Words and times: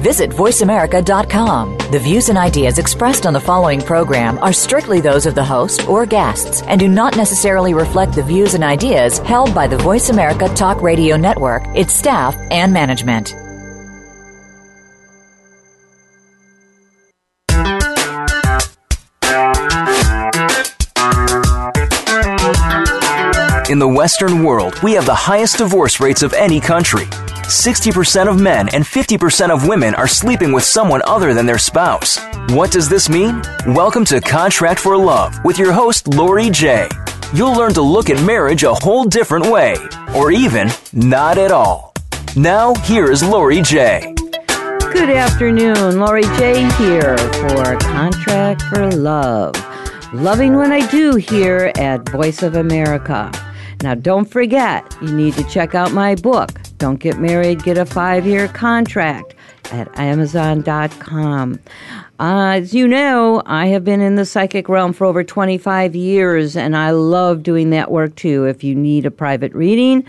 Visit 0.00 0.30
VoiceAmerica.com. 0.30 1.76
The 1.90 1.98
views 1.98 2.30
and 2.30 2.38
ideas 2.38 2.78
expressed 2.78 3.26
on 3.26 3.34
the 3.34 3.40
following 3.40 3.82
program 3.82 4.38
are 4.38 4.52
strictly 4.52 5.00
those 5.00 5.26
of 5.26 5.34
the 5.34 5.44
host 5.44 5.86
or 5.86 6.06
guests 6.06 6.62
and 6.62 6.80
do 6.80 6.88
not 6.88 7.16
necessarily 7.16 7.74
reflect 7.74 8.14
the 8.14 8.22
views 8.22 8.54
and 8.54 8.64
ideas 8.64 9.18
held 9.18 9.54
by 9.54 9.66
the 9.66 9.76
Voice 9.76 10.08
America 10.08 10.48
Talk 10.54 10.80
Radio 10.80 11.16
Network, 11.16 11.62
its 11.76 11.92
staff, 11.92 12.34
and 12.50 12.72
management. 12.72 13.34
In 23.70 23.78
the 23.78 23.86
Western 23.86 24.42
world, 24.42 24.74
we 24.82 24.94
have 24.94 25.06
the 25.06 25.14
highest 25.14 25.58
divorce 25.58 26.00
rates 26.00 26.22
of 26.22 26.32
any 26.32 26.58
country. 26.58 27.06
60% 27.50 28.28
of 28.28 28.40
men 28.40 28.68
and 28.68 28.84
50% 28.84 29.50
of 29.50 29.66
women 29.66 29.92
are 29.96 30.06
sleeping 30.06 30.52
with 30.52 30.62
someone 30.62 31.02
other 31.04 31.34
than 31.34 31.46
their 31.46 31.58
spouse. 31.58 32.16
What 32.50 32.70
does 32.70 32.88
this 32.88 33.08
mean? 33.08 33.42
Welcome 33.66 34.04
to 34.04 34.20
Contract 34.20 34.78
for 34.78 34.96
Love 34.96 35.34
with 35.44 35.58
your 35.58 35.72
host, 35.72 36.06
Lori 36.06 36.50
J. 36.50 36.88
You'll 37.34 37.56
learn 37.56 37.74
to 37.74 37.82
look 37.82 38.08
at 38.08 38.24
marriage 38.24 38.62
a 38.62 38.72
whole 38.72 39.02
different 39.02 39.46
way, 39.46 39.74
or 40.14 40.30
even 40.30 40.68
not 40.92 41.38
at 41.38 41.50
all. 41.50 41.92
Now, 42.36 42.72
here 42.84 43.10
is 43.10 43.20
Lori 43.20 43.62
J. 43.62 44.14
Good 44.92 45.10
afternoon, 45.10 45.98
Lori 45.98 46.22
J 46.22 46.70
here 46.78 47.18
for 47.18 47.76
Contract 47.80 48.62
for 48.62 48.92
Love. 48.92 49.56
Loving 50.14 50.54
what 50.54 50.70
I 50.70 50.88
do 50.88 51.16
here 51.16 51.72
at 51.78 52.08
Voice 52.10 52.44
of 52.44 52.54
America. 52.54 53.32
Now, 53.82 53.94
don't 53.94 54.26
forget, 54.26 54.94
you 55.00 55.12
need 55.12 55.34
to 55.34 55.44
check 55.44 55.74
out 55.74 55.92
my 55.92 56.14
book, 56.14 56.50
Don't 56.76 57.00
Get 57.00 57.18
Married, 57.18 57.62
Get 57.62 57.78
a 57.78 57.86
Five 57.86 58.26
Year 58.26 58.46
Contract, 58.48 59.34
at 59.72 59.88
Amazon.com. 59.98 61.58
Uh, 62.20 62.56
as 62.56 62.74
you 62.74 62.86
know, 62.86 63.42
I 63.46 63.68
have 63.68 63.82
been 63.82 64.02
in 64.02 64.16
the 64.16 64.26
psychic 64.26 64.68
realm 64.68 64.92
for 64.92 65.06
over 65.06 65.24
25 65.24 65.96
years, 65.96 66.54
and 66.54 66.76
I 66.76 66.90
love 66.90 67.42
doing 67.42 67.70
that 67.70 67.90
work 67.90 68.14
too. 68.14 68.44
If 68.44 68.62
you 68.62 68.74
need 68.74 69.06
a 69.06 69.10
private 69.10 69.54
reading 69.54 70.04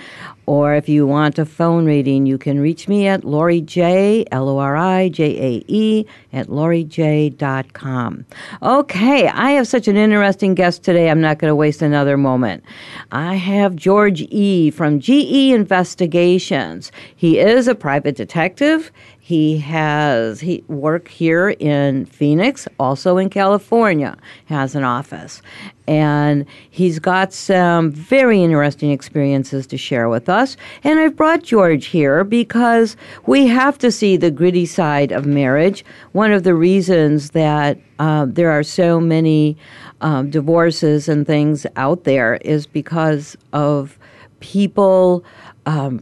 or 0.46 0.76
if 0.76 0.90
you 0.90 1.08
want 1.08 1.40
a 1.40 1.46
phone 1.46 1.86
reading, 1.86 2.26
you 2.26 2.38
can 2.38 2.60
reach 2.60 2.90
me 2.90 3.08
at 3.08 3.24
Lori 3.24 3.62
J, 3.62 4.26
L 4.30 4.50
O 4.50 4.58
R 4.58 4.76
I 4.76 5.08
J 5.08 5.24
A 5.38 5.64
E, 5.70 6.06
at 6.34 6.48
LoriJ.com. 6.48 8.26
Okay, 8.62 9.28
I 9.30 9.52
have 9.52 9.68
such 9.70 9.88
an 9.88 9.96
interesting 9.96 10.54
guest 10.54 10.84
today, 10.84 11.10
I'm 11.10 11.22
not 11.22 11.40
going 11.40 11.50
to 11.50 11.56
waste 11.56 11.82
another 11.82 12.18
moment. 12.18 12.66
I 13.14 13.36
have 13.36 13.78
George 13.78 14.24
E. 14.24 14.70
from 14.70 15.00
GE 15.00 15.54
Investigations. 15.54 16.92
He 17.16 17.40
is 17.40 17.70
a 17.70 17.76
private 17.76 18.18
detective. 18.18 18.92
He 19.32 19.60
has 19.60 20.42
he 20.42 20.62
work 20.68 21.08
here 21.08 21.52
in 21.52 22.06
Phoenix, 22.06 22.68
also 22.78 23.16
in 23.16 23.30
California, 23.30 24.18
has 24.48 24.76
an 24.76 24.84
office. 24.84 25.42
And 25.88 26.46
he's 26.70 27.00
got 27.00 27.32
some 27.32 27.92
very 27.92 28.44
interesting 28.44 28.92
experiences 28.92 29.66
to 29.68 29.78
share 29.78 30.10
with 30.10 30.28
us. 30.28 30.58
And 30.84 31.00
I've 31.00 31.16
brought 31.16 31.44
George 31.44 31.86
here 31.86 32.26
because 32.26 32.98
we 33.26 33.48
have 33.48 33.78
to 33.78 33.90
see 33.90 34.18
the 34.18 34.32
gritty 34.32 34.66
side 34.66 35.14
of 35.14 35.26
marriage. 35.26 35.86
One 36.12 36.34
of 36.34 36.44
the 36.44 36.54
reasons 36.54 37.30
that 37.30 37.80
uh, 38.00 38.26
there 38.28 38.52
are 38.52 38.64
so 38.64 39.00
many 39.00 39.56
um, 40.02 40.30
divorces 40.30 41.08
and 41.08 41.26
things 41.26 41.66
out 41.78 42.04
there 42.04 42.36
is 42.42 42.68
because 42.68 43.38
of 43.54 43.98
people 44.42 45.24
um, 45.66 46.02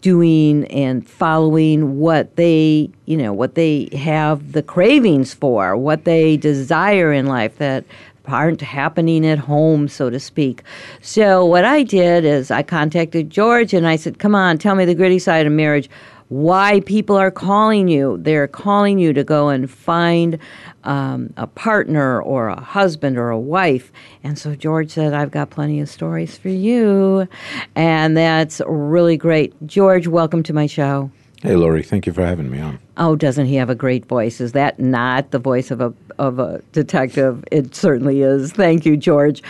doing 0.00 0.64
and 0.66 1.08
following 1.08 1.98
what 1.98 2.34
they, 2.36 2.90
you 3.06 3.16
know, 3.16 3.32
what 3.32 3.54
they 3.54 3.88
have 3.92 4.52
the 4.52 4.62
cravings 4.62 5.32
for, 5.32 5.76
what 5.76 6.04
they 6.04 6.36
desire 6.36 7.12
in 7.12 7.26
life 7.26 7.58
that 7.58 7.84
aren't 8.26 8.60
happening 8.60 9.26
at 9.26 9.38
home, 9.38 9.88
so 9.88 10.08
to 10.08 10.20
speak. 10.20 10.62
So 11.00 11.44
what 11.44 11.64
I 11.64 11.82
did 11.82 12.24
is 12.24 12.50
I 12.50 12.62
contacted 12.62 13.30
George 13.30 13.74
and 13.74 13.86
I 13.86 13.96
said, 13.96 14.18
"Come 14.18 14.34
on, 14.34 14.58
tell 14.58 14.74
me 14.74 14.84
the 14.84 14.94
gritty 14.94 15.18
side 15.18 15.46
of 15.46 15.52
marriage." 15.52 15.90
Why 16.32 16.80
people 16.86 17.16
are 17.16 17.30
calling 17.30 17.88
you? 17.88 18.16
They're 18.18 18.48
calling 18.48 18.98
you 18.98 19.12
to 19.12 19.22
go 19.22 19.50
and 19.50 19.70
find 19.70 20.38
um, 20.82 21.30
a 21.36 21.46
partner 21.46 22.22
or 22.22 22.48
a 22.48 22.58
husband 22.58 23.18
or 23.18 23.28
a 23.28 23.38
wife. 23.38 23.92
And 24.24 24.38
so 24.38 24.54
George 24.54 24.90
said, 24.90 25.12
I've 25.12 25.30
got 25.30 25.50
plenty 25.50 25.78
of 25.78 25.90
stories 25.90 26.38
for 26.38 26.48
you. 26.48 27.28
And 27.74 28.16
that's 28.16 28.62
really 28.66 29.18
great. 29.18 29.52
George, 29.66 30.06
welcome 30.06 30.42
to 30.44 30.54
my 30.54 30.66
show. 30.66 31.10
Hey, 31.42 31.54
Lori, 31.54 31.82
thank 31.82 32.06
you 32.06 32.14
for 32.14 32.24
having 32.24 32.50
me 32.50 32.60
on. 32.60 32.78
Oh, 32.96 33.14
doesn't 33.14 33.44
he 33.44 33.56
have 33.56 33.68
a 33.68 33.74
great 33.74 34.06
voice? 34.06 34.40
Is 34.40 34.52
that 34.52 34.80
not 34.80 35.32
the 35.32 35.38
voice 35.38 35.70
of 35.70 35.82
a, 35.82 35.92
of 36.18 36.38
a 36.38 36.62
detective? 36.72 37.44
It 37.52 37.74
certainly 37.74 38.22
is. 38.22 38.52
Thank 38.52 38.86
you, 38.86 38.96
George. 38.96 39.42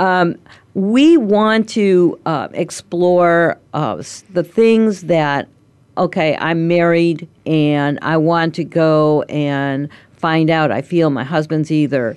Um, 0.00 0.36
we 0.74 1.16
want 1.16 1.70
to 1.70 2.20
uh, 2.26 2.48
explore 2.52 3.58
uh, 3.72 4.02
the 4.34 4.44
things 4.44 5.04
that, 5.04 5.48
okay, 5.96 6.36
I'm 6.38 6.68
married 6.68 7.28
and 7.44 7.98
I 8.02 8.16
want 8.16 8.54
to 8.56 8.64
go 8.64 9.22
and 9.22 9.88
find 10.12 10.50
out 10.50 10.70
I 10.70 10.82
feel 10.82 11.10
my 11.10 11.24
husband's 11.24 11.70
either, 11.70 12.16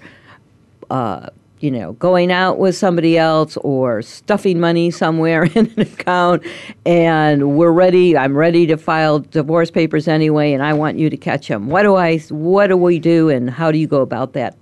uh, 0.89 1.29
you 1.59 1.69
know, 1.69 1.93
going 1.93 2.31
out 2.31 2.57
with 2.57 2.75
somebody 2.75 3.17
else 3.17 3.57
or 3.57 4.01
stuffing 4.01 4.59
money 4.59 4.91
somewhere 4.91 5.43
in 5.55 5.67
an 5.75 5.81
account, 5.81 6.43
and 6.85 7.57
we're 7.57 7.71
ready. 7.71 8.17
I'm 8.17 8.35
ready 8.35 8.65
to 8.67 8.77
file 8.77 9.19
divorce 9.19 9.69
papers 9.69 10.07
anyway, 10.07 10.53
and 10.53 10.63
I 10.63 10.73
want 10.73 10.97
you 10.97 11.09
to 11.09 11.17
catch 11.17 11.47
him. 11.47 11.67
What 11.67 11.83
do 11.83 11.95
I? 11.95 12.19
What 12.29 12.67
do 12.67 12.77
we 12.77 12.99
do, 12.99 13.29
and 13.29 13.49
how 13.49 13.71
do 13.71 13.77
you 13.77 13.87
go 13.87 14.01
about 14.01 14.33
that? 14.33 14.57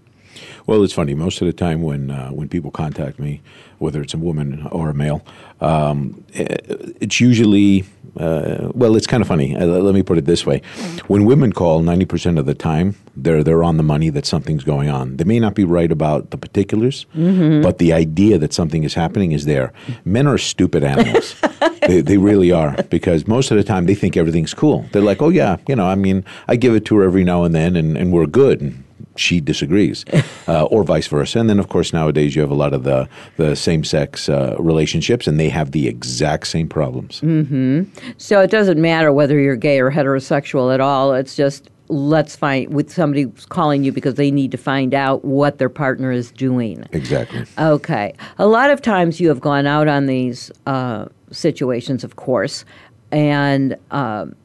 Well, 0.66 0.84
it's 0.84 0.94
funny. 0.94 1.13
Most 1.13 1.41
of 1.41 1.45
the 1.45 1.53
time, 1.53 1.81
when 1.84 2.09
uh, 2.09 2.29
when 2.29 2.49
people 2.49 2.72
contact 2.72 3.19
me, 3.19 3.41
whether 3.78 4.01
it's 4.01 4.13
a 4.13 4.17
woman 4.17 4.67
or 4.72 4.89
a 4.89 4.94
male, 4.94 5.23
um, 5.61 6.23
it's 6.34 7.22
usually 7.22 7.85
uh, 8.19 8.72
well, 8.73 8.95
it's 8.95 9.07
kind 9.07 9.22
of 9.22 9.28
funny. 9.28 9.55
Uh, 9.55 9.66
let 9.66 9.94
me 9.94 10.03
put 10.03 10.17
it 10.17 10.25
this 10.25 10.45
way: 10.45 10.61
when 11.07 11.25
women 11.25 11.53
call, 11.53 11.81
ninety 11.81 12.05
percent 12.05 12.39
of 12.39 12.45
the 12.45 12.55
time, 12.55 12.95
they're 13.16 13.44
they're 13.44 13.63
on 13.63 13.78
the 13.78 13.83
money 13.83 14.09
that 14.09 14.25
something's 14.25 14.63
going 14.63 14.89
on. 14.89 15.17
They 15.17 15.23
may 15.23 15.39
not 15.39 15.55
be 15.55 15.63
right 15.63 15.91
about 15.91 16.31
the 16.31 16.38
particulars, 16.38 17.05
mm-hmm. 17.16 17.61
but 17.61 17.78
the 17.78 17.94
idea 17.94 18.38
that 18.38 18.53
something 18.53 18.83
is 18.83 18.94
happening 18.94 19.31
is 19.31 19.45
there. 19.45 19.73
Men 20.05 20.28
are 20.28 20.38
stupid 20.38 20.83
animals. 20.83 21.35
they, 21.88 22.01
they 22.01 22.17
really 22.17 22.51
are 22.51 22.81
because 22.83 23.28
most 23.28 23.51
of 23.51 23.57
the 23.57 23.63
time 23.63 23.85
they 23.85 23.95
think 23.95 24.17
everything's 24.17 24.53
cool. 24.53 24.85
They're 24.91 25.01
like, 25.01 25.22
oh 25.22 25.29
yeah, 25.29 25.57
you 25.67 25.75
know, 25.75 25.88
I 25.88 25.95
mean, 25.95 26.25
I 26.47 26.55
give 26.55 26.75
it 26.75 26.85
to 26.85 26.97
her 26.97 27.03
every 27.03 27.23
now 27.23 27.44
and 27.44 27.55
then, 27.55 27.75
and, 27.75 27.97
and 27.97 28.11
we're 28.11 28.25
good. 28.25 28.61
And 28.61 28.84
she 29.19 29.41
disagrees, 29.41 30.05
uh, 30.47 30.66
or 30.66 30.83
vice 30.83 31.07
versa. 31.07 31.39
And 31.39 31.50
then, 31.50 31.59
of 31.59 31.69
course, 31.69 31.94
nowadays 31.94 32.35
you 32.35 32.41
have 32.41 32.51
a 32.51 32.55
lot 32.55 32.73
of 32.73 32.83
the 32.83 33.07
the 33.38 33.55
same 33.55 33.83
sex 33.83 34.29
uh, 34.29 34.55
relationships, 34.59 35.28
and 35.28 35.39
they 35.39 35.50
have 35.50 35.72
the 35.72 35.88
exact 35.88 36.47
same 36.47 36.67
problems. 36.67 37.22
Mm-hmm. 37.22 37.83
So 38.17 38.41
it 38.41 38.51
doesn't 38.51 38.81
matter 38.81 39.11
whether 39.11 39.39
you're 39.39 39.55
gay 39.55 39.79
or 39.79 39.91
heterosexual 39.91 40.73
at 40.73 40.81
all. 40.81 41.13
It's 41.13 41.35
just 41.35 41.69
let's 41.89 42.35
find 42.35 42.73
with 42.73 42.91
somebody 42.91 43.28
calling 43.50 43.83
you 43.83 43.91
because 43.91 44.16
they 44.16 44.29
need 44.29 44.51
to 44.51 44.57
find 44.57 44.94
out 44.94 45.23
what 45.23 45.57
their 45.57 45.69
partner 45.69 46.11
is 46.11 46.31
doing. 46.31 46.85
Exactly. 46.91 47.45
Okay. 47.57 48.13
A 48.39 48.47
lot 48.47 48.69
of 48.72 48.81
times 48.81 49.22
you 49.22 49.29
have 49.29 49.39
gone 49.39 49.66
out 49.66 49.88
on 49.88 50.05
these 50.05 50.51
uh, 50.66 51.05
situations, 51.31 52.03
of 52.03 52.16
course, 52.16 52.66
and. 53.11 53.75
Um, 53.91 54.35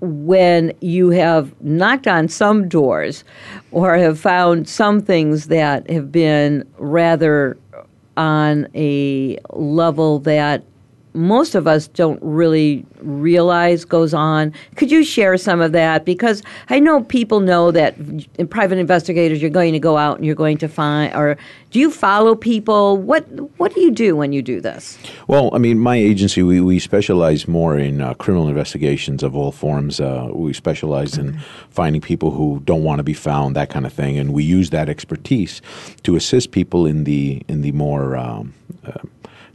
when 0.00 0.72
you 0.80 1.10
have 1.10 1.54
knocked 1.62 2.06
on 2.06 2.28
some 2.28 2.68
doors 2.68 3.24
or 3.70 3.96
have 3.96 4.18
found 4.18 4.68
some 4.68 5.00
things 5.00 5.46
that 5.46 5.88
have 5.90 6.12
been 6.12 6.66
rather 6.78 7.56
on 8.16 8.66
a 8.74 9.38
level 9.50 10.18
that 10.20 10.64
most 11.16 11.54
of 11.54 11.66
us 11.66 11.88
don't 11.88 12.20
really 12.22 12.84
realize 13.00 13.84
goes 13.84 14.14
on. 14.14 14.52
Could 14.76 14.90
you 14.90 15.04
share 15.04 15.36
some 15.36 15.60
of 15.60 15.72
that? 15.72 16.04
Because 16.04 16.42
I 16.68 16.78
know 16.78 17.02
people 17.02 17.40
know 17.40 17.70
that 17.70 17.96
in 18.38 18.46
private 18.48 18.78
investigators, 18.78 19.40
you're 19.40 19.50
going 19.50 19.72
to 19.72 19.78
go 19.78 19.96
out 19.96 20.16
and 20.16 20.26
you're 20.26 20.34
going 20.34 20.58
to 20.58 20.68
find, 20.68 21.14
or 21.14 21.36
do 21.70 21.80
you 21.80 21.90
follow 21.90 22.34
people? 22.34 22.96
What 22.96 23.24
What 23.56 23.74
do 23.74 23.80
you 23.80 23.90
do 23.90 24.16
when 24.16 24.32
you 24.32 24.42
do 24.42 24.60
this? 24.60 24.98
Well, 25.26 25.50
I 25.52 25.58
mean, 25.58 25.78
my 25.78 25.96
agency 25.96 26.42
we, 26.42 26.60
we 26.60 26.78
specialize 26.78 27.48
more 27.48 27.78
in 27.78 28.00
uh, 28.00 28.14
criminal 28.14 28.48
investigations 28.48 29.22
of 29.22 29.34
all 29.34 29.52
forms. 29.52 30.00
Uh, 30.00 30.28
we 30.32 30.52
specialize 30.52 31.18
in 31.18 31.38
finding 31.70 32.00
people 32.00 32.30
who 32.30 32.60
don't 32.64 32.84
want 32.84 32.98
to 32.98 33.02
be 33.02 33.14
found, 33.14 33.56
that 33.56 33.70
kind 33.70 33.86
of 33.86 33.92
thing, 33.92 34.18
and 34.18 34.32
we 34.32 34.44
use 34.44 34.70
that 34.70 34.88
expertise 34.88 35.62
to 36.02 36.16
assist 36.16 36.50
people 36.50 36.86
in 36.86 37.04
the 37.04 37.42
in 37.48 37.62
the 37.62 37.72
more 37.72 38.16
um, 38.16 38.54
uh, 38.86 38.92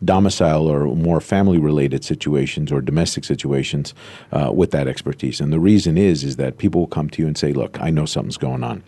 domicile 0.03 0.67
or 0.67 0.95
more 0.95 1.21
family 1.21 1.57
related 1.57 2.03
situations 2.03 2.71
or 2.71 2.81
domestic 2.81 3.23
situations 3.23 3.93
uh, 4.31 4.51
with 4.53 4.71
that 4.71 4.87
expertise. 4.87 5.39
And 5.39 5.53
the 5.53 5.59
reason 5.59 5.97
is 5.97 6.23
is 6.23 6.35
that 6.37 6.57
people 6.57 6.81
will 6.81 6.87
come 6.87 7.09
to 7.11 7.21
you 7.21 7.27
and 7.27 7.37
say, 7.37 7.53
"Look, 7.53 7.79
I 7.81 7.89
know 7.89 8.05
something's 8.05 8.37
going 8.37 8.63
on." 8.63 8.83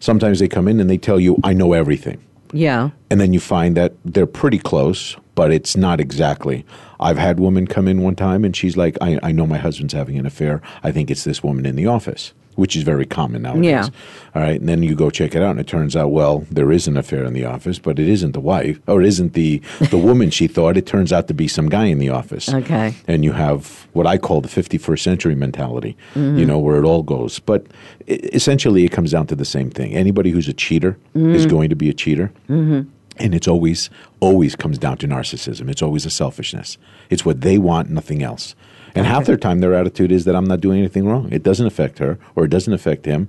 Sometimes 0.00 0.38
they 0.38 0.48
come 0.48 0.68
in 0.68 0.80
and 0.80 0.90
they 0.90 0.98
tell 0.98 1.20
you, 1.20 1.38
"I 1.44 1.52
know 1.52 1.72
everything." 1.72 2.18
Yeah. 2.52 2.90
And 3.10 3.20
then 3.20 3.32
you 3.32 3.40
find 3.40 3.76
that 3.76 3.94
they're 4.04 4.26
pretty 4.26 4.58
close, 4.58 5.16
but 5.34 5.52
it's 5.52 5.76
not 5.76 6.00
exactly. 6.00 6.64
I've 6.98 7.18
had 7.18 7.40
women 7.40 7.66
come 7.66 7.88
in 7.88 8.02
one 8.02 8.16
time 8.16 8.44
and 8.44 8.56
she's 8.56 8.76
like, 8.76 8.96
I, 9.00 9.18
I 9.22 9.32
know 9.32 9.46
my 9.46 9.58
husband's 9.58 9.92
having 9.92 10.18
an 10.18 10.26
affair. 10.26 10.62
I 10.82 10.92
think 10.92 11.10
it's 11.10 11.24
this 11.24 11.42
woman 11.42 11.66
in 11.66 11.76
the 11.76 11.86
office, 11.86 12.32
which 12.56 12.74
is 12.76 12.82
very 12.82 13.06
common 13.06 13.42
nowadays. 13.42 13.64
Yeah. 13.64 13.88
All 14.34 14.42
right. 14.42 14.58
And 14.60 14.68
then 14.68 14.82
you 14.82 14.94
go 14.94 15.08
check 15.08 15.34
it 15.34 15.42
out 15.42 15.52
and 15.52 15.60
it 15.60 15.66
turns 15.66 15.94
out, 15.94 16.08
well, 16.10 16.44
there 16.50 16.72
is 16.72 16.88
an 16.88 16.96
affair 16.96 17.24
in 17.24 17.32
the 17.32 17.44
office, 17.44 17.78
but 17.78 17.98
it 17.98 18.08
isn't 18.08 18.32
the 18.32 18.40
wife 18.40 18.78
or 18.86 19.00
it 19.00 19.06
isn't 19.06 19.32
the, 19.34 19.62
the 19.90 19.96
woman 19.98 20.30
she 20.30 20.46
thought. 20.48 20.76
It 20.76 20.86
turns 20.86 21.12
out 21.12 21.28
to 21.28 21.34
be 21.34 21.48
some 21.48 21.68
guy 21.68 21.84
in 21.86 21.98
the 21.98 22.08
office. 22.10 22.52
Okay. 22.52 22.94
And 23.06 23.24
you 23.24 23.32
have 23.32 23.86
what 23.92 24.06
I 24.06 24.18
call 24.18 24.40
the 24.40 24.48
51st 24.48 25.00
century 25.00 25.34
mentality, 25.34 25.96
Mm-hmm. 26.14 26.38
you 26.38 26.46
know, 26.46 26.58
where 26.58 26.76
it 26.78 26.84
all 26.84 27.02
goes. 27.02 27.38
But 27.38 27.66
i 28.08 28.12
essentially, 28.32 28.84
it 28.84 28.90
comes 28.92 29.10
down 29.12 29.26
to 29.28 29.36
the 29.36 29.44
same 29.44 29.70
thing. 29.70 29.94
Anybody 29.94 30.30
who's 30.30 30.48
a 30.48 30.52
cheater 30.54 30.96
Mm-hmm. 31.14 31.34
is 31.34 31.46
going 31.46 31.68
to 31.70 31.76
be 31.76 31.88
a 31.88 31.94
cheater. 31.94 32.32
And 33.18 33.34
it's 33.34 33.48
always, 33.48 33.88
always 34.20 34.54
comes 34.54 34.76
down 34.78 34.98
to 34.98 35.08
narcissism. 35.08 35.70
It's 35.70 35.80
always 35.80 36.04
a 36.04 36.10
selfishness. 36.10 36.76
It's 37.08 37.24
what 37.24 37.40
they 37.40 37.56
want, 37.56 37.88
nothing 37.88 38.22
else. 38.22 38.54
And 38.96 39.06
half 39.06 39.26
their 39.26 39.36
time, 39.36 39.60
their 39.60 39.74
attitude 39.74 40.10
is 40.10 40.24
that 40.24 40.34
I'm 40.34 40.46
not 40.46 40.60
doing 40.60 40.78
anything 40.78 41.06
wrong. 41.06 41.28
It 41.30 41.42
doesn't 41.42 41.66
affect 41.66 41.98
her 41.98 42.18
or 42.34 42.44
it 42.44 42.48
doesn't 42.48 42.72
affect 42.72 43.04
him. 43.04 43.28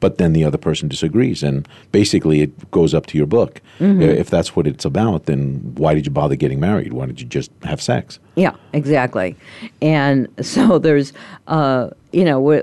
But 0.00 0.18
then 0.18 0.32
the 0.32 0.44
other 0.44 0.58
person 0.58 0.88
disagrees. 0.88 1.42
And 1.42 1.66
basically, 1.90 2.40
it 2.40 2.70
goes 2.70 2.94
up 2.94 3.06
to 3.06 3.18
your 3.18 3.26
book. 3.26 3.60
Mm-hmm. 3.80 4.00
Uh, 4.00 4.04
If 4.04 4.30
that's 4.30 4.54
what 4.54 4.66
it's 4.68 4.84
about, 4.84 5.26
then 5.26 5.72
why 5.76 5.92
did 5.94 6.06
you 6.06 6.12
bother 6.12 6.36
getting 6.36 6.60
married? 6.60 6.92
Why 6.92 7.06
did 7.06 7.20
you 7.20 7.26
just 7.26 7.50
have 7.64 7.82
sex? 7.82 8.20
Yeah, 8.36 8.54
exactly. 8.72 9.34
And 9.82 10.28
so 10.40 10.78
there's, 10.78 11.12
uh, 11.48 11.90
you 12.12 12.24
know, 12.24 12.40
we- 12.40 12.62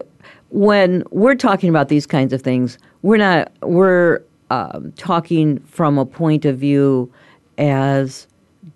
when 0.49 1.03
we're 1.11 1.35
talking 1.35 1.69
about 1.69 1.89
these 1.89 2.05
kinds 2.07 2.31
of 2.31 2.41
things, 2.41 2.77
we're 3.01 3.17
not, 3.17 3.51
we're 3.61 4.21
um, 4.49 4.93
talking 4.95 5.59
from 5.59 5.97
a 5.97 6.05
point 6.05 6.45
of 6.45 6.57
view 6.57 7.11
as 7.57 8.27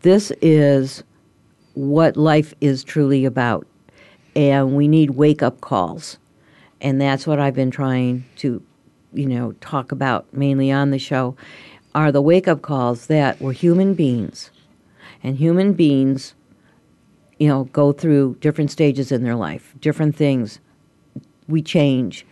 this 0.01 0.33
is 0.41 1.03
what 1.79 2.17
life 2.17 2.53
is 2.61 2.83
truly 2.83 3.25
about. 3.25 3.65
And 4.35 4.75
we 4.75 4.87
need 4.87 5.11
wake 5.11 5.41
up 5.41 5.61
calls. 5.61 6.17
And 6.81 6.99
that's 6.99 7.25
what 7.25 7.39
I've 7.39 7.55
been 7.55 7.71
trying 7.71 8.25
to, 8.37 8.61
you 9.13 9.25
know, 9.25 9.53
talk 9.53 9.91
about 9.91 10.31
mainly 10.33 10.71
on 10.71 10.91
the 10.91 10.99
show 10.99 11.35
are 11.95 12.11
the 12.11 12.21
wake 12.21 12.47
up 12.47 12.61
calls 12.61 13.07
that 13.07 13.39
we're 13.41 13.53
human 13.53 13.93
beings. 13.93 14.51
And 15.23 15.37
human 15.37 15.73
beings 15.73 16.35
you 17.39 17.47
know, 17.47 17.63
go 17.65 17.91
through 17.93 18.35
different 18.41 18.69
stages 18.69 19.11
in 19.11 19.23
their 19.23 19.35
life, 19.35 19.73
different 19.79 20.15
things. 20.15 20.59
We 21.47 21.61
change. 21.61 22.25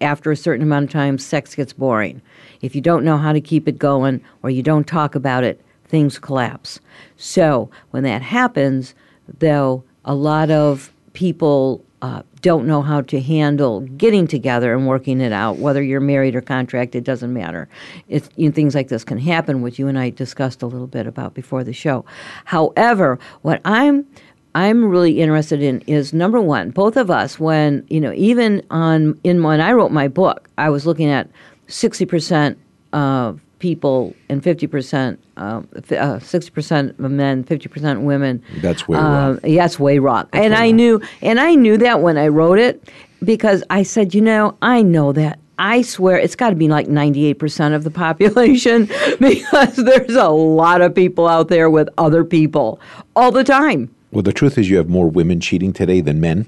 After 0.00 0.30
a 0.30 0.36
certain 0.36 0.62
amount 0.62 0.84
of 0.84 0.90
time, 0.90 1.18
sex 1.18 1.54
gets 1.54 1.72
boring. 1.72 2.22
If 2.62 2.74
you 2.74 2.80
don't 2.80 3.04
know 3.04 3.18
how 3.18 3.32
to 3.32 3.40
keep 3.40 3.68
it 3.68 3.78
going 3.78 4.22
or 4.42 4.48
you 4.48 4.62
don't 4.62 4.86
talk 4.86 5.14
about 5.14 5.44
it, 5.44 5.60
things 5.90 6.18
collapse. 6.18 6.80
So 7.16 7.70
when 7.90 8.04
that 8.04 8.22
happens, 8.22 8.94
though, 9.40 9.84
a 10.04 10.14
lot 10.14 10.50
of 10.50 10.92
people 11.12 11.84
uh, 12.02 12.22
don't 12.40 12.66
know 12.66 12.80
how 12.80 13.02
to 13.02 13.20
handle 13.20 13.80
getting 13.80 14.26
together 14.26 14.72
and 14.72 14.86
working 14.86 15.20
it 15.20 15.32
out. 15.32 15.58
Whether 15.58 15.82
you're 15.82 16.00
married 16.00 16.34
or 16.34 16.40
contracted 16.40 17.04
doesn't 17.04 17.32
matter. 17.32 17.68
It's, 18.08 18.30
you 18.36 18.48
know, 18.48 18.54
things 18.54 18.74
like 18.74 18.88
this 18.88 19.04
can 19.04 19.18
happen, 19.18 19.60
which 19.60 19.78
you 19.78 19.88
and 19.88 19.98
I 19.98 20.10
discussed 20.10 20.62
a 20.62 20.66
little 20.66 20.86
bit 20.86 21.06
about 21.06 21.34
before 21.34 21.62
the 21.64 21.74
show. 21.74 22.06
However, 22.46 23.18
what 23.42 23.60
I'm 23.64 24.06
I'm 24.54 24.84
really 24.86 25.20
interested 25.20 25.62
in 25.62 25.80
is 25.82 26.12
number 26.12 26.40
one, 26.40 26.70
both 26.70 26.96
of 26.96 27.10
us. 27.10 27.38
When 27.38 27.86
you 27.88 28.00
know, 28.00 28.12
even 28.14 28.62
on 28.70 29.20
in 29.22 29.42
when 29.42 29.60
I 29.60 29.72
wrote 29.72 29.92
my 29.92 30.08
book, 30.08 30.48
I 30.56 30.70
was 30.70 30.86
looking 30.86 31.10
at 31.10 31.28
sixty 31.68 32.06
percent 32.06 32.58
of 32.92 33.40
people 33.60 34.14
and 34.28 34.42
fifty 34.42 34.66
percent, 34.66 35.22
uh, 35.36 35.62
uh, 35.92 36.18
sixty 36.18 36.50
percent 36.50 36.98
of 36.98 37.10
men, 37.12 37.44
fifty 37.44 37.68
percent 37.68 38.00
women. 38.02 38.42
That's 38.60 38.88
way 38.88 38.98
um, 38.98 39.04
wrong. 39.04 39.40
yeah, 39.44 39.64
it's 39.66 39.78
way 39.78 40.00
wrong. 40.00 40.28
and 40.32 40.52
way 40.52 40.58
I 40.60 40.70
knew, 40.72 41.00
and 41.22 41.38
I 41.38 41.54
knew 41.54 41.76
that 41.78 42.00
when 42.02 42.18
I 42.18 42.26
wrote 42.28 42.58
it, 42.58 42.88
because 43.22 43.62
I 43.70 43.84
said, 43.84 44.12
you 44.14 44.20
know, 44.20 44.56
I 44.60 44.82
know 44.82 45.12
that. 45.12 45.38
I 45.62 45.82
swear 45.82 46.16
it's 46.16 46.36
got 46.36 46.48
to 46.50 46.56
be 46.56 46.68
like 46.68 46.86
98% 46.86 47.74
of 47.74 47.84
the 47.84 47.90
population 47.90 48.86
because 49.20 49.76
there's 49.76 50.14
a 50.16 50.30
lot 50.30 50.80
of 50.80 50.94
people 50.94 51.28
out 51.28 51.48
there 51.48 51.68
with 51.68 51.86
other 51.98 52.24
people 52.24 52.80
all 53.14 53.30
the 53.30 53.44
time. 53.44 53.94
Well, 54.10 54.22
the 54.22 54.32
truth 54.32 54.56
is, 54.56 54.70
you 54.70 54.78
have 54.78 54.88
more 54.88 55.06
women 55.10 55.38
cheating 55.38 55.74
today 55.74 56.00
than 56.00 56.18
men. 56.18 56.46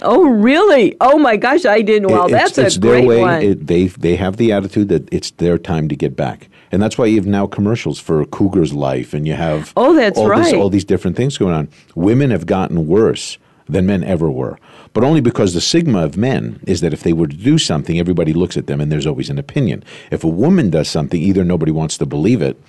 Oh, 0.00 0.24
really? 0.28 0.96
Oh 1.02 1.18
my 1.18 1.36
gosh, 1.36 1.66
I 1.66 1.82
didn't. 1.82 2.10
Well, 2.10 2.26
It- 2.26 2.30
that's 2.32 2.50
it's, 2.52 2.68
it's 2.68 2.76
a 2.76 2.80
their 2.80 2.92
great 2.92 3.06
way. 3.06 3.20
one. 3.20 3.42
It, 3.42 3.66
they 3.66 3.86
they 3.88 4.16
have 4.16 4.38
the 4.38 4.50
attitude 4.52 4.88
that 4.88 5.12
it's 5.12 5.30
their 5.32 5.58
time 5.58 5.88
to 5.88 5.94
get 5.96 6.16
back, 6.16 6.48
and 6.74 6.82
that's 6.82 6.98
why 6.98 7.06
you 7.06 7.16
have 7.16 7.26
now 7.26 7.46
commercials 7.46 7.98
for 8.00 8.24
Cougar's 8.26 8.74
Life, 8.74 9.14
and 9.14 9.26
you 9.26 9.34
have 9.34 9.72
Oh, 9.76 9.94
that's 9.94 10.18
all 10.18 10.28
this, 10.28 10.52
right. 10.52 10.54
all 10.56 10.68
these 10.68 10.84
different 10.84 11.16
things 11.16 11.38
going 11.38 11.54
on. 11.54 11.68
Women 11.94 12.30
have 12.30 12.46
gotten 12.46 12.86
worse 12.88 13.38
than 13.68 13.86
men 13.86 14.04
ever 14.04 14.30
were, 14.30 14.58
but 14.92 15.04
only 15.04 15.20
because 15.20 15.54
the 15.54 15.60
sigma 15.60 16.04
of 16.04 16.16
men 16.16 16.60
is 16.66 16.80
that 16.82 16.92
if 16.92 17.02
they 17.02 17.12
were 17.14 17.28
to 17.28 17.36
do 17.36 17.56
something, 17.56 17.98
everybody 17.98 18.32
looks 18.32 18.56
at 18.56 18.66
them, 18.66 18.80
and 18.80 18.90
there's 18.92 19.06
always 19.06 19.30
an 19.30 19.38
opinion. 19.38 19.82
If 20.10 20.24
a 20.24 20.28
woman 20.28 20.68
does 20.68 20.88
something, 20.88 21.20
either 21.22 21.44
nobody 21.44 21.72
wants 21.72 21.96
to 21.98 22.06
believe 22.06 22.42
it, 22.42 22.60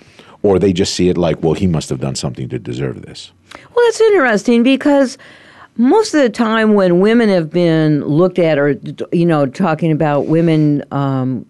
or 0.42 0.58
they 0.58 0.72
just 0.72 0.94
see 0.94 1.08
it 1.08 1.18
like, 1.18 1.42
well, 1.42 1.54
he 1.54 1.66
must 1.66 1.88
have 1.90 2.00
done 2.00 2.14
something 2.14 2.48
to 2.48 2.58
deserve 2.58 3.02
this. 3.02 3.32
Well, 3.74 3.84
that's 3.86 4.00
interesting 4.00 4.62
because 4.62 5.18
most 5.76 6.14
of 6.14 6.22
the 6.22 6.30
time 6.30 6.74
when 6.74 7.00
women 7.00 7.28
have 7.28 7.50
been 7.50 8.04
looked 8.04 8.38
at, 8.38 8.58
or 8.58 8.78
you 9.12 9.26
know, 9.26 9.46
talking 9.46 9.90
about 9.92 10.26
women 10.26 10.82
um, 10.92 11.44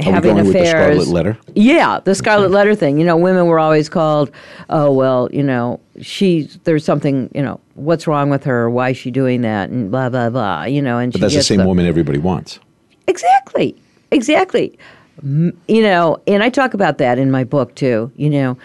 having 0.00 0.36
the 0.36 0.48
affairs, 0.48 1.10
yeah, 1.54 2.00
the 2.00 2.14
Scarlet 2.14 2.50
Letter 2.50 2.74
thing. 2.74 2.98
You 2.98 3.04
know, 3.04 3.16
women 3.16 3.46
were 3.46 3.58
always 3.58 3.88
called, 3.88 4.30
oh 4.70 4.92
well, 4.92 5.28
you 5.32 5.42
know, 5.42 5.80
she's 6.00 6.58
there's 6.64 6.84
something, 6.84 7.30
you 7.34 7.42
know, 7.42 7.60
what's 7.74 8.06
wrong 8.06 8.30
with 8.30 8.44
her? 8.44 8.70
Why 8.70 8.90
is 8.90 8.96
she 8.96 9.10
doing 9.10 9.42
that? 9.42 9.70
And 9.70 9.90
blah 9.90 10.08
blah 10.08 10.30
blah. 10.30 10.64
You 10.64 10.82
know, 10.82 10.98
and 10.98 11.12
But 11.12 11.22
that's 11.22 11.34
the 11.34 11.42
same 11.42 11.64
woman 11.64 11.86
everybody 11.86 12.18
wants. 12.18 12.60
Exactly. 13.06 13.74
Exactly. 14.10 14.78
You 15.22 15.82
know, 15.82 16.22
and 16.26 16.42
I 16.42 16.48
talk 16.48 16.74
about 16.74 16.98
that 16.98 17.18
in 17.18 17.30
my 17.30 17.44
book 17.44 17.74
too. 17.74 18.12
You 18.16 18.30
know, 18.30 18.58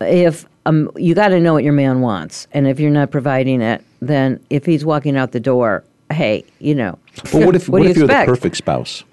if 0.00 0.46
um, 0.66 0.90
you 0.96 1.14
got 1.14 1.28
to 1.28 1.40
know 1.40 1.52
what 1.52 1.64
your 1.64 1.72
man 1.72 2.00
wants, 2.00 2.48
and 2.52 2.66
if 2.66 2.80
you're 2.80 2.90
not 2.90 3.10
providing 3.10 3.62
it, 3.62 3.84
then 4.00 4.44
if 4.50 4.66
he's 4.66 4.84
walking 4.84 5.16
out 5.16 5.32
the 5.32 5.40
door, 5.40 5.84
hey, 6.10 6.44
you 6.58 6.74
know, 6.74 6.98
But 7.24 7.34
what 7.46 7.56
if 7.56 7.68
what, 7.68 7.78
what, 7.78 7.78
do 7.78 7.84
you 7.84 7.90
if 7.90 7.96
you're 7.96 8.06
the 8.08 8.24
perfect 8.26 8.56
spouse? 8.56 9.04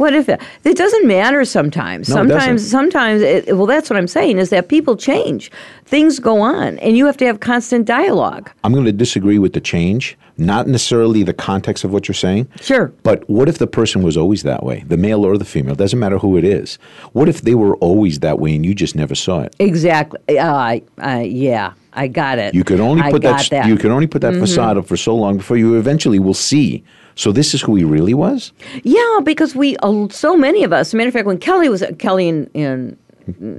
What 0.00 0.14
if 0.14 0.30
it, 0.30 0.40
it 0.64 0.78
doesn't 0.78 1.06
matter 1.06 1.44
sometimes? 1.44 2.08
No, 2.08 2.14
sometimes, 2.14 2.70
sometimes. 2.70 3.20
It, 3.20 3.54
well, 3.54 3.66
that's 3.66 3.90
what 3.90 3.98
I'm 3.98 4.08
saying 4.08 4.38
is 4.38 4.48
that 4.48 4.70
people 4.70 4.96
change, 4.96 5.52
things 5.84 6.18
go 6.18 6.40
on, 6.40 6.78
and 6.78 6.96
you 6.96 7.04
have 7.04 7.18
to 7.18 7.26
have 7.26 7.40
constant 7.40 7.84
dialogue. 7.84 8.50
I'm 8.64 8.72
going 8.72 8.86
to 8.86 8.92
disagree 8.92 9.38
with 9.38 9.52
the 9.52 9.60
change, 9.60 10.16
not 10.38 10.66
necessarily 10.66 11.22
the 11.22 11.34
context 11.34 11.84
of 11.84 11.92
what 11.92 12.08
you're 12.08 12.14
saying. 12.14 12.48
Sure. 12.62 12.94
But 13.02 13.28
what 13.28 13.46
if 13.46 13.58
the 13.58 13.66
person 13.66 14.02
was 14.02 14.16
always 14.16 14.42
that 14.44 14.62
way, 14.62 14.84
the 14.88 14.96
male 14.96 15.22
or 15.22 15.36
the 15.36 15.44
female? 15.44 15.74
Doesn't 15.74 15.98
matter 15.98 16.16
who 16.16 16.38
it 16.38 16.44
is. 16.44 16.78
What 17.12 17.28
if 17.28 17.42
they 17.42 17.54
were 17.54 17.76
always 17.76 18.20
that 18.20 18.38
way 18.38 18.54
and 18.56 18.64
you 18.64 18.74
just 18.74 18.96
never 18.96 19.14
saw 19.14 19.42
it? 19.42 19.54
Exactly. 19.58 20.38
Uh, 20.38 20.50
I, 20.50 20.82
I, 20.96 21.24
yeah, 21.24 21.74
I 21.92 22.08
got 22.08 22.38
it. 22.38 22.54
You 22.54 22.64
could 22.64 22.80
only 22.80 23.02
I 23.02 23.10
put 23.10 23.20
got 23.20 23.50
that, 23.50 23.66
you 23.66 23.76
could 23.76 23.90
only 23.90 24.06
put 24.06 24.22
that 24.22 24.32
facade 24.32 24.78
up 24.78 24.86
for 24.86 24.96
so 24.96 25.14
long 25.14 25.36
before 25.36 25.58
you 25.58 25.76
eventually 25.76 26.18
will 26.18 26.32
see. 26.32 26.84
So 27.20 27.32
this 27.32 27.52
is 27.52 27.60
who 27.60 27.74
he 27.74 27.84
really 27.84 28.14
was. 28.14 28.50
Yeah, 28.82 29.20
because 29.22 29.54
we 29.54 29.76
so 30.08 30.38
many 30.38 30.64
of 30.64 30.72
us. 30.72 30.94
Matter 30.94 31.08
of 31.08 31.12
fact, 31.12 31.26
when 31.26 31.36
Kelly 31.36 31.68
was 31.68 31.84
Kelly 31.98 32.30
and, 32.30 32.50
and 32.54 32.96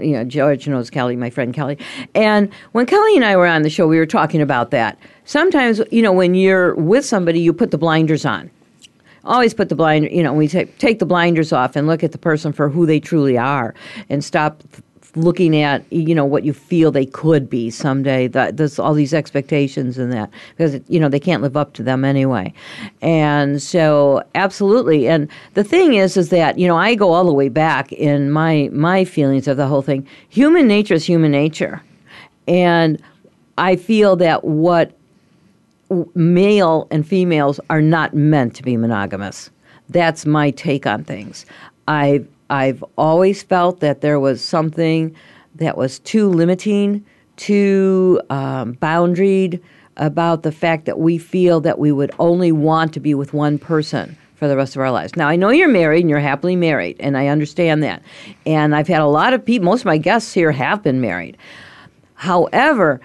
you 0.02 0.14
know 0.14 0.24
George 0.24 0.68
knows 0.68 0.90
Kelly, 0.90 1.16
my 1.16 1.30
friend 1.30 1.54
Kelly, 1.54 1.78
and 2.16 2.52
when 2.72 2.88
Kelly 2.88 3.16
and 3.16 3.24
I 3.24 3.36
were 3.36 3.46
on 3.46 3.62
the 3.62 3.70
show, 3.70 3.86
we 3.88 4.00
were 4.00 4.08
talking 4.08 4.42
about 4.42 4.72
that. 4.72 4.98
Sometimes 5.26 5.80
you 5.92 6.02
know 6.02 6.12
when 6.12 6.34
you're 6.34 6.74
with 6.74 7.06
somebody, 7.06 7.40
you 7.40 7.54
put 7.54 7.70
the 7.70 7.78
blinders 7.78 8.26
on. 8.26 8.50
Always 9.26 9.54
put 9.54 9.70
the 9.70 9.76
blind. 9.76 10.10
You 10.12 10.24
know, 10.24 10.34
we 10.34 10.48
take 10.48 10.80
take 10.80 10.98
the 10.98 11.06
blinders 11.06 11.54
off 11.54 11.76
and 11.76 11.86
look 11.86 12.04
at 12.04 12.14
the 12.14 12.18
person 12.18 12.54
for 12.54 12.68
who 12.68 12.88
they 12.88 13.00
truly 13.00 13.38
are, 13.38 13.76
and 14.10 14.24
stop 14.24 14.64
looking 15.16 15.56
at 15.62 15.84
you 15.92 16.16
know 16.16 16.26
what 16.26 16.44
you 16.44 16.54
feel 16.54 16.92
they 16.92 17.06
could 17.06 17.50
be 17.50 17.70
someday 17.70 18.28
that 18.28 18.58
there's 18.58 18.80
all 18.80 18.94
these 18.94 19.14
expectations 19.14 19.98
and 19.98 20.12
that 20.14 20.30
because 20.56 20.80
you 20.88 21.00
know 21.00 21.10
they 21.10 21.20
can't 21.20 21.44
live 21.44 21.58
up 21.58 21.74
to 21.74 21.84
them 21.84 22.06
anyway 22.06 22.54
and 23.02 23.62
so 23.62 24.24
absolutely 24.36 25.10
and 25.10 25.28
the 25.54 25.64
thing 25.64 25.96
is 25.96 26.16
is 26.16 26.30
that 26.30 26.58
you 26.58 26.66
know 26.68 26.78
i 26.78 26.96
go 26.96 27.12
all 27.12 27.26
the 27.26 27.34
way 27.34 27.50
back 27.50 27.92
in 27.92 28.32
my 28.32 28.70
my 28.72 29.04
feelings 29.04 29.48
of 29.48 29.58
the 29.58 29.68
whole 29.68 29.82
thing 29.82 30.08
human 30.30 30.66
nature 30.66 30.94
is 30.94 31.06
human 31.06 31.32
nature 31.32 31.84
and 32.48 33.02
i 33.58 33.76
feel 33.76 34.16
that 34.16 34.46
what 34.46 34.94
male 36.16 36.88
and 36.92 37.08
females 37.08 37.60
are 37.70 37.82
not 37.82 38.14
meant 38.14 38.56
to 38.56 38.64
be 38.64 38.78
monogamous. 38.78 39.50
That's 39.90 40.26
my 40.26 40.52
take 40.52 40.88
on 40.88 41.04
things. 41.04 41.46
I've 41.88 42.28
I've 42.52 42.84
always 42.98 43.42
felt 43.42 43.80
that 43.80 44.02
there 44.02 44.20
was 44.20 44.44
something 44.44 45.16
that 45.56 45.78
was 45.78 46.00
too 46.00 46.30
limiting 46.30 47.04
too 47.38 48.22
um, 48.30 48.76
boundaried 48.76 49.60
about 49.98 50.44
the 50.44 50.52
fact 50.52 50.86
that 50.86 51.00
we 51.00 51.18
feel 51.18 51.60
that 51.62 51.80
we 51.80 51.92
would 51.92 52.12
only 52.20 52.52
want 52.52 52.94
to 52.94 53.00
be 53.00 53.14
with 53.14 53.34
one 53.34 53.58
person 53.58 54.16
for 54.36 54.48
the 54.48 54.56
rest 54.56 54.76
of 54.76 54.82
our 54.82 54.92
lives. 54.92 55.16
Now, 55.16 55.28
I 55.28 55.36
know 55.36 55.50
you're 55.50 55.68
married 55.68 56.02
and 56.02 56.10
you're 56.10 56.20
happily 56.20 56.56
married, 56.56 56.98
and 57.00 57.18
I 57.18 57.28
understand 57.28 57.84
that. 57.84 58.04
And 58.46 58.76
I've 58.76 58.88
had 58.88 59.02
a 59.02 59.08
lot 59.08 59.34
of 59.34 59.44
people, 59.44 59.66
most 59.66 59.82
of 59.82 59.86
my 59.86 59.98
guests 59.98 60.34
here 60.34 60.52
have 60.52 60.84
been 60.84 61.02
married. 61.02 61.38
However, 62.16 63.02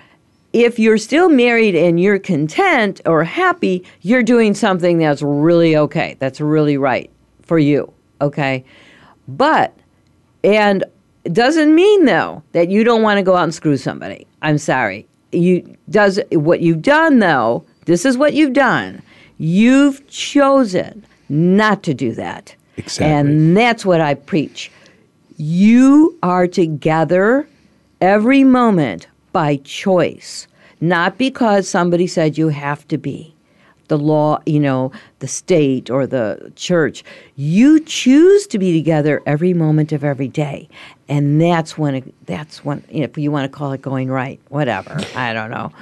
if 0.53 0.79
you're 0.79 0.99
still 0.99 1.29
married 1.29 1.75
and 1.75 2.01
you're 2.01 2.19
content 2.19 3.01
or 3.07 3.25
happy, 3.25 3.85
you're 4.03 4.23
doing 4.23 4.55
something 4.55 4.99
that's 4.99 5.23
really 5.23 5.77
okay. 5.77 6.17
That's 6.19 6.41
really 6.41 6.77
right 6.79 7.11
for 7.43 7.59
you, 7.59 7.93
okay? 8.21 8.65
But, 9.29 9.77
and 10.45 10.85
it 11.25 11.33
doesn't 11.33 11.75
mean 11.75 12.05
though 12.05 12.43
that 12.53 12.71
you 12.71 12.85
don't 12.85 13.03
want 13.03 13.19
to 13.19 13.23
go 13.23 13.37
out 13.37 13.45
and 13.45 13.55
screw 13.55 13.77
somebody. 13.77 14.27
I'm 14.43 14.59
sorry. 14.59 15.07
You 15.33 15.77
does 15.91 16.21
what 16.33 16.61
you've 16.61 16.83
done 16.83 17.19
though. 17.19 17.65
This 17.87 18.05
is 18.05 18.17
what 18.17 18.35
you've 18.35 18.53
done. 18.53 19.03
You've 19.39 20.07
chosen 20.09 21.05
not 21.29 21.83
to 21.83 21.95
do 21.95 22.13
that. 22.13 22.55
Exactly. 22.77 23.07
And 23.07 23.57
that's 23.57 23.85
what 23.85 24.01
I 24.01 24.15
preach. 24.15 24.71
You 25.37 26.17
are 26.23 26.47
together 26.47 27.49
every 28.01 28.45
moment 28.45 29.09
by 29.33 29.57
choice, 29.57 30.47
not 30.81 31.19
because 31.19 31.69
somebody 31.69 32.07
said 32.07 32.39
you 32.39 32.49
have 32.49 32.87
to 32.89 32.99
be. 32.99 33.36
The 33.89 33.99
law, 33.99 34.41
you 34.47 34.61
know, 34.61 34.93
the 35.21 35.29
state 35.29 35.91
or 35.91 36.07
the 36.07 36.53
church. 36.57 37.05
You 37.37 37.81
choose 37.81 38.47
to 38.49 38.59
be 38.59 38.73
together 38.73 39.23
every 39.27 39.55
moment 39.55 39.93
of 39.93 40.05
every 40.05 40.29
day. 40.29 40.69
And 41.09 41.41
that's 41.41 41.79
when, 41.79 41.95
it, 41.97 42.27
that's 42.27 42.65
when, 42.65 42.85
if 42.89 43.17
you 43.17 43.31
want 43.31 43.51
to 43.51 43.57
call 43.57 43.73
it 43.73 43.83
going 43.83 44.11
right, 44.11 44.41
whatever. 44.49 44.99
I 45.15 45.33
don't 45.33 45.51
know 45.51 45.73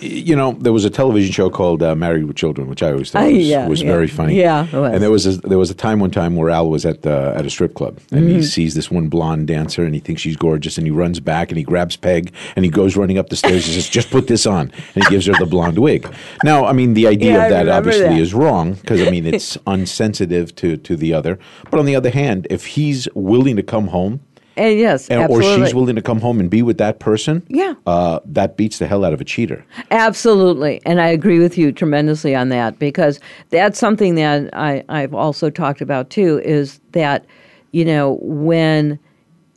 you 0.00 0.34
know, 0.36 0.52
there 0.52 0.72
was 0.72 0.84
a 0.84 0.90
television 0.90 1.32
show 1.32 1.50
called 1.50 1.82
uh, 1.82 1.94
Married 1.94 2.24
with 2.24 2.36
Children, 2.36 2.68
which 2.68 2.82
I 2.82 2.92
always 2.92 3.10
thought 3.10 3.24
Uh, 3.24 3.30
was, 3.32 3.48
yeah, 3.48 3.66
was 3.68 3.82
yeah. 3.82 3.88
very 3.92 4.06
funny. 4.06 4.34
Yeah, 4.40 4.66
it 4.66 4.72
was. 4.72 4.92
And 4.94 5.02
there 5.02 5.10
was 5.10 5.26
a, 5.26 5.32
there 5.48 5.58
was 5.58 5.70
a 5.70 5.74
time 5.74 6.00
one 6.00 6.10
time 6.10 6.36
where 6.36 6.50
Al 6.50 6.68
was 6.70 6.84
at 6.86 7.06
uh, 7.06 7.32
at 7.36 7.44
a 7.46 7.50
strip 7.50 7.74
club 7.74 7.98
and 8.10 8.20
Mm-hmm. 8.24 8.36
he 8.36 8.42
sees 8.42 8.74
this 8.74 8.90
one 8.90 9.08
blonde 9.08 9.46
dancer 9.48 9.84
and 9.84 9.94
he 9.94 10.00
thinks 10.00 10.22
she's 10.22 10.36
gorgeous 10.36 10.78
and 10.78 10.86
he 10.86 10.90
runs 10.90 11.20
back 11.20 11.50
and 11.50 11.58
he 11.58 11.64
grabs 11.64 11.96
Peg 11.96 12.32
and 12.56 12.64
he 12.64 12.70
goes 12.70 12.96
running 12.96 13.18
up 13.18 13.28
the 13.28 13.36
stairs 13.36 13.64
and 13.66 13.74
says, 13.74 13.88
"Just 13.88 14.10
put 14.10 14.26
this 14.26 14.46
on," 14.46 14.72
and 14.94 15.04
he 15.04 15.10
gives 15.10 15.26
her 15.26 15.34
the 15.38 15.46
blonde 15.46 15.78
wig. 15.78 16.08
Now, 16.44 16.64
I 16.66 16.72
mean, 16.72 16.94
the 16.94 17.06
idea 17.06 17.32
Yeah, 17.34 17.44
of 17.44 17.50
that 17.50 17.68
obviously 17.68 18.04
that. 18.08 18.18
is 18.20 18.32
wrong 18.34 18.74
because 18.74 19.00
I 19.06 19.10
mean 19.10 19.26
it's 19.26 19.58
unsensitive 19.66 20.54
to 20.56 20.76
to 20.78 20.96
the 20.96 21.12
other. 21.14 21.38
But 21.70 21.78
on 21.80 21.86
the 21.86 21.96
other 21.96 22.10
hand, 22.10 22.46
if 22.50 22.66
he's 22.66 23.08
willing 23.14 23.56
to 23.56 23.62
come 23.62 23.88
home. 23.88 24.20
And 24.56 24.78
yes, 24.78 25.08
And, 25.08 25.30
or 25.30 25.42
she's 25.42 25.74
willing 25.74 25.96
to 25.96 26.02
come 26.02 26.20
home 26.20 26.40
and 26.40 26.50
be 26.50 26.62
with 26.62 26.78
that 26.78 26.98
person. 26.98 27.42
Yeah. 27.48 27.74
uh, 27.86 28.20
that 28.26 28.56
beats 28.56 28.78
the 28.78 28.86
hell 28.86 29.04
out 29.04 29.12
of 29.12 29.20
a 29.20 29.24
cheater. 29.24 29.64
Absolutely. 29.90 30.82
And 30.84 31.00
I 31.00 31.08
agree 31.08 31.38
with 31.38 31.56
you 31.56 31.72
tremendously 31.72 32.34
on 32.34 32.48
that 32.50 32.78
because 32.78 33.20
that's 33.50 33.78
something 33.78 34.16
that 34.16 34.50
I, 34.52 34.84
I've 34.88 35.14
also 35.14 35.50
talked 35.50 35.80
about 35.80 36.10
too 36.10 36.40
is 36.44 36.80
that, 36.92 37.24
you 37.72 37.84
know, 37.84 38.18
when 38.20 38.98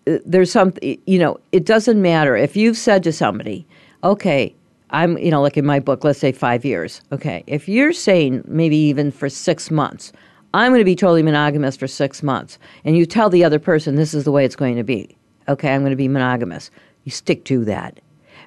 uh, 0.07 0.17
there's 0.25 0.51
something, 0.51 0.97
you 1.05 1.19
know, 1.19 1.39
it 1.51 1.65
doesn't 1.65 2.01
matter 2.01 2.35
if 2.35 2.55
you've 2.55 2.77
said 2.77 3.03
to 3.03 3.12
somebody, 3.12 3.65
okay, 4.03 4.53
I'm, 4.91 5.17
you 5.17 5.31
know, 5.31 5.41
like 5.41 5.57
in 5.57 5.65
my 5.65 5.79
book, 5.79 6.03
let's 6.03 6.19
say 6.19 6.31
five 6.31 6.63
years. 6.63 7.01
Okay. 7.12 7.43
If 7.47 7.67
you're 7.67 7.93
saying 7.93 8.43
maybe 8.47 8.77
even 8.77 9.12
for 9.12 9.27
six 9.27 9.71
months, 9.71 10.13
I'm 10.53 10.72
going 10.72 10.81
to 10.81 10.86
be 10.86 10.95
totally 10.95 11.24
monogamous 11.24 11.75
for 11.75 11.88
six 11.88 12.22
months, 12.22 12.60
and 12.86 12.95
you 12.98 13.05
tell 13.05 13.29
the 13.29 13.43
other 13.43 13.60
person 13.60 13.95
this 13.95 14.13
is 14.13 14.24
the 14.24 14.31
way 14.31 14.45
it's 14.45 14.55
going 14.55 14.75
to 14.75 14.83
be. 14.83 15.17
Okay. 15.48 15.74
I'm 15.74 15.81
going 15.81 15.91
to 15.91 15.98
be 15.98 16.07
monogamous. 16.07 16.72
You 17.03 17.12
stick 17.12 17.43
to 17.45 17.65
that 17.65 18.00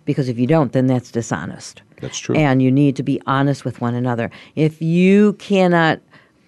because 0.04 0.28
if 0.28 0.38
you 0.38 0.46
don't, 0.46 0.72
then 0.72 0.86
that's 0.86 1.10
dishonest. 1.10 1.82
That's 2.00 2.18
true. 2.18 2.36
And 2.36 2.62
you 2.62 2.70
need 2.70 2.96
to 2.96 3.02
be 3.02 3.20
honest 3.26 3.64
with 3.64 3.80
one 3.80 3.94
another. 3.94 4.30
If 4.54 4.80
you 4.80 5.34
cannot 5.34 6.00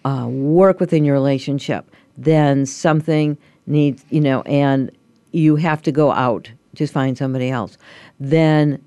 uh, 0.04 0.26
work 0.28 0.80
within 0.80 1.04
your 1.04 1.14
relationship, 1.14 1.90
then 2.16 2.64
something 2.64 3.36
needs, 3.66 4.04
you 4.10 4.20
know, 4.20 4.42
and 4.42 4.90
you 5.32 5.56
have 5.56 5.82
to 5.82 5.92
go 5.92 6.12
out 6.12 6.50
to 6.76 6.86
find 6.86 7.18
somebody 7.18 7.50
else. 7.50 7.76
Then 8.20 8.82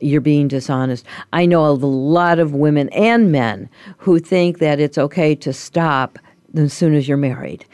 you're 0.00 0.20
being 0.20 0.48
dishonest. 0.48 1.04
I 1.32 1.46
know 1.46 1.66
a 1.66 1.72
lot 1.72 2.38
of 2.38 2.54
women 2.54 2.88
and 2.90 3.30
men 3.30 3.68
who 3.98 4.18
think 4.18 4.58
that 4.58 4.80
it's 4.80 4.98
okay 4.98 5.34
to 5.36 5.52
stop 5.52 6.18
as 6.56 6.72
soon 6.72 6.94
as 6.94 7.06
you're 7.06 7.16
married 7.16 7.64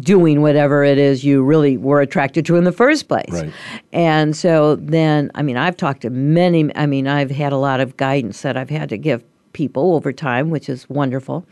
doing 0.00 0.42
whatever 0.42 0.84
it 0.84 0.98
is 0.98 1.24
you 1.24 1.42
really 1.42 1.76
were 1.76 2.00
attracted 2.00 2.44
to 2.46 2.56
in 2.56 2.64
the 2.64 2.72
first 2.72 3.08
place. 3.08 3.30
Right. 3.30 3.52
And 3.92 4.36
so 4.36 4.76
then, 4.76 5.30
I 5.34 5.42
mean, 5.42 5.56
I've 5.56 5.76
talked 5.76 6.02
to 6.02 6.10
many, 6.10 6.70
I 6.76 6.86
mean, 6.86 7.08
I've 7.08 7.30
had 7.30 7.52
a 7.52 7.56
lot 7.56 7.80
of 7.80 7.96
guidance 7.96 8.42
that 8.42 8.56
I've 8.56 8.70
had 8.70 8.88
to 8.90 8.98
give 8.98 9.24
people 9.52 9.94
over 9.94 10.12
time, 10.12 10.50
which 10.50 10.68
is 10.68 10.88
wonderful. 10.90 11.46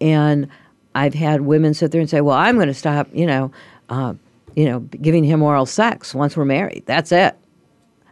And 0.00 0.48
I've 0.94 1.14
had 1.14 1.42
women 1.42 1.74
sit 1.74 1.90
there 1.90 2.00
and 2.00 2.08
say, 2.08 2.20
well, 2.20 2.36
I'm 2.36 2.54
going 2.54 2.68
to 2.68 2.74
stop, 2.74 3.08
you 3.12 3.26
know, 3.26 3.52
uh, 3.90 4.14
you 4.56 4.64
know, 4.64 4.80
giving 4.80 5.24
him 5.24 5.42
oral 5.42 5.66
sex 5.66 6.14
once 6.14 6.36
we're 6.36 6.44
married. 6.44 6.84
That's 6.86 7.12
it. 7.12 7.36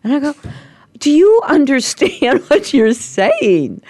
And 0.04 0.12
I 0.12 0.18
go, 0.18 0.34
do 0.98 1.10
you 1.10 1.40
understand 1.46 2.42
what 2.48 2.72
you're 2.72 2.94
saying? 2.94 3.82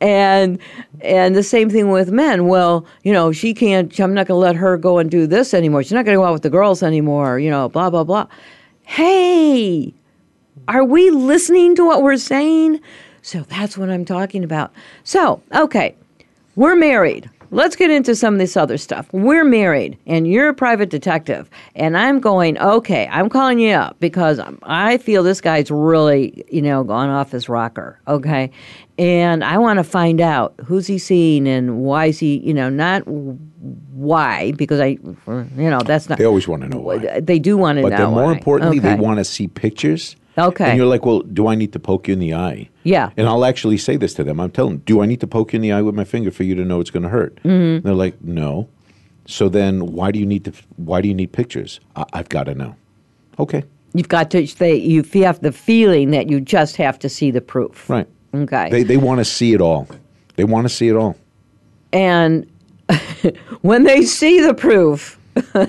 And 0.00 0.58
and 1.00 1.34
the 1.34 1.42
same 1.42 1.70
thing 1.70 1.90
with 1.90 2.10
men. 2.10 2.46
Well, 2.46 2.86
you 3.02 3.12
know, 3.12 3.32
she 3.32 3.54
can't. 3.54 3.98
I'm 3.98 4.14
not 4.14 4.26
going 4.26 4.36
to 4.36 4.40
let 4.40 4.56
her 4.56 4.76
go 4.76 4.98
and 4.98 5.10
do 5.10 5.26
this 5.26 5.54
anymore. 5.54 5.82
She's 5.82 5.92
not 5.92 6.04
going 6.04 6.16
to 6.16 6.20
go 6.20 6.24
out 6.24 6.32
with 6.32 6.42
the 6.42 6.50
girls 6.50 6.82
anymore. 6.82 7.38
You 7.38 7.50
know, 7.50 7.68
blah 7.68 7.90
blah 7.90 8.04
blah. 8.04 8.26
Hey, 8.84 9.94
are 10.68 10.84
we 10.84 11.10
listening 11.10 11.74
to 11.76 11.84
what 11.84 12.02
we're 12.02 12.16
saying? 12.16 12.80
So 13.22 13.42
that's 13.42 13.76
what 13.76 13.90
I'm 13.90 14.04
talking 14.04 14.44
about. 14.44 14.72
So 15.04 15.42
okay, 15.54 15.94
we're 16.56 16.76
married. 16.76 17.30
Let's 17.52 17.74
get 17.74 17.90
into 17.90 18.14
some 18.14 18.34
of 18.34 18.38
this 18.38 18.56
other 18.56 18.78
stuff. 18.78 19.08
We're 19.12 19.44
married, 19.44 19.98
and 20.06 20.26
you're 20.28 20.48
a 20.48 20.54
private 20.54 20.88
detective, 20.88 21.50
and 21.74 21.96
I'm 21.96 22.20
going, 22.20 22.56
okay, 22.58 23.08
I'm 23.10 23.28
calling 23.28 23.58
you 23.58 23.74
up 23.74 23.98
because 23.98 24.40
I 24.62 24.98
feel 24.98 25.22
this 25.24 25.40
guy's 25.40 25.70
really, 25.70 26.44
you 26.50 26.62
know, 26.62 26.84
gone 26.84 27.08
off 27.08 27.32
his 27.32 27.48
rocker, 27.48 27.98
okay? 28.06 28.50
And 28.98 29.42
I 29.42 29.58
want 29.58 29.78
to 29.78 29.84
find 29.84 30.20
out 30.20 30.54
who's 30.64 30.86
he 30.86 30.98
seeing 30.98 31.48
and 31.48 31.78
why 31.80 32.06
is 32.06 32.18
he, 32.18 32.38
you 32.38 32.54
know, 32.54 32.68
not 32.68 33.02
why, 33.06 34.52
because 34.52 34.78
I, 34.78 34.98
you 35.26 35.48
know, 35.56 35.80
that's 35.80 36.08
not. 36.08 36.18
They 36.18 36.26
always 36.26 36.46
want 36.46 36.62
to 36.62 36.68
know 36.68 36.78
why. 36.78 37.20
They 37.20 37.38
do 37.38 37.56
want 37.56 37.78
to 37.78 37.82
But 37.82 37.90
know. 37.92 37.96
then 37.96 38.10
more 38.10 38.24
why. 38.26 38.32
importantly, 38.32 38.78
they 38.78 38.94
want 38.94 39.18
to 39.18 39.24
see 39.24 39.48
pictures. 39.48 40.16
Okay. 40.40 40.70
And 40.70 40.76
you're 40.76 40.86
like, 40.86 41.04
well, 41.04 41.20
do 41.20 41.46
I 41.46 41.54
need 41.54 41.72
to 41.74 41.78
poke 41.78 42.08
you 42.08 42.14
in 42.14 42.18
the 42.18 42.34
eye? 42.34 42.68
Yeah. 42.84 43.10
And 43.16 43.28
I'll 43.28 43.44
actually 43.44 43.76
say 43.76 43.96
this 43.96 44.14
to 44.14 44.24
them. 44.24 44.40
I'm 44.40 44.50
telling 44.50 44.74
them, 44.74 44.82
do 44.86 45.02
I 45.02 45.06
need 45.06 45.20
to 45.20 45.26
poke 45.26 45.52
you 45.52 45.58
in 45.58 45.62
the 45.62 45.72
eye 45.72 45.82
with 45.82 45.94
my 45.94 46.04
finger 46.04 46.30
for 46.30 46.44
you 46.44 46.54
to 46.54 46.64
know 46.64 46.80
it's 46.80 46.90
going 46.90 47.02
to 47.02 47.08
hurt? 47.08 47.36
Mm-hmm. 47.44 47.86
They're 47.86 47.94
like, 47.94 48.20
no. 48.22 48.68
So 49.26 49.48
then 49.48 49.92
why 49.92 50.10
do 50.10 50.18
you 50.18 50.26
need 50.26 50.44
to, 50.46 50.52
why 50.76 51.00
do 51.00 51.08
you 51.08 51.14
need 51.14 51.32
pictures? 51.32 51.80
I, 51.94 52.04
I've 52.12 52.28
got 52.28 52.44
to 52.44 52.54
know. 52.54 52.74
Okay. 53.38 53.64
You've 53.92 54.08
got 54.08 54.30
to, 54.32 54.46
they, 54.46 54.76
you 54.76 55.02
have 55.22 55.40
the 55.40 55.52
feeling 55.52 56.10
that 56.12 56.30
you 56.30 56.40
just 56.40 56.76
have 56.76 56.98
to 57.00 57.08
see 57.08 57.30
the 57.30 57.40
proof. 57.40 57.90
Right. 57.90 58.06
Okay. 58.34 58.70
They, 58.70 58.82
they 58.82 58.96
want 58.96 59.18
to 59.18 59.24
see 59.24 59.52
it 59.52 59.60
all. 59.60 59.88
They 60.36 60.44
want 60.44 60.64
to 60.64 60.68
see 60.68 60.88
it 60.88 60.96
all. 60.96 61.16
and 61.92 62.50
when 63.62 63.84
they 63.84 64.02
see 64.02 64.40
the 64.40 64.54
proof, 64.54 65.19
Well, 65.54 65.68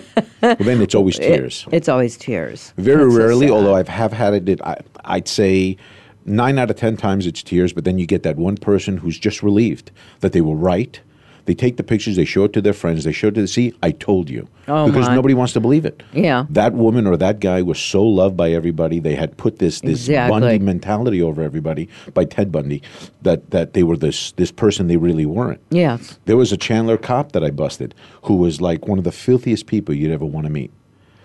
then 0.60 0.82
it's 0.82 0.96
always 0.96 1.18
tears. 1.18 1.68
it's 1.72 1.88
always 1.88 2.18
tears. 2.18 2.74
Very 2.78 3.06
That's 3.06 3.16
rarely, 3.16 3.48
sad. 3.48 3.54
although 3.54 3.76
I've 3.76 3.88
have 3.88 4.12
had 4.14 4.48
it, 4.50 4.62
I, 4.62 4.78
I'd 5.06 5.28
say 5.28 5.78
nine 6.26 6.58
out 6.58 6.70
of 6.70 6.78
ten 6.78 6.98
times 6.98 7.28
it's 7.28 7.44
tears. 7.44 7.74
But 7.74 7.84
then 7.84 7.98
you 8.00 8.06
get 8.08 8.24
that 8.24 8.38
one 8.38 8.58
person 8.58 8.98
who's 8.98 9.20
just 9.20 9.44
relieved 9.44 9.92
that 10.22 10.34
they 10.34 10.42
were 10.42 10.56
right. 10.56 11.00
They 11.46 11.54
take 11.56 11.78
the 11.78 11.84
pictures, 11.84 12.16
they 12.16 12.26
show 12.26 12.44
it 12.46 12.54
to 12.54 12.62
their 12.62 12.74
friends, 12.74 13.04
they 13.04 13.12
show 13.12 13.28
it 13.30 13.36
to 13.36 13.42
the 13.42 13.48
see. 13.48 13.74
I 13.82 13.92
told 13.92 14.30
you 14.30 14.48
Oh, 14.68 14.86
because 14.88 15.08
my. 15.08 15.16
nobody 15.16 15.34
wants 15.34 15.54
to 15.54 15.60
believe 15.60 15.86
it. 15.86 16.04
Yeah. 16.14 16.46
that 16.50 16.74
woman 16.74 17.08
or 17.08 17.18
that 17.18 17.40
guy 17.40 17.62
was 17.62 17.80
so 17.80 18.04
loved 18.04 18.38
by 18.38 18.52
everybody. 18.52 19.00
They 19.00 19.16
had 19.16 19.38
put 19.38 19.60
this 19.60 19.82
this 19.82 20.08
Exactly. 20.08 20.40
Bundy 20.40 20.60
mentality 20.60 21.22
over 21.22 21.42
everybody 21.42 21.90
by 22.14 22.26
Ted 22.26 22.52
Bundy 22.52 22.82
that 23.24 23.50
that 23.52 23.74
they 23.74 23.84
were 23.84 23.98
this 23.98 24.32
this 24.34 24.52
person 24.52 24.88
they 24.88 24.98
really 24.98 25.26
weren't. 25.26 25.60
Yes. 25.72 26.20
There 26.26 26.38
was 26.38 26.52
a 26.52 26.58
Chandler 26.58 26.98
cop 26.98 27.32
that 27.34 27.44
I 27.44 27.50
busted 27.52 27.96
who 28.24 28.36
was 28.36 28.62
like 28.62 28.88
one 28.88 28.98
of 28.98 29.04
the 29.04 29.12
filthiest 29.12 29.66
people 29.68 29.96
you'd 29.96 30.12
ever 30.12 30.26
want 30.26 30.46
to 30.46 30.52
meet. 30.52 30.72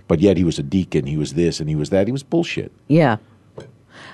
But 0.08 0.20
yet 0.20 0.37
he 0.37 0.44
was 0.44 0.58
a 0.58 0.62
deacon, 0.62 1.06
he 1.06 1.16
was 1.16 1.35
this 1.35 1.61
and 1.61 1.68
he 1.68 1.75
was 1.75 1.90
that. 1.90 2.06
He 2.08 2.12
was 2.12 2.23
bullshit. 2.23 2.70
Yeah. 2.88 3.16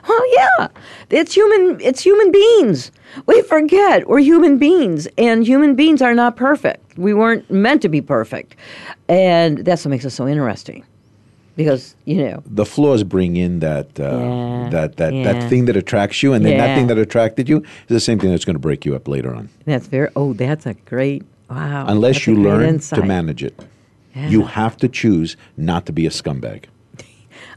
Well, 0.08 0.34
yeah. 0.34 0.68
It's 1.10 1.34
human. 1.34 1.80
It's 1.80 2.02
human 2.02 2.32
beings. 2.32 2.90
We 3.26 3.42
forget 3.42 4.08
we're 4.08 4.20
human 4.20 4.58
beings, 4.58 5.06
and 5.18 5.46
human 5.46 5.74
beings 5.74 6.00
are 6.02 6.14
not 6.14 6.36
perfect. 6.36 6.96
We 6.98 7.12
weren't 7.14 7.50
meant 7.50 7.82
to 7.82 7.88
be 7.88 8.00
perfect, 8.00 8.56
and 9.08 9.58
that's 9.58 9.84
what 9.84 9.90
makes 9.90 10.04
us 10.06 10.14
so 10.14 10.26
interesting. 10.26 10.84
Because 11.54 11.94
you 12.06 12.16
know, 12.24 12.42
The 12.46 12.64
flaws 12.64 13.04
bring 13.04 13.36
in 13.36 13.60
that 13.60 13.88
uh, 14.00 14.04
Yeah, 14.04 14.68
that 14.70 14.96
that, 14.96 15.12
yeah. 15.14 15.24
that 15.32 15.50
thing 15.50 15.66
that 15.66 15.76
attracts 15.76 16.22
you, 16.22 16.32
and 16.32 16.44
then 16.44 16.56
that 16.56 16.74
thing 16.74 16.86
that 16.86 16.96
attracted 16.98 17.48
you 17.48 17.58
is 17.58 17.88
the 17.88 18.00
same 18.00 18.18
thing 18.18 18.30
that's 18.30 18.46
going 18.46 18.54
to 18.56 18.60
break 18.68 18.86
you 18.86 18.94
up 18.96 19.06
later 19.06 19.34
on. 19.34 19.50
that's 19.66 19.86
very. 19.86 20.08
Oh, 20.16 20.32
that's 20.32 20.64
a 20.66 20.74
great. 20.74 21.22
Wow. 21.50 21.84
Unless 21.86 22.26
you 22.26 22.34
learn 22.34 22.64
insight. 22.64 22.98
to 23.00 23.04
manage 23.06 23.44
it, 23.44 23.54
you 24.14 24.44
have 24.44 24.78
to 24.78 24.88
choose 24.88 25.36
not 25.58 25.84
to 25.86 25.92
be 25.92 26.06
a 26.06 26.10
scumbag. 26.10 26.64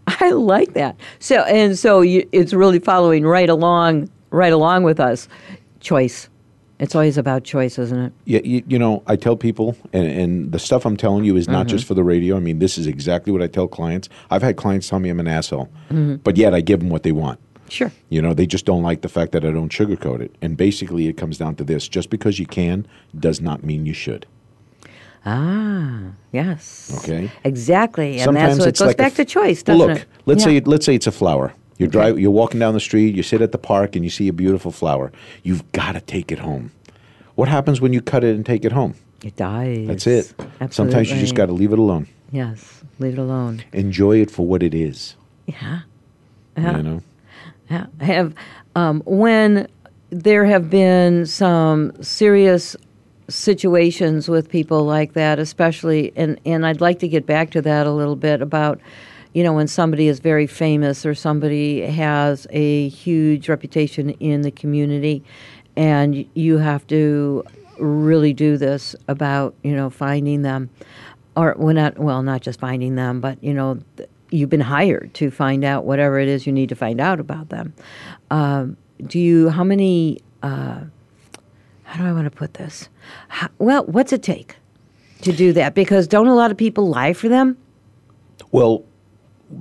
I 0.22 0.32
like 0.32 0.74
that. 0.74 0.96
So 1.20 1.42
and 1.44 1.78
so 1.78 2.02
you, 2.02 2.28
it's 2.32 2.54
really 2.54 2.80
following 2.80 3.26
right 3.26 3.50
along, 3.50 4.10
right 4.32 4.54
along 4.54 4.84
with 4.84 5.00
us. 5.00 5.28
Choice. 5.80 6.30
It's 6.78 6.94
always 6.94 7.18
about 7.18 7.46
choice, 7.46 7.80
isn't 7.80 7.98
it? 7.98 8.14
Yeah, 8.26 8.42
you, 8.44 8.62
you 8.68 8.78
know, 8.78 9.02
I 9.08 9.16
tell 9.16 9.38
people, 9.38 9.78
and, 9.94 10.08
and 10.08 10.52
the 10.52 10.60
stuff 10.60 10.86
I'm 10.86 10.98
telling 10.98 11.24
you 11.24 11.38
is 11.38 11.48
not 11.48 11.68
just 11.68 11.84
mm-hmm. 11.84 11.88
for 11.88 11.94
the 11.94 12.04
radio. 12.04 12.36
I 12.36 12.42
mean, 12.42 12.60
this 12.60 12.78
is 12.78 12.86
exactly 12.86 13.32
what 13.32 13.42
I 13.42 13.48
tell 13.48 13.68
clients. 13.68 14.10
I've 14.30 14.42
had 14.42 14.58
clients 14.58 14.90
tell 14.90 15.00
me 15.00 15.10
I'm 15.10 15.22
an 15.22 15.28
asshole, 15.28 15.70
mm-hmm. 15.90 16.16
but 16.16 16.36
yet 16.36 16.54
I 16.54 16.60
give 16.60 16.82
them 16.82 16.90
what 16.90 17.04
they 17.04 17.14
want. 17.14 17.40
Sure. 17.70 17.92
You 18.10 18.22
know, 18.22 18.34
they 18.34 18.46
just 18.46 18.66
don't 18.66 18.84
like 18.84 19.02
the 19.02 19.10
fact 19.10 19.32
that 19.32 19.46
I 19.46 19.52
don't 19.52 19.72
sugarcoat 19.72 20.20
it. 20.20 20.36
And 20.42 20.58
basically, 20.58 21.08
it 21.08 21.14
comes 21.14 21.38
down 21.38 21.56
to 21.56 21.64
this 21.64 21.88
just 21.88 22.10
because 22.10 22.40
you 22.40 22.46
can 22.46 22.86
does 23.18 23.40
not 23.40 23.64
mean 23.64 23.86
you 23.86 23.94
should. 23.94 24.28
Ah, 25.26 26.00
yes. 26.32 26.92
Okay. 27.04 27.32
Exactly, 27.44 28.14
and 28.16 28.22
Sometimes 28.22 28.58
that's 28.58 28.60
what 28.60 28.68
it 28.68 28.78
goes 28.78 28.88
like 28.88 28.98
back 28.98 29.12
f- 29.14 29.16
to 29.18 29.26
choice, 29.26 29.64
doesn't 29.64 29.88
look, 29.88 29.98
it? 30.00 30.06
let's 30.26 30.42
Yeah. 30.44 30.60
say 30.60 30.60
let's 30.62 30.86
say 30.86 30.96
it's 30.96 31.08
a 31.08 31.12
flower. 31.12 31.54
You're 31.78 31.90
drive, 31.90 32.20
you're 32.20 32.32
walking 32.32 32.60
down 32.60 32.74
the 32.74 32.80
street. 32.80 33.16
You 33.16 33.24
sit 33.24 33.42
at 33.42 33.52
the 33.52 33.58
park 33.58 33.96
and 33.96 34.06
you 34.06 34.10
see 34.10 34.28
a 34.30 34.34
beautiful 34.34 34.72
flower. 34.72 35.12
You've 35.44 35.70
got 35.74 35.92
to 35.94 36.00
take 36.02 36.32
it 36.32 36.40
home. 36.40 36.72
What 37.36 37.50
happens 37.50 37.82
when 37.82 37.92
you 37.92 38.02
cut 38.02 38.24
it 38.24 38.36
and 38.36 38.46
take 38.46 38.64
it 38.64 38.72
home? 38.72 38.94
it 39.24 39.36
dies. 39.36 39.88
That's 39.88 40.06
it. 40.08 40.34
Absolutely. 40.62 40.72
Sometimes 40.72 41.12
you 41.12 41.18
just 41.20 41.34
got 41.36 41.48
to 41.48 41.52
leave 41.52 41.74
it 41.74 41.80
alone. 41.80 42.08
Yes, 42.32 42.84
leave 43.00 43.14
it 43.14 43.20
alone. 43.20 43.64
Enjoy 43.74 44.18
it 44.22 44.30
for 44.30 44.46
what 44.46 44.62
it 44.62 44.74
is. 44.76 45.16
Yeah. 45.48 45.80
Yeah. 46.56 46.78
You 46.78 46.84
know. 46.84 47.02
Yeah, 47.72 47.88
I 48.00 48.04
have 48.06 48.34
um, 48.76 49.02
when 49.06 49.68
there 50.12 50.46
have 50.46 50.70
been 50.70 51.26
some 51.26 51.92
serious 52.04 52.76
situations 53.28 54.30
with 54.30 54.50
people 54.50 54.84
like 54.84 55.14
that, 55.14 55.40
especially, 55.40 56.14
and 56.16 56.40
and 56.46 56.66
I'd 56.66 56.82
like 56.82 57.00
to 57.00 57.08
get 57.08 57.26
back 57.26 57.52
to 57.52 57.62
that 57.62 57.88
a 57.88 57.92
little 57.92 58.16
bit 58.16 58.42
about, 58.42 58.80
you 59.34 59.44
know, 59.44 59.54
when 59.54 59.68
somebody 59.68 60.08
is 60.08 60.20
very 60.20 60.48
famous 60.48 61.06
or 61.06 61.16
somebody 61.16 61.82
has 61.82 62.46
a 62.52 62.90
huge 62.90 63.50
reputation 63.50 64.12
in 64.12 64.42
the 64.42 64.52
community, 64.52 65.24
and 65.76 66.26
you 66.34 66.58
have 66.58 66.86
to 66.88 67.44
really 67.80 68.34
do 68.34 68.58
this 68.58 68.96
about 69.08 69.56
you 69.64 69.76
know 69.76 69.90
finding 69.90 70.44
them, 70.44 70.70
or 71.36 71.56
well 71.58 71.74
not 71.74 71.98
well 71.98 72.22
not 72.22 72.42
just 72.42 72.60
finding 72.60 72.96
them, 72.96 73.22
but 73.22 73.44
you 73.44 73.54
know. 73.54 73.80
You've 74.32 74.50
been 74.50 74.60
hired 74.60 75.14
to 75.14 75.30
find 75.30 75.64
out 75.64 75.86
whatever 75.86 76.20
it 76.20 76.28
is 76.28 76.48
you 76.48 76.52
need 76.52 76.68
to 76.70 76.76
find 76.76 77.00
out 77.00 77.20
about 77.20 77.50
them. 77.50 77.74
Um, 78.32 78.76
do 79.06 79.20
you? 79.20 79.50
How 79.50 79.64
many? 79.64 80.20
Uh, 80.42 80.86
how 81.96 82.04
do 82.04 82.10
I 82.10 82.14
want 82.14 82.26
to 82.26 82.32
put 82.32 82.56
this? 82.56 82.90
How, 83.30 83.48
well, 83.58 83.86
what's 83.86 84.12
it 84.12 84.22
take 84.22 84.58
to 85.22 85.32
do 85.32 85.54
that? 85.54 85.76
Because 85.76 86.08
don't 86.08 86.28
a 86.28 86.36
lot 86.36 86.52
of 86.52 86.58
people 86.58 86.90
lie 86.90 87.14
for 87.14 87.30
them? 87.30 87.58
Well, 88.52 88.84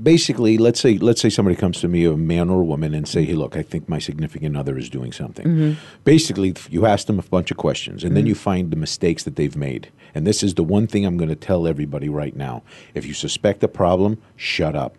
basically, 0.03 0.59
let's 0.59 0.81
say 0.81 0.99
let's 0.99 1.21
say 1.21 1.31
somebody 1.31 1.55
comes 1.55 1.81
to 1.83 1.89
me, 1.89 2.05
a 2.07 2.17
man 2.17 2.51
or 2.51 2.63
a 2.63 2.65
woman, 2.65 2.93
and 2.93 3.07
say, 3.07 3.25
"Hey, 3.25 3.35
look, 3.35 3.57
I 3.57 3.63
think 3.63 3.89
my 3.89 4.01
significant 4.01 4.57
other 4.57 4.77
is 4.77 4.91
doing 4.91 5.13
something." 5.13 5.77
Basically, 6.03 6.55
you 6.71 6.87
ask 6.87 7.07
them 7.07 7.21
a 7.21 7.23
bunch 7.23 7.53
of 7.53 7.57
questions, 7.57 8.03
and 8.03 8.17
then 8.17 8.27
you 8.27 8.35
find 8.35 8.73
the 8.73 8.77
mistakes 8.77 9.23
that 9.23 9.37
they've 9.37 9.57
made. 9.57 9.91
And 10.13 10.27
this 10.27 10.43
is 10.43 10.55
the 10.55 10.65
one 10.65 10.89
thing 10.89 11.05
I'm 11.05 11.17
going 11.17 11.29
to 11.29 11.37
tell 11.37 11.69
everybody 11.69 12.09
right 12.09 12.35
now: 12.35 12.65
if 12.95 13.07
you 13.07 13.15
suspect 13.15 13.63
a 13.63 13.69
problem, 13.69 14.21
shut 14.35 14.75
up. 14.75 14.97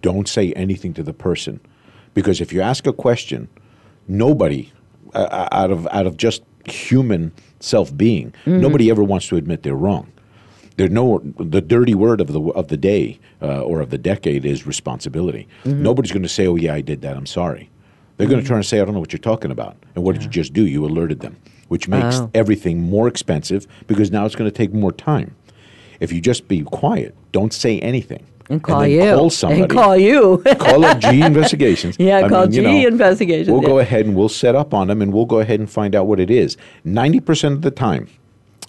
Don't 0.00 0.28
say 0.28 0.52
anything 0.52 0.94
to 0.94 1.02
the 1.02 1.12
person, 1.12 1.58
because 2.14 2.40
if 2.40 2.52
you 2.52 2.60
ask 2.60 2.86
a 2.86 2.92
question, 2.92 3.48
nobody 4.06 4.70
uh, 5.14 5.48
out 5.52 5.70
of 5.70 5.86
out 5.88 6.06
of 6.06 6.16
just 6.16 6.42
human 6.70 7.32
self 7.60 7.96
being, 7.96 8.32
mm-hmm. 8.44 8.60
nobody 8.60 8.90
ever 8.90 9.02
wants 9.02 9.28
to 9.28 9.36
admit 9.36 9.62
they're 9.62 9.74
wrong. 9.74 10.10
There's 10.76 10.90
no 10.90 11.20
the 11.38 11.60
dirty 11.60 11.94
word 11.94 12.20
of 12.20 12.32
the 12.32 12.40
of 12.40 12.68
the 12.68 12.76
day 12.76 13.18
uh, 13.42 13.60
or 13.62 13.80
of 13.80 13.90
the 13.90 13.98
decade 13.98 14.44
is 14.44 14.66
responsibility. 14.66 15.46
Mm-hmm. 15.64 15.82
Nobody's 15.82 16.12
going 16.12 16.22
to 16.22 16.28
say, 16.28 16.46
"Oh 16.46 16.56
yeah, 16.56 16.74
I 16.74 16.80
did 16.80 17.02
that. 17.02 17.16
I'm 17.16 17.26
sorry." 17.26 17.68
They're 18.16 18.28
going 18.28 18.40
to 18.40 18.46
try 18.46 18.56
and 18.56 18.64
say, 18.66 18.80
"I 18.80 18.84
don't 18.84 18.94
know 18.94 19.00
what 19.00 19.12
you're 19.12 19.18
talking 19.18 19.50
about." 19.50 19.76
And 19.94 20.04
what 20.04 20.14
did 20.14 20.22
you 20.22 20.30
just 20.30 20.52
do? 20.52 20.66
You 20.66 20.84
alerted 20.86 21.20
them, 21.20 21.36
which 21.68 21.88
makes 21.88 22.16
Oh. 22.20 22.30
everything 22.34 22.80
more 22.80 23.06
expensive 23.08 23.66
because 23.86 24.10
now 24.10 24.24
it's 24.24 24.34
going 24.34 24.50
to 24.50 24.56
take 24.56 24.72
more 24.72 24.92
time. 24.92 25.34
If 26.00 26.12
you 26.12 26.20
just 26.20 26.48
be 26.48 26.62
quiet, 26.62 27.14
don't 27.32 27.52
say 27.52 27.78
anything, 27.80 28.24
And 28.50 28.62
call 28.62 28.80
then 28.80 28.90
you. 28.90 29.00
call 29.14 29.30
somebody, 29.30 29.62
And 29.62 29.70
call 29.70 29.96
you. 29.96 30.42
call 30.58 30.84
up 30.84 30.98
G 30.98 31.22
Investigations. 31.22 31.96
Yeah, 31.98 32.28
call 32.28 32.52
you 32.52 32.62
G 32.62 32.86
Investigations, 32.86 33.48
We'll 33.48 33.62
yeah. 33.62 33.68
go 33.68 33.78
ahead 33.78 34.06
and 34.06 34.16
we'll 34.16 34.28
set 34.28 34.54
up 34.54 34.72
on 34.74 34.88
them, 34.88 35.00
and 35.02 35.12
we'll 35.12 35.26
go 35.26 35.40
ahead 35.40 35.60
and 35.60 35.70
find 35.70 35.94
out 35.94 36.06
what 36.06 36.18
it 36.20 36.30
is. 36.30 36.56
Ninety 36.84 37.20
percent 37.20 37.54
of 37.54 37.62
the 37.62 37.70
time, 37.70 38.08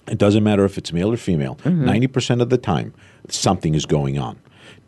it 0.08 0.18
doesn't 0.18 0.42
matter 0.44 0.64
if 0.64 0.78
it's 0.78 0.92
male 0.92 1.12
or 1.12 1.16
female. 1.16 1.56
Mm-hmm. 1.56 1.84
90 1.84 2.06
percent 2.08 2.40
of 2.42 2.50
the 2.50 2.58
time, 2.58 2.92
something 3.28 3.74
is 3.74 3.86
going 3.86 4.18
on. 4.18 4.38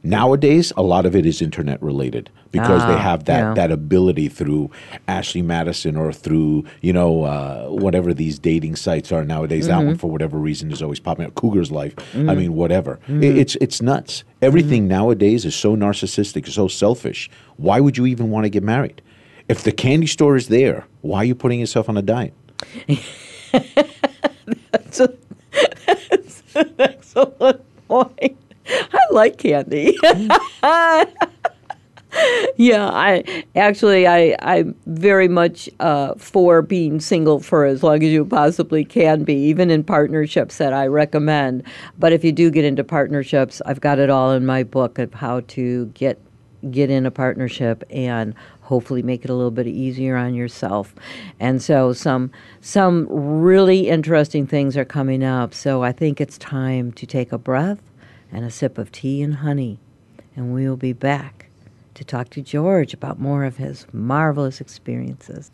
Nowadays, 0.07 0.73
a 0.77 0.83
lot 0.83 1.05
of 1.05 1.17
it 1.17 1.27
is 1.27 1.43
internet 1.43 1.83
related 1.83 2.31
because 2.53 2.81
they 2.87 2.95
Ah, 2.95 2.99
have 2.99 3.25
that, 3.25 3.39
yeah. 3.41 3.55
that 3.55 3.73
ability 3.73 4.29
through 4.29 4.71
Ashley 5.09 5.43
Madison 5.43 5.97
or 5.97 6.13
through 6.13 6.65
you 6.81 6.93
know 6.93 7.25
uh, 7.25 7.67
whatever 7.69 8.15
these 8.15 8.39
dating 8.39 8.77
sites 8.77 9.11
are 9.11 9.25
nowadays. 9.25 9.67
That 9.67 9.79
Mm-hmm. 9.79 9.87
one 9.89 9.97
for 9.99 10.09
whatever 10.09 10.39
reason 10.39 10.71
is 10.71 10.81
always 10.81 11.01
popping 11.01 11.27
up. 11.27 11.35
Cougar's 11.35 11.73
Life. 11.73 11.95
I 12.15 12.19
Mm. 12.19 12.37
mean, 12.37 12.55
whatever. 12.55 13.01
Mm-hmm. 13.09 13.23
It- 13.25 13.37
it's 13.39 13.57
it's 13.57 13.83
nuts. 13.83 14.23
Everything 14.41 14.87
nowadays 14.87 15.45
is 15.45 15.55
so 15.57 15.75
narcissistic, 15.77 16.47
so 16.49 16.69
selfish. 16.69 17.29
Why 17.57 17.81
would 17.81 17.97
you 17.99 18.07
even 18.07 18.31
want 18.31 18.45
to 18.45 18.51
get 18.51 18.63
married? 18.63 19.03
If 19.49 19.63
the 19.65 19.73
candy 19.73 20.07
store 20.07 20.37
is 20.37 20.47
there, 20.49 20.87
why 21.03 21.19
are 21.19 21.25
you 21.25 21.35
putting 21.35 21.59
yourself 21.61 21.89
on 21.89 21.97
a 21.97 22.03
diet? 22.03 22.33
That's, 24.73 25.01
a, 25.01 25.15
that's 25.87 26.43
an 26.55 26.75
excellent 26.79 27.61
point. 27.89 28.37
Like 29.17 29.39
candy. 29.39 29.99
yeah, 32.57 32.91
I 32.91 33.45
actually 33.57 34.07
I 34.07 34.37
I'm 34.43 34.75
very 34.85 35.27
much 35.27 35.71
uh, 35.81 36.13
for 36.17 36.61
being 36.61 37.01
single 37.01 37.41
for 37.41 37.65
as 37.65 37.83
long 37.83 38.03
as 38.03 38.11
you 38.11 38.27
possibly 38.27 38.85
can 38.85 39.25
be, 39.25 39.33
even 39.33 39.71
in 39.71 39.85
partnerships 39.85 40.59
that 40.59 40.75
I 40.75 40.87
recommend. 40.87 41.63
But 41.99 42.13
if 42.13 42.25
you 42.25 42.31
do 42.31 42.51
get 42.51 42.67
into 42.67 42.85
partnerships, 42.85 43.63
I've 43.65 43.81
got 43.81 43.99
it 43.99 44.11
all 44.11 44.33
in 44.33 44.45
my 44.45 44.63
book 44.65 44.99
of 44.99 45.15
how 45.15 45.41
to 45.41 45.87
get 45.95 46.21
get 46.71 46.91
in 46.91 47.07
a 47.07 47.11
partnership 47.11 47.85
and 47.89 48.35
hopefully 48.61 49.01
make 49.01 49.25
it 49.25 49.31
a 49.31 49.35
little 49.35 49.51
bit 49.51 49.67
easier 49.67 50.17
on 50.17 50.35
yourself. 50.35 50.95
And 51.41 51.63
so 51.63 51.95
some 51.95 52.31
some 52.61 53.07
really 53.09 53.89
interesting 53.89 54.47
things 54.47 54.77
are 54.77 54.85
coming 54.85 55.25
up. 55.25 55.55
So 55.55 55.83
I 55.83 55.93
think 55.93 56.21
it's 56.21 56.37
time 56.37 56.93
to 56.93 57.07
take 57.07 57.33
a 57.33 57.39
breath 57.39 57.81
and 58.33 58.45
a 58.45 58.51
sip 58.51 58.79
of 58.79 58.93
tea 58.93 59.23
and 59.23 59.37
honey. 59.37 59.79
And 60.35 60.53
we 60.53 60.69
will 60.69 60.77
be 60.77 60.93
back 60.93 61.47
to 61.95 62.05
talk 62.05 62.29
to 62.31 62.43
George 62.43 62.93
about 62.93 63.19
more 63.19 63.45
of 63.45 63.57
his 63.57 63.87
marvelous 63.93 64.61
experiences. 64.61 65.51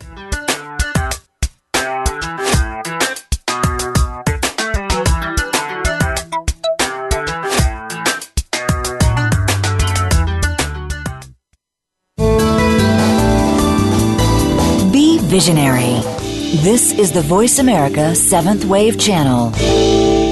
Be 14.91 15.17
visionary. 15.19 16.01
This 16.61 16.91
is 16.91 17.11
the 17.11 17.21
Voice 17.21 17.59
America 17.59 18.13
Seventh 18.15 18.65
Wave 18.65 18.99
Channel. 18.99 20.22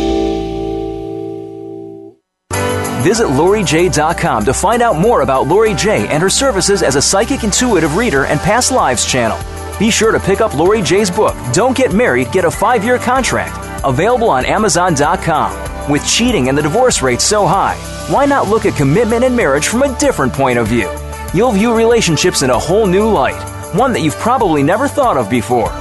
Visit 3.01 3.25
LoriJ.com 3.25 4.45
to 4.45 4.53
find 4.53 4.83
out 4.83 4.95
more 4.95 5.21
about 5.21 5.47
Lori 5.47 5.73
J 5.73 6.07
and 6.09 6.21
her 6.21 6.29
services 6.29 6.83
as 6.83 6.95
a 6.95 7.01
psychic 7.01 7.43
intuitive 7.43 7.95
reader 7.95 8.25
and 8.25 8.39
past 8.39 8.71
lives 8.71 9.07
channel. 9.07 9.39
Be 9.79 9.89
sure 9.89 10.11
to 10.11 10.19
pick 10.19 10.39
up 10.39 10.53
Lori 10.53 10.83
J's 10.83 11.09
book, 11.09 11.35
Don't 11.51 11.75
Get 11.75 11.93
Married, 11.93 12.31
Get 12.31 12.45
a 12.45 12.51
Five 12.51 12.83
Year 12.83 12.99
Contract, 12.99 13.57
available 13.83 14.29
on 14.29 14.45
Amazon.com. 14.45 15.91
With 15.91 16.05
cheating 16.07 16.47
and 16.47 16.55
the 16.55 16.61
divorce 16.61 17.01
rate 17.01 17.21
so 17.21 17.47
high, 17.47 17.75
why 18.13 18.27
not 18.27 18.47
look 18.47 18.67
at 18.67 18.77
commitment 18.77 19.23
and 19.23 19.35
marriage 19.35 19.67
from 19.67 19.81
a 19.81 19.97
different 19.97 20.31
point 20.31 20.59
of 20.59 20.67
view? 20.67 20.87
You'll 21.33 21.53
view 21.53 21.75
relationships 21.75 22.43
in 22.43 22.51
a 22.51 22.59
whole 22.59 22.85
new 22.85 23.09
light, 23.09 23.41
one 23.73 23.93
that 23.93 24.01
you've 24.01 24.17
probably 24.17 24.61
never 24.61 24.87
thought 24.87 25.17
of 25.17 25.27
before. 25.27 25.71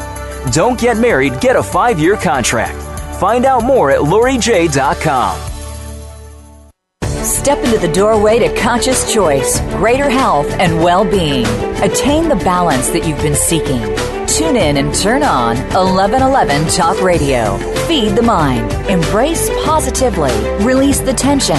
Don't 0.52 0.80
get 0.80 0.96
married, 0.96 1.38
get 1.42 1.56
a 1.56 1.62
five 1.62 1.98
year 1.98 2.16
contract. 2.16 2.80
Find 3.20 3.44
out 3.44 3.62
more 3.62 3.90
at 3.90 4.00
LoriJ.com. 4.00 5.49
Step 7.22 7.58
into 7.64 7.78
the 7.78 7.92
doorway 7.92 8.38
to 8.38 8.54
conscious 8.56 9.12
choice, 9.12 9.60
greater 9.76 10.08
health, 10.08 10.50
and 10.52 10.82
well 10.82 11.04
being. 11.04 11.46
Attain 11.82 12.28
the 12.28 12.36
balance 12.36 12.88
that 12.88 13.06
you've 13.06 13.20
been 13.20 13.34
seeking. 13.34 13.80
Tune 14.26 14.56
in 14.56 14.78
and 14.78 14.94
turn 14.94 15.22
on 15.22 15.56
1111 15.74 16.66
Talk 16.68 17.02
Radio. 17.02 17.58
Feed 17.86 18.16
the 18.16 18.22
mind. 18.22 18.72
Embrace 18.88 19.50
positively. 19.64 20.32
Release 20.64 21.00
the 21.00 21.12
tension. 21.12 21.58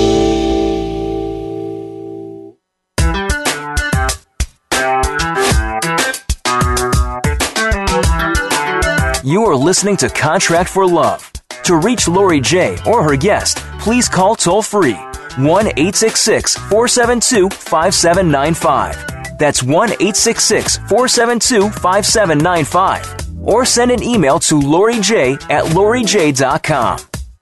You 9.51 9.57
are 9.57 9.59
listening 9.59 9.97
to 9.97 10.07
Contract 10.07 10.69
for 10.69 10.87
Love. 10.87 11.29
To 11.63 11.75
reach 11.75 12.07
Lori 12.07 12.39
J 12.39 12.77
or 12.85 13.03
her 13.03 13.17
guest, 13.17 13.57
please 13.81 14.07
call 14.07 14.33
toll 14.33 14.61
free 14.61 14.93
1 14.93 15.67
866 15.67 16.55
472 16.55 17.49
5795. 17.49 19.37
That's 19.37 19.61
1 19.61 19.73
866 19.73 20.77
472 20.87 21.69
5795. 21.69 23.43
Or 23.45 23.65
send 23.65 23.91
an 23.91 24.01
email 24.01 24.39
to 24.39 24.57
Lori 24.57 25.01
J 25.01 25.33
at 25.49 25.65
LoriJ.com. 25.65 26.99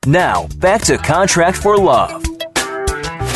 Now, 0.08 0.48
back 0.58 0.82
to 0.86 0.98
Contract 0.98 1.58
for 1.58 1.78
Love. 1.78 2.24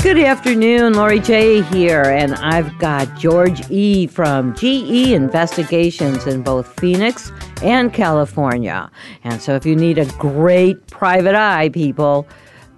Good 0.02 0.18
afternoon, 0.18 0.96
Lori 0.96 1.20
J 1.20 1.62
here, 1.62 2.02
and 2.02 2.34
I've 2.36 2.76
got 2.80 3.20
George 3.20 3.70
E. 3.70 4.08
from 4.08 4.56
GE 4.56 5.12
Investigations 5.12 6.26
in 6.26 6.42
both 6.42 6.68
Phoenix 6.80 7.32
and 7.64 7.94
California. 7.94 8.92
And 9.24 9.42
so 9.42 9.56
if 9.56 9.66
you 9.66 9.76
need 9.76 9.98
a 9.98 10.06
great 10.14 10.88
private 10.88 11.36
eye, 11.36 11.70
people, 11.70 12.28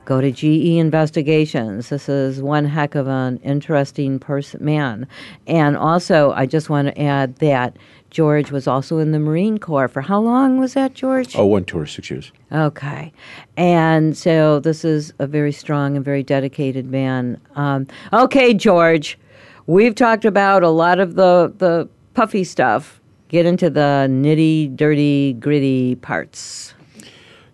go 0.06 0.22
to 0.22 0.32
GE 0.32 0.78
Investigations. 0.78 1.90
This 1.90 2.08
is 2.08 2.42
one 2.42 2.66
heck 2.66 2.96
of 2.96 3.08
an 3.08 3.38
interesting 3.38 4.20
person, 4.20 4.64
man. 4.64 5.08
And 5.48 5.76
also, 5.76 6.32
I 6.34 6.46
just 6.46 6.70
want 6.70 6.88
to 6.88 7.02
add 7.02 7.38
that 7.38 7.78
George 8.12 8.52
was 8.52 8.68
also 8.68 9.00
in 9.00 9.12
the 9.12 9.20
Marine 9.20 9.58
Corps. 9.58 9.88
For 9.88 10.02
how 10.02 10.22
long 10.22 10.60
was 10.60 10.76
that, 10.76 10.94
George? 10.94 11.36
Oh, 11.36 11.48
one 11.48 11.66
tour, 11.66 11.86
six 11.86 12.10
years. 12.10 12.32
Okay. 12.52 13.12
And 13.58 14.16
so 14.16 14.60
this 14.60 14.86
is 14.86 15.12
a 15.20 15.28
very 15.28 15.52
strong 15.52 15.96
and 15.96 16.06
very 16.06 16.24
dedicated 16.24 16.86
man. 16.86 17.42
Um, 17.56 17.88
okay, 18.14 18.54
George, 18.54 19.18
we've 19.66 19.96
talked 19.96 20.24
about 20.24 20.64
a 20.64 20.70
lot 20.70 21.00
of 21.00 21.16
the, 21.16 21.52
the 21.58 21.90
puffy 22.14 22.44
stuff. 22.44 23.02
Get 23.28 23.46
into 23.46 23.70
the 23.70 24.08
nitty, 24.10 24.76
dirty, 24.76 25.34
gritty 25.34 25.96
parts. 25.96 26.74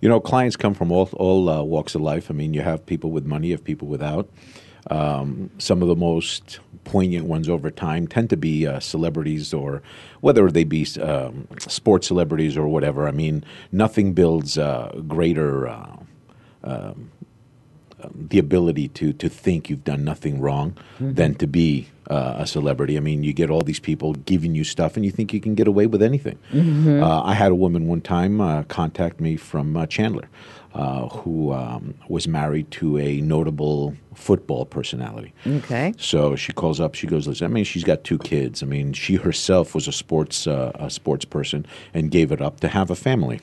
You 0.01 0.09
know, 0.09 0.19
clients 0.19 0.55
come 0.55 0.73
from 0.73 0.91
all 0.91 1.09
all 1.13 1.49
uh, 1.49 1.63
walks 1.63 1.95
of 1.95 2.01
life. 2.01 2.29
I 2.29 2.33
mean, 2.33 2.53
you 2.53 2.61
have 2.61 2.85
people 2.85 3.11
with 3.11 3.25
money, 3.25 3.47
you 3.47 3.53
have 3.53 3.63
people 3.63 3.87
without. 3.87 4.29
Um, 4.89 5.51
some 5.59 5.81
of 5.81 5.87
the 5.87 5.95
most 5.95 6.59
poignant 6.83 7.27
ones 7.27 7.47
over 7.47 7.69
time 7.69 8.07
tend 8.07 8.29
to 8.31 8.37
be 8.37 8.65
uh, 8.65 8.79
celebrities, 8.79 9.53
or 9.53 9.81
whether 10.21 10.49
they 10.49 10.63
be 10.63 10.87
um, 10.99 11.47
sports 11.59 12.07
celebrities 12.07 12.57
or 12.57 12.67
whatever. 12.67 13.07
I 13.07 13.11
mean, 13.11 13.45
nothing 13.71 14.13
builds 14.13 14.57
uh, 14.57 14.91
greater. 15.07 15.67
Uh, 15.67 15.97
um, 16.63 17.10
the 18.29 18.39
ability 18.39 18.87
to 18.89 19.13
to 19.13 19.29
think 19.29 19.69
you've 19.69 19.83
done 19.83 20.03
nothing 20.03 20.39
wrong 20.41 20.73
Mm-hmm. 21.01 21.13
than 21.15 21.35
to 21.35 21.47
be 21.47 21.87
uh, 22.11 22.35
a 22.37 22.45
celebrity. 22.45 22.95
I 22.95 22.99
mean, 22.99 23.23
you 23.23 23.33
get 23.33 23.49
all 23.49 23.61
these 23.63 23.79
people 23.79 24.13
giving 24.13 24.53
you 24.53 24.63
stuff, 24.63 24.95
and 24.95 25.03
you 25.05 25.11
think 25.11 25.33
you 25.33 25.39
can 25.41 25.55
get 25.55 25.67
away 25.67 25.87
with 25.87 26.03
anything. 26.03 26.37
Mm-hmm. 26.53 27.01
Uh, 27.01 27.23
I 27.23 27.33
had 27.33 27.51
a 27.51 27.55
woman 27.55 27.87
one 27.87 28.01
time 28.01 28.39
uh, 28.39 28.63
contact 28.63 29.19
me 29.19 29.35
from 29.37 29.75
uh, 29.75 29.87
Chandler, 29.87 30.29
uh, 30.75 31.07
who 31.07 31.53
um, 31.53 31.95
was 32.07 32.27
married 32.27 32.69
to 32.71 32.99
a 32.99 33.19
notable 33.21 33.95
football 34.13 34.65
personality. 34.65 35.33
Okay. 35.47 35.93
So 35.97 36.35
she 36.35 36.51
calls 36.53 36.79
up. 36.79 36.93
She 36.93 37.07
goes, 37.07 37.27
"Listen, 37.27 37.45
I 37.45 37.49
mean, 37.49 37.63
she's 37.63 37.83
got 37.83 38.03
two 38.03 38.19
kids. 38.19 38.61
I 38.61 38.67
mean, 38.67 38.93
she 38.93 39.15
herself 39.15 39.73
was 39.73 39.87
a 39.87 39.91
sports 39.91 40.45
uh, 40.45 40.71
a 40.75 40.89
sports 40.89 41.25
person 41.25 41.65
and 41.95 42.11
gave 42.11 42.31
it 42.31 42.41
up 42.41 42.59
to 42.59 42.67
have 42.67 42.91
a 42.91 42.95
family." 42.95 43.39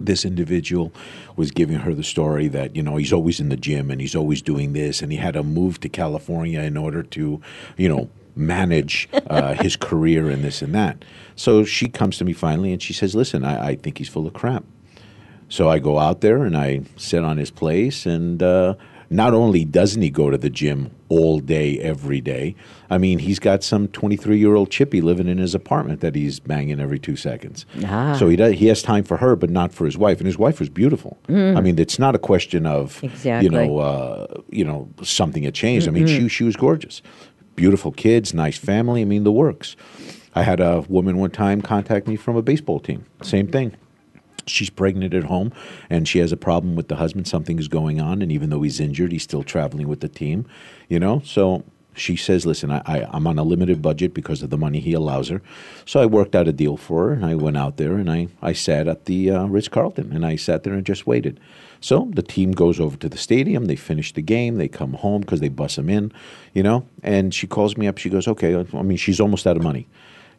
This 0.00 0.24
individual 0.24 0.92
was 1.36 1.50
giving 1.50 1.78
her 1.78 1.94
the 1.94 2.02
story 2.02 2.48
that 2.48 2.74
you 2.74 2.82
know 2.82 2.96
he's 2.96 3.12
always 3.12 3.38
in 3.38 3.48
the 3.50 3.56
gym 3.56 3.90
and 3.90 4.00
he's 4.00 4.16
always 4.16 4.42
doing 4.42 4.72
this 4.72 5.02
and 5.02 5.12
he 5.12 5.18
had 5.18 5.34
to 5.34 5.42
move 5.42 5.78
to 5.80 5.88
California 5.88 6.60
in 6.60 6.76
order 6.76 7.02
to 7.02 7.40
you 7.76 7.88
know 7.88 8.08
manage 8.34 9.08
uh, 9.28 9.54
his 9.54 9.76
career 9.76 10.30
and 10.30 10.42
this 10.42 10.62
and 10.62 10.74
that. 10.74 11.04
So 11.36 11.64
she 11.64 11.88
comes 11.88 12.16
to 12.18 12.24
me 12.24 12.32
finally 12.32 12.72
and 12.72 12.82
she 12.82 12.92
says, 12.92 13.14
"Listen, 13.14 13.44
I, 13.44 13.68
I 13.68 13.74
think 13.76 13.98
he's 13.98 14.08
full 14.08 14.26
of 14.26 14.32
crap." 14.32 14.64
So 15.48 15.68
I 15.68 15.80
go 15.80 15.98
out 15.98 16.20
there 16.20 16.44
and 16.44 16.56
I 16.56 16.82
sit 16.96 17.24
on 17.24 17.36
his 17.36 17.50
place, 17.50 18.06
and 18.06 18.42
uh, 18.42 18.74
not 19.10 19.34
only 19.34 19.64
doesn't 19.64 20.00
he 20.00 20.08
go 20.08 20.30
to 20.30 20.38
the 20.38 20.48
gym 20.48 20.92
all 21.08 21.40
day, 21.40 21.80
every 21.80 22.20
day, 22.20 22.54
I 22.88 22.96
mean, 22.96 23.18
he's 23.18 23.40
got 23.40 23.64
some 23.64 23.88
23 23.88 24.38
year 24.38 24.54
old 24.54 24.70
chippy 24.70 25.00
living 25.00 25.26
in 25.26 25.38
his 25.38 25.52
apartment 25.52 26.00
that 26.00 26.14
he's 26.14 26.38
banging 26.38 26.78
every 26.78 27.00
two 27.00 27.16
seconds. 27.16 27.66
Ah. 27.84 28.16
So 28.16 28.28
he, 28.28 28.36
does, 28.36 28.54
he 28.54 28.68
has 28.68 28.82
time 28.82 29.02
for 29.02 29.16
her, 29.16 29.34
but 29.34 29.50
not 29.50 29.74
for 29.74 29.84
his 29.84 29.98
wife. 29.98 30.18
And 30.18 30.26
his 30.26 30.38
wife 30.38 30.60
was 30.60 30.68
beautiful. 30.68 31.18
I 31.28 31.60
mean, 31.60 31.78
it's 31.80 31.98
not 31.98 32.14
a 32.14 32.18
question 32.18 32.66
of, 32.66 33.02
Exactly. 33.02 33.46
you 33.46 33.50
know, 33.50 33.78
uh, 33.78 34.40
you 34.48 34.64
know, 34.64 34.88
something 35.02 35.42
had 35.42 35.54
changed. 35.54 35.88
I 35.88 35.90
mean, 35.90 36.06
she, 36.06 36.28
she 36.28 36.44
was 36.44 36.54
gorgeous. 36.54 37.02
Beautiful 37.56 37.90
kids, 37.90 38.32
nice 38.32 38.58
family. 38.58 39.02
I 39.02 39.06
mean, 39.06 39.24
the 39.24 39.32
works. 39.32 39.74
I 40.36 40.44
had 40.44 40.60
a 40.60 40.82
woman 40.82 41.18
one 41.18 41.32
time 41.32 41.60
contact 41.60 42.06
me 42.06 42.14
from 42.14 42.36
a 42.36 42.42
baseball 42.42 42.78
team. 42.78 43.04
Same 43.22 43.48
thing 43.48 43.74
she's 44.50 44.70
pregnant 44.70 45.14
at 45.14 45.24
home 45.24 45.52
and 45.88 46.06
she 46.06 46.18
has 46.18 46.32
a 46.32 46.36
problem 46.36 46.76
with 46.76 46.88
the 46.88 46.96
husband. 46.96 47.26
Something 47.28 47.58
is 47.58 47.68
going 47.68 48.00
on 48.00 48.22
and 48.22 48.30
even 48.32 48.50
though 48.50 48.62
he's 48.62 48.80
injured 48.80 49.12
he's 49.12 49.22
still 49.22 49.42
traveling 49.42 49.88
with 49.88 50.00
the 50.00 50.08
team 50.08 50.46
you 50.88 50.98
know? 50.98 51.22
So 51.24 51.64
she 51.94 52.16
says 52.16 52.46
listen 52.46 52.70
I, 52.70 52.82
I, 52.86 53.08
i'm 53.12 53.26
on 53.26 53.38
a 53.38 53.42
limited 53.42 53.82
budget 53.82 54.14
because 54.14 54.42
of 54.42 54.50
the 54.50 54.58
money 54.58 54.80
he 54.80 54.92
allows 54.92 55.28
her. 55.28 55.42
So 55.84 56.00
i 56.00 56.06
worked 56.06 56.34
out 56.34 56.48
a 56.48 56.52
deal 56.52 56.76
for 56.76 57.08
her 57.08 57.12
and 57.12 57.24
i 57.24 57.34
went 57.34 57.56
out 57.56 57.76
there 57.76 57.94
and 57.94 58.10
i, 58.10 58.28
I 58.42 58.52
sat 58.52 58.88
at 58.88 59.06
the 59.06 59.30
uh, 59.30 59.46
ritz-carlton 59.46 60.12
and 60.12 60.24
i 60.24 60.36
sat 60.36 60.62
there 60.62 60.74
and 60.74 60.84
just 60.86 61.06
waited. 61.06 61.40
So 61.82 62.10
the 62.12 62.22
team 62.22 62.52
goes 62.52 62.78
over 62.78 62.96
to 62.98 63.08
the 63.08 63.18
stadium 63.18 63.64
they 63.64 63.76
finish 63.76 64.12
the 64.12 64.22
game 64.22 64.56
they 64.56 64.68
come 64.68 64.94
home 64.94 65.22
because 65.22 65.40
they 65.40 65.48
bus 65.48 65.76
them 65.76 65.88
in 65.88 66.12
you 66.52 66.62
know? 66.62 66.86
And 67.02 67.34
she 67.34 67.46
calls 67.46 67.76
me 67.76 67.86
up 67.86 67.98
she 67.98 68.10
goes 68.10 68.28
okay 68.28 68.54
i 68.56 68.82
mean 68.82 68.96
she's 68.96 69.20
almost 69.20 69.46
out 69.46 69.56
of 69.56 69.62
money 69.62 69.86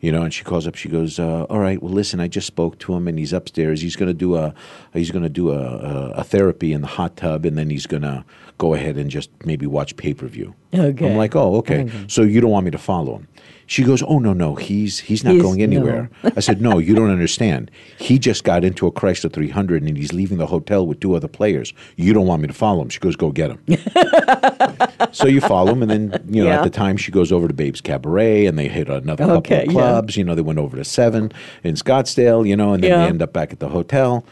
you 0.01 0.11
know, 0.11 0.23
and 0.23 0.33
she 0.33 0.43
calls 0.43 0.67
up. 0.67 0.75
She 0.75 0.89
goes, 0.89 1.19
uh, 1.19 1.43
"All 1.43 1.59
right, 1.59 1.81
well, 1.81 1.93
listen, 1.93 2.19
I 2.19 2.27
just 2.27 2.47
spoke 2.47 2.79
to 2.79 2.93
him, 2.93 3.07
and 3.07 3.17
he's 3.17 3.31
upstairs. 3.31 3.81
He's 3.81 3.95
going 3.95 4.07
to 4.07 4.13
do 4.13 4.35
a 4.35 4.53
he's 4.93 5.11
going 5.11 5.23
to 5.23 5.29
do 5.29 5.51
a, 5.51 5.59
a, 5.59 6.09
a 6.17 6.23
therapy 6.23 6.73
in 6.73 6.81
the 6.81 6.87
hot 6.87 7.15
tub, 7.15 7.45
and 7.45 7.57
then 7.57 7.69
he's 7.69 7.85
going 7.85 8.03
to 8.03 8.25
go 8.57 8.73
ahead 8.73 8.97
and 8.97 9.09
just 9.09 9.29
maybe 9.45 9.65
watch 9.65 9.95
pay 9.95 10.13
per 10.13 10.27
view." 10.27 10.55
Okay. 10.73 11.09
I'm 11.11 11.17
like, 11.17 11.35
"Oh, 11.35 11.55
okay. 11.57 11.89
So 12.07 12.21
you 12.23 12.39
don't 12.41 12.51
want 12.51 12.65
me 12.65 12.71
to 12.71 12.77
follow 12.77 13.15
him?" 13.17 13.27
She 13.67 13.83
goes, 13.83 14.01
"Oh 14.03 14.19
no, 14.19 14.33
no, 14.33 14.55
he's 14.55 14.99
he's 14.99 15.23
not 15.23 15.31
He's- 15.33 15.43
going 15.43 15.61
anywhere." 15.61 16.09
I 16.35 16.39
said, 16.41 16.61
"No, 16.61 16.77
you 16.77 16.93
don't 16.95 17.09
understand. 17.09 17.71
He 17.97 18.19
just 18.19 18.43
got 18.43 18.63
into 18.63 18.85
a 18.87 18.91
Chrysler 18.91 19.31
300, 19.31 19.81
and 19.83 19.97
he's 19.97 20.11
leaving 20.13 20.37
the 20.39 20.47
hotel 20.47 20.85
with 20.85 20.99
two 20.99 21.13
other 21.15 21.27
players. 21.29 21.73
You 21.95 22.13
don't 22.13 22.25
want 22.27 22.41
me 22.41 22.47
to 22.47 22.53
follow 22.53 22.81
him?" 22.81 22.89
She 22.89 22.99
goes, 22.99 23.15
"Go 23.15 23.31
get 23.31 23.51
him." 23.51 23.59
so 25.11 25.27
you 25.27 25.41
follow 25.41 25.71
him, 25.73 25.81
and 25.81 25.91
then 25.91 26.23
you 26.29 26.43
know 26.43 26.49
Yeah. 26.49 26.57
at 26.59 26.63
the 26.63 26.69
time 26.69 26.97
she 26.97 27.11
goes 27.11 27.31
over 27.31 27.47
to 27.47 27.53
Babe's 27.53 27.81
Cabaret, 27.81 28.45
and 28.45 28.57
they 28.57 28.67
hit 28.67 28.89
another 28.89 29.23
couple 29.23 29.37
Okay, 29.37 29.61
of 29.63 29.65
yeah. 29.67 29.71
clubs. 29.71 30.17
You 30.17 30.23
know, 30.23 30.35
they 30.35 30.41
went 30.41 30.59
over 30.59 30.77
to 30.77 30.83
Seven 30.83 31.31
in 31.63 31.75
Scottsdale. 31.75 32.47
You 32.47 32.55
know, 32.55 32.73
and 32.73 32.83
then 32.83 32.91
Yeah. 32.91 33.03
they 33.03 33.09
end 33.09 33.21
up 33.21 33.33
back 33.33 33.51
at 33.53 33.59
the 33.59 33.69
hotel. 33.69 34.25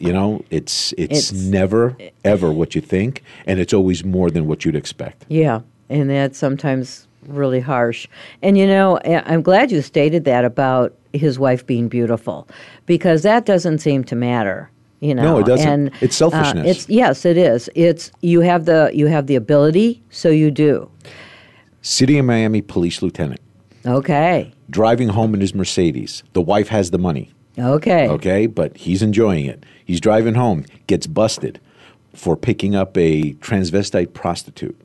You 0.00 0.12
know, 0.12 0.42
it's, 0.50 0.92
it's 0.98 1.30
It's- 1.30 1.32
never 1.32 1.96
ever 2.24 2.50
what 2.50 2.74
you 2.74 2.80
think, 2.80 3.22
and 3.46 3.60
it's 3.60 3.72
always 3.74 4.02
more 4.04 4.30
than 4.30 4.46
what 4.48 4.64
you'd 4.64 4.74
expect. 4.76 5.24
Yeah, 5.28 5.60
and 5.88 6.08
that's 6.10 6.38
sometimes 6.38 7.06
really 7.28 7.60
harsh. 7.60 8.08
And 8.42 8.56
you 8.56 8.66
know, 8.66 8.98
I- 9.04 9.22
I'm 9.26 9.42
glad 9.42 9.70
you 9.70 9.82
stated 9.82 10.24
that 10.24 10.44
about 10.44 10.94
his 11.12 11.38
wife 11.38 11.66
being 11.66 11.88
beautiful, 11.88 12.48
because 12.86 13.22
that 13.22 13.44
doesn't 13.44 13.78
seem 13.78 14.02
to 14.04 14.16
matter. 14.16 14.70
You 15.00 15.14
know, 15.14 15.22
No, 15.22 15.38
it 15.38 15.46
doesn't. 15.46 15.68
And, 15.68 15.90
It's 16.00 16.16
selfishness. 16.16 16.66
Uh, 16.66 16.70
it's 16.70 16.88
yes, 16.88 17.24
it 17.24 17.36
is. 17.36 17.68
It's 17.74 18.10
you 18.22 18.40
have 18.40 18.64
the 18.64 18.90
you 18.94 19.06
have 19.06 19.26
the 19.26 19.36
ability, 19.36 20.02
so 20.10 20.28
you 20.30 20.50
do. 20.50 20.88
City 21.82 22.18
of 22.18 22.24
Miami 22.26 22.60
police 22.62 23.00
lieutenant 23.02 23.40
Okay, 23.86 24.52
driving 24.68 25.08
home 25.08 25.32
in 25.34 25.40
his 25.40 25.54
Mercedes. 25.54 26.22
The 26.34 26.42
wife 26.42 26.68
has 26.68 26.90
the 26.90 26.98
money. 26.98 27.30
Okay, 27.58 28.08
okay, 28.08 28.46
but 28.46 28.76
he's 28.76 29.02
enjoying 29.02 29.46
it. 29.46 29.64
He's 29.84 30.00
driving 30.00 30.34
home, 30.34 30.64
gets 30.86 31.06
busted 31.06 31.60
for 32.14 32.36
picking 32.36 32.74
up 32.74 32.96
a 32.96 33.34
transvestite 33.34 34.12
prostitute. 34.14 34.78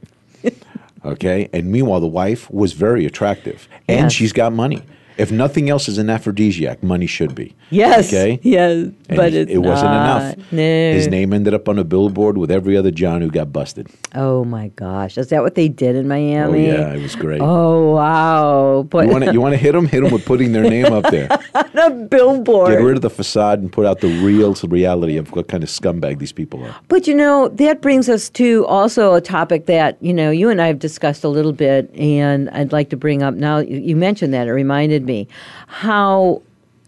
okay, 1.05 1.49
and 1.53 1.71
meanwhile, 1.71 1.99
the 1.99 2.07
wife 2.07 2.49
was 2.51 2.73
very 2.73 3.05
attractive 3.05 3.67
and 3.87 4.05
Yes. 4.05 4.13
she's 4.13 4.33
got 4.33 4.53
money. 4.53 4.81
If 5.17 5.31
nothing 5.31 5.69
else 5.69 5.87
is 5.87 5.97
an 5.97 6.09
aphrodisiac, 6.09 6.83
money 6.83 7.07
should 7.07 7.35
be. 7.35 7.55
Yes. 7.69 8.07
Okay. 8.13 8.39
Yes. 8.43 8.71
And 9.09 9.17
but 9.17 9.31
he- 9.33 9.39
it's 9.39 9.51
it 9.51 9.57
wasn't 9.59 9.91
not. 9.91 10.21
enough. 10.35 10.51
No. 10.51 10.61
His 10.93 11.07
name 11.07 11.33
ended 11.33 11.53
up 11.53 11.69
on 11.69 11.79
a 11.79 11.83
billboard 11.83 12.37
with 12.37 12.51
every 12.51 12.75
other 12.75 12.91
John 12.91 13.21
who 13.21 13.29
got 13.31 13.51
busted. 13.53 13.87
Oh 14.13 14.43
my 14.45 14.69
gosh, 14.69 15.17
is 15.17 15.29
that 15.29 15.41
what 15.41 15.55
they 15.55 15.67
did 15.67 15.95
in 15.95 16.07
Miami? 16.07 16.69
Oh 16.69 16.73
yeah, 16.73 16.93
it 16.93 17.01
was 17.01 17.15
great. 17.15 17.41
Oh 17.41 17.95
wow! 17.95 18.85
But 18.89 19.05
You 19.05 19.11
want 19.11 19.23
to 19.25 19.33
you 19.33 19.41
want 19.41 19.53
to 19.53 19.57
hit 19.57 19.71
them? 19.73 19.85
Hit 19.87 20.03
them 20.03 20.11
with 20.11 20.25
putting 20.25 20.51
their 20.51 20.63
name 20.63 20.91
up 20.91 21.09
there. 21.11 21.27
on 21.55 21.77
a 21.77 21.89
billboard. 22.05 22.71
Get 22.71 22.81
rid 22.83 22.95
of 22.95 23.01
the 23.01 23.09
facade 23.09 23.59
and 23.59 23.71
put 23.71 23.85
out 23.85 24.01
the 24.01 24.07
real 24.23 24.53
reality 24.67 25.17
of 25.17 25.31
what 25.31 25.47
kind 25.47 25.63
of 25.63 25.69
scumbag 25.69 26.19
these 26.19 26.31
people 26.31 26.63
are. 26.63 26.75
But 26.87 27.07
you 27.07 27.13
know, 27.13 27.49
that 27.49 27.81
brings 27.81 28.09
us 28.09 28.29
to 28.31 28.65
also 28.67 29.13
a 29.13 29.21
topic 29.21 29.65
that, 29.65 29.97
you 30.01 30.13
know, 30.13 30.31
you 30.31 30.49
and 30.49 30.61
I 30.61 30.67
have 30.67 30.79
discussed 30.79 31.23
a 31.23 31.29
little 31.29 31.53
bit, 31.53 31.93
and 31.95 32.49
I'd 32.51 32.71
like 32.71 32.89
to 32.89 32.97
bring 32.97 33.23
up 33.23 33.33
now. 33.33 33.59
You 33.59 33.77
you 33.77 33.95
mentioned 33.95 34.33
that, 34.33 34.47
it 34.47 34.51
reminded 34.51 35.04
me 35.05 35.27
how 35.67 36.41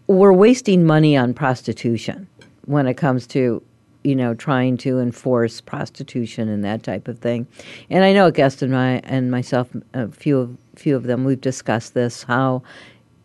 we're 0.06 0.32
wasting 0.32 0.84
money 0.84 1.16
on 1.16 1.34
prostitution 1.34 2.26
when 2.66 2.86
it 2.86 2.94
comes 2.94 3.26
to, 3.26 3.62
you 4.04 4.14
know, 4.14 4.34
trying 4.34 4.76
to 4.78 4.98
enforce 4.98 5.60
prostitution 5.60 6.48
and 6.48 6.64
that 6.64 6.82
type 6.82 7.08
of 7.08 7.18
thing. 7.18 7.46
And 7.90 8.04
I 8.04 8.12
know 8.12 8.26
a 8.26 8.32
guest 8.32 8.62
and, 8.62 8.72
my, 8.72 9.00
and 9.04 9.30
myself, 9.30 9.68
a 9.94 10.08
few 10.08 10.38
of, 10.38 10.56
few 10.76 10.96
of 10.96 11.04
them, 11.04 11.24
we've 11.24 11.40
discussed 11.40 11.94
this 11.94 12.22
how 12.22 12.62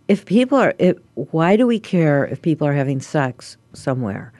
if 0.08 0.25
people 0.25 0.58
are, 0.58 0.73
if, 0.79 0.97
why 1.15 1.56
do 1.56 1.65
we 1.65 1.79
care 1.79 2.25
if 2.25 2.41
people 2.41 2.67
are 2.67 2.73
having 2.73 2.99
sex 2.99 3.58
somewhere? 3.73 4.34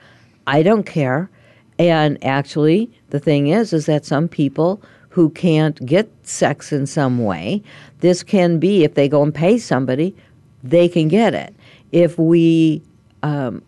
I 0.46 0.62
don't 0.62 0.84
care. 0.84 1.30
And 1.78 2.22
actually, 2.24 2.90
the 3.10 3.18
thing 3.18 3.48
is, 3.48 3.72
is 3.72 3.86
that 3.86 4.04
some 4.04 4.28
people 4.28 4.82
who 5.08 5.30
can't 5.30 5.84
get 5.86 6.10
sex 6.26 6.72
in 6.72 6.86
some 6.86 7.24
way, 7.24 7.62
this 8.00 8.22
can 8.22 8.58
be 8.58 8.84
if 8.84 8.94
they 8.94 9.08
go 9.08 9.22
and 9.22 9.34
pay 9.34 9.58
somebody, 9.58 10.14
they 10.64 10.88
can 10.88 11.06
get 11.06 11.34
it. 11.34 11.54
If 11.92 12.18
we 12.18 12.82
um, 13.22 13.62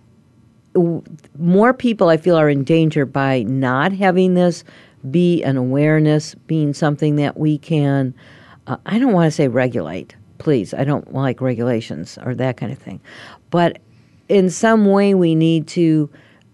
w- 0.75 1.03
more 1.39 1.73
people 1.73 2.09
I 2.09 2.17
feel 2.17 2.37
are 2.37 2.49
in 2.49 2.65
danger 2.65 3.07
by 3.07 3.43
not 3.45 3.93
having 3.93 4.35
this 4.35 4.65
be 5.11 5.43
an 5.45 5.57
awareness, 5.57 6.35
being 6.35 6.75
something 6.75 7.17
that 7.17 7.39
we 7.39 7.59
can, 7.59 8.15
uh, 8.67 8.77
I 8.87 8.99
don't 8.99 9.13
want 9.13 9.27
to 9.27 9.31
say 9.31 9.47
regulate, 9.47 10.17
please. 10.39 10.75
I 10.75 10.83
don't 10.85 11.15
like 11.15 11.41
regulations 11.41 12.19
or 12.25 12.35
that 12.35 12.57
kind 12.57 12.73
of 12.73 12.79
thing. 12.79 13.01
But 13.51 13.79
in 14.29 14.51
some 14.51 14.87
way, 14.87 15.15
we 15.15 15.35
need 15.35 15.69
to 15.69 16.11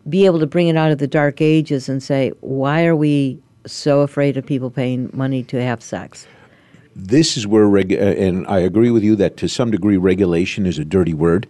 be 0.08 0.26
able 0.26 0.40
to 0.40 0.46
bring 0.46 0.68
it 0.68 0.76
out 0.76 0.90
of 0.90 0.98
the 0.98 1.06
dark 1.06 1.40
ages 1.40 1.88
and 1.88 2.02
say, 2.02 2.32
why 2.40 2.84
are 2.84 2.96
we 2.96 3.40
so 3.64 4.00
afraid 4.00 4.36
of 4.36 4.44
people 4.44 4.70
paying 4.70 5.08
money 5.14 5.42
to 5.44 5.62
have 5.62 5.82
sex? 5.82 6.26
This 6.94 7.36
is 7.36 7.46
where, 7.46 7.66
reg- 7.66 7.92
uh, 7.92 7.96
and 7.96 8.46
I 8.46 8.58
agree 8.60 8.90
with 8.90 9.02
you 9.02 9.16
that 9.16 9.36
to 9.38 9.48
some 9.48 9.70
degree 9.70 9.96
regulation 9.96 10.66
is 10.66 10.78
a 10.78 10.84
dirty 10.84 11.14
word. 11.14 11.46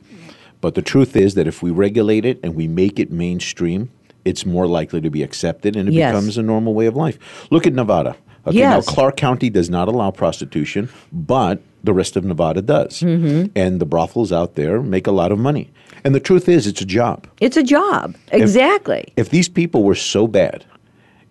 But 0.61 0.75
the 0.77 0.83
truth 0.83 1.17
is 1.17 1.35
that 1.35 1.47
if 1.49 1.63
we 1.63 1.71
regulate 1.73 2.25
it 2.25 2.39
and 2.43 2.55
we 2.55 2.69
make 2.69 3.01
it 3.01 3.11
mainstream, 3.11 3.91
it's 4.25 4.47
more 4.47 4.69
likely 4.69 5.01
to 5.01 5.11
be 5.11 5.23
accepted 5.25 5.75
and 5.75 5.89
it 5.89 5.95
Yes. 5.95 6.13
becomes 6.13 6.39
a 6.39 6.43
normal 6.43 6.75
way 6.75 6.87
of 6.87 6.95
life. 6.95 7.19
Look 7.51 7.67
at 7.67 7.73
Nevada. 7.75 8.15
Okay, 8.47 8.59
Yes. 8.59 8.87
now 8.87 8.93
Clark 8.93 9.17
County 9.17 9.51
does 9.51 9.69
not 9.69 9.89
allow 9.89 10.13
prostitution, 10.13 10.89
but 11.13 11.61
the 11.83 11.93
rest 11.93 12.17
of 12.17 12.25
Nevada 12.25 12.63
does. 12.63 13.01
Mm-hmm. 13.01 13.47
And 13.57 13.81
the 13.81 13.85
brothels 13.87 14.33
out 14.33 14.55
there 14.55 14.81
make 14.81 15.09
a 15.09 15.13
lot 15.13 15.33
of 15.33 15.39
money. 15.41 15.71
And 16.05 16.15
the 16.15 16.21
truth 16.21 16.49
is, 16.49 16.67
it's 16.69 16.81
a 16.81 16.85
job. 16.85 17.27
It's 17.41 17.57
a 17.57 17.63
job. 17.65 18.15
Exactly. 18.33 19.13
If 19.17 19.31
these 19.31 19.49
people 19.49 19.83
were 19.83 19.95
so 19.97 20.27
bad, 20.29 20.65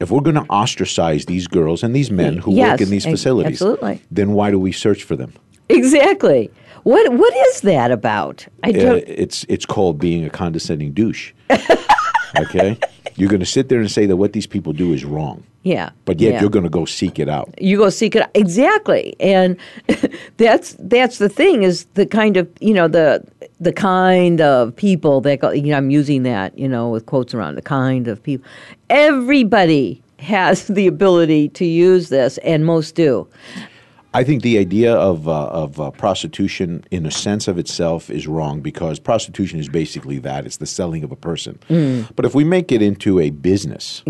if 0.01 0.11
we're 0.11 0.21
going 0.21 0.35
to 0.35 0.45
ostracise 0.49 1.25
these 1.25 1.47
girls 1.47 1.83
and 1.83 1.95
these 1.95 2.11
men 2.11 2.37
who 2.37 2.53
Yes, 2.55 2.71
work 2.71 2.81
in 2.81 2.89
these 2.89 3.05
facilities, 3.05 3.61
absolutely. 3.61 4.01
then 4.11 4.33
why 4.33 4.51
do 4.51 4.59
we 4.59 4.71
search 4.71 5.03
for 5.03 5.15
them? 5.15 5.33
exactly. 5.69 6.49
What 6.83 7.13
What 7.13 7.33
is 7.47 7.61
that 7.61 7.91
about? 7.91 8.45
I 8.63 8.69
Uh, 8.69 8.73
don't. 8.73 9.03
it's 9.07 9.45
it's 9.47 9.65
called 9.65 9.99
being 9.99 10.25
a 10.25 10.29
condescending 10.29 10.93
douche. 10.93 11.31
okay, 12.39 12.77
you're 13.15 13.29
going 13.29 13.39
to 13.41 13.45
sit 13.45 13.69
there 13.69 13.79
and 13.79 13.91
say 13.91 14.05
that 14.07 14.17
what 14.17 14.33
these 14.33 14.47
people 14.47 14.73
do 14.73 14.93
is 14.93 15.03
wrong, 15.05 15.43
yeah. 15.63 15.91
but 16.05 16.19
yet 16.19 16.33
yeah. 16.33 16.41
you're 16.41 16.49
going 16.49 16.63
to 16.63 16.69
go 16.69 16.85
seek 16.85 17.19
it 17.19 17.29
out. 17.29 17.53
you 17.61 17.77
go 17.77 17.89
seek 17.89 18.15
it 18.15 18.21
out. 18.23 18.29
exactly 18.33 19.15
and 19.19 19.57
that's 20.37 20.75
that's 20.79 21.17
the 21.19 21.29
thing 21.29 21.63
is 21.63 21.85
the 21.93 22.05
kind 22.05 22.37
of 22.37 22.49
you 22.61 22.73
know 22.73 22.87
the 22.87 23.23
the 23.61 23.71
kind 23.71 24.41
of 24.41 24.75
people 24.75 25.21
that 25.21 25.39
go 25.39 25.51
you 25.51 25.61
know 25.71 25.77
i'm 25.77 25.89
using 25.91 26.23
that 26.23 26.57
you 26.57 26.67
know 26.67 26.89
with 26.89 27.05
quotes 27.05 27.33
around 27.33 27.55
the 27.55 27.61
kind 27.61 28.07
of 28.07 28.21
people 28.21 28.45
everybody 28.89 30.01
has 30.19 30.67
the 30.79 30.87
ability 30.87 31.47
to 31.49 31.65
use 31.65 32.09
this 32.09 32.37
and 32.39 32.65
most 32.65 32.95
do 32.95 33.27
I 34.13 34.25
think 34.25 34.41
the 34.43 34.57
idea 34.57 34.93
of 34.93 35.29
uh, 35.29 35.45
of 35.47 35.79
uh, 35.79 35.89
prostitution, 35.91 36.83
in 36.91 37.05
a 37.05 37.11
sense 37.11 37.47
of 37.47 37.57
itself, 37.57 38.09
is 38.09 38.27
wrong 38.27 38.59
because 38.59 38.99
prostitution 38.99 39.57
is 39.57 39.69
basically 39.69 40.19
that: 40.19 40.45
it's 40.45 40.57
the 40.57 40.65
selling 40.65 41.05
of 41.05 41.13
a 41.13 41.15
person. 41.15 41.57
Mm. 41.69 42.09
But 42.17 42.25
if 42.25 42.35
we 42.35 42.43
make 42.43 42.73
it 42.73 42.81
into 42.81 43.21
a 43.21 43.29
business, 43.29 44.03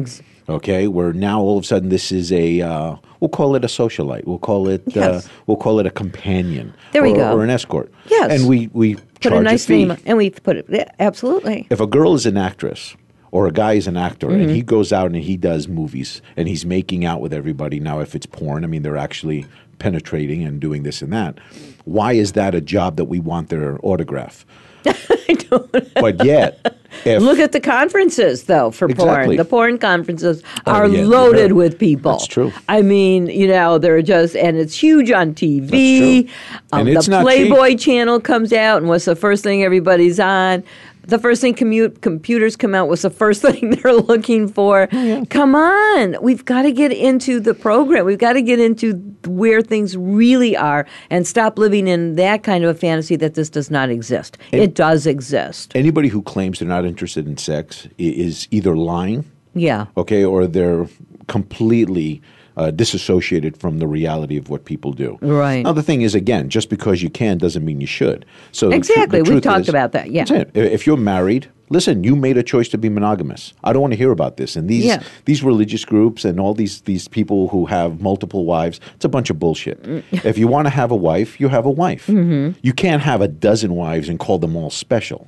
okay, 0.49 0.87
where 0.87 1.13
now 1.13 1.39
all 1.41 1.55
of 1.59 1.65
a 1.65 1.67
sudden 1.67 1.89
this 1.89 2.11
is 2.11 2.31
a 2.31 2.61
uh, 2.61 2.95
we'll 3.19 3.29
call 3.29 3.55
it 3.55 3.63
a 3.63 3.67
socialite, 3.67 4.25
we'll 4.25 4.39
call 4.39 4.67
it 4.67 4.81
Yes. 4.87 5.27
uh, 5.27 5.29
we'll 5.45 5.57
call 5.65 5.79
it 5.79 5.85
a 5.85 5.91
companion, 5.91 6.73
There 6.93 7.03
we 7.03 7.11
or, 7.11 7.17
go. 7.17 7.37
or 7.37 7.43
an 7.43 7.51
escort. 7.51 7.93
Yes. 8.07 8.31
and 8.31 8.49
we 8.49 8.71
we 8.73 8.97
put 9.21 9.33
a 9.33 9.41
nice 9.41 9.67
name 9.69 9.95
and 10.05 10.17
we 10.17 10.29
put 10.29 10.57
it 10.57 10.65
yeah, 10.69 10.89
absolutely. 10.99 11.67
If 11.69 11.79
a 11.79 11.87
girl 11.87 12.13
is 12.15 12.25
an 12.25 12.37
actress 12.37 12.95
or 13.31 13.47
a 13.47 13.51
guy 13.51 13.73
is 13.73 13.87
an 13.87 13.95
actor 13.97 14.29
and 14.29 14.41
Mm-hmm. 14.41 14.53
he 14.55 14.61
goes 14.61 14.91
out 14.91 15.07
and 15.07 15.15
he 15.15 15.37
does 15.37 15.67
movies 15.67 16.21
and 16.35 16.47
he's 16.47 16.65
making 16.65 17.05
out 17.05 17.21
with 17.21 17.33
everybody 17.33 17.79
now 17.79 17.99
if 18.01 18.13
it's 18.15 18.25
porn 18.25 18.63
i 18.63 18.67
mean 18.67 18.81
they're 18.81 18.97
actually 18.97 19.45
penetrating 19.79 20.43
and 20.43 20.59
doing 20.59 20.83
this 20.83 21.01
and 21.01 21.11
that 21.13 21.39
why 21.85 22.11
is 22.13 22.33
that 22.33 22.53
a 22.53 22.61
job 22.61 22.97
that 22.97 23.05
we 23.05 23.19
want 23.19 23.49
their 23.49 23.79
autograph 23.83 24.45
but 25.95 26.23
yet 26.25 26.77
if 27.05 27.21
look 27.21 27.39
at 27.39 27.51
the 27.51 27.59
conferences 27.59 28.43
though 28.43 28.71
for 28.71 28.87
porn. 28.89 29.35
The 29.37 29.45
porn 29.45 29.77
conferences 29.77 30.43
Oh, 30.65 30.71
are 30.71 30.87
yeah, 30.87 31.05
loaded 31.05 31.53
with 31.53 31.77
people. 31.79 32.11
That's 32.13 32.27
true. 32.27 32.51
i 32.69 32.81
mean 32.81 33.27
you 33.27 33.47
know 33.47 33.77
they're 33.77 34.01
just 34.01 34.35
and 34.35 34.57
it's 34.57 34.75
huge 34.77 35.11
on 35.11 35.33
tv. 35.33 36.29
Um, 36.71 36.87
And 36.87 36.97
the 36.97 37.19
playboy 37.21 37.75
channel 37.77 38.19
comes 38.19 38.51
out 38.53 38.77
and 38.77 38.87
what's 38.87 39.05
the 39.05 39.15
first 39.15 39.43
thing 39.43 39.63
everybody's 39.63 40.19
on 40.19 40.63
the 41.03 41.19
first 41.19 41.41
thing 41.41 41.53
commute 41.53 42.01
computers 42.01 42.55
come 42.55 42.75
out 42.75 42.87
was 42.87 43.01
the 43.01 43.09
first 43.09 43.41
thing 43.43 43.71
they're 43.71 43.93
looking 43.93 44.47
for. 44.47 44.87
Oh, 44.91 45.25
come 45.29 45.55
on 45.55 46.15
we've 46.21 46.45
got 46.45 46.63
to 46.63 46.71
get 46.71 46.91
into 46.91 47.39
the 47.39 47.53
program. 47.53 48.05
We've 48.05 48.17
got 48.17 48.33
to 48.33 48.41
get 48.41 48.59
into 48.59 48.93
where 49.25 49.61
things 49.61 49.97
really 49.97 50.55
are 50.55 50.85
and 51.09 51.27
stop 51.27 51.57
living 51.57 51.87
in 51.87 52.15
that 52.15 52.43
kind 52.43 52.63
of 52.63 52.75
a 52.75 52.79
fantasy 52.79 53.15
that 53.17 53.33
this 53.33 53.49
does 53.49 53.69
not 53.69 53.89
exist. 53.89 54.37
It 54.51 54.73
does 54.73 55.05
exist. 55.05 55.71
Anybody 55.75 56.07
who 56.07 56.21
claims 56.21 56.59
they're 56.59 56.67
not 56.67 56.85
interested 56.85 57.27
in 57.27 57.37
sex 57.37 57.87
is 57.97 58.47
either 58.51 58.75
lying 58.75 59.29
yeah. 59.53 59.87
okay, 59.97 60.23
or 60.23 60.47
they're 60.47 60.87
completely 61.27 62.21
uh, 62.57 62.71
disassociated 62.71 63.57
from 63.57 63.79
the 63.79 63.87
reality 63.87 64.37
of 64.37 64.49
what 64.49 64.65
people 64.65 64.91
do. 64.93 65.17
Right. 65.21 65.63
Now 65.63 65.73
the 65.73 65.83
thing 65.83 66.01
is, 66.01 66.15
again, 66.15 66.49
just 66.49 66.69
because 66.69 67.01
you 67.01 67.09
can 67.09 67.37
doesn't 67.37 67.63
mean 67.63 67.79
you 67.81 67.87
should. 67.87 68.25
So 68.51 68.69
the 68.69 68.75
Exactly. 68.75 69.21
the 69.21 69.31
We've 69.33 69.41
talked 69.41 69.61
is- 69.61 69.69
about 69.69 69.91
that, 69.93 70.11
yeah. 70.11 70.25
that's 70.25 70.31
it. 70.31 70.51
If 70.55 70.85
you're 70.85 70.97
married, 70.97 71.47
listen, 71.69 72.03
you 72.03 72.15
made 72.15 72.37
a 72.37 72.43
choice 72.43 72.67
to 72.69 72.77
be 72.77 72.89
monogamous. 72.89 73.53
I 73.63 73.71
don't 73.71 73.81
want 73.81 73.93
to 73.93 73.97
hear 73.97 74.11
about 74.11 74.35
this. 74.37 74.55
And 74.57 74.67
these 74.69 74.83
Yeah. 74.85 75.01
these 75.25 75.41
religious 75.43 75.85
groups 75.85 76.25
and 76.25 76.39
all 76.39 76.53
these 76.53 76.81
these 76.81 77.07
people 77.07 77.47
who 77.47 77.65
have 77.67 78.01
multiple 78.01 78.45
wives, 78.45 78.79
it's 78.95 79.05
a 79.05 79.09
bunch 79.09 79.29
of 79.29 79.39
bullshit. 79.39 79.81
Mm. 79.83 80.25
if 80.25 80.37
you 80.37 80.47
want 80.47 80.65
to 80.65 80.69
have 80.71 80.91
a 80.91 80.95
wife, 80.95 81.39
you 81.39 81.47
have 81.49 81.65
a 81.65 81.71
wife. 81.71 82.07
Mm-hmm. 82.07 82.57
You 82.61 82.73
can't 82.73 83.01
have 83.01 83.21
a 83.21 83.27
dozen 83.27 83.75
wives 83.75 84.09
and 84.09 84.19
call 84.19 84.39
them 84.39 84.55
all 84.55 84.69
special. 84.69 85.25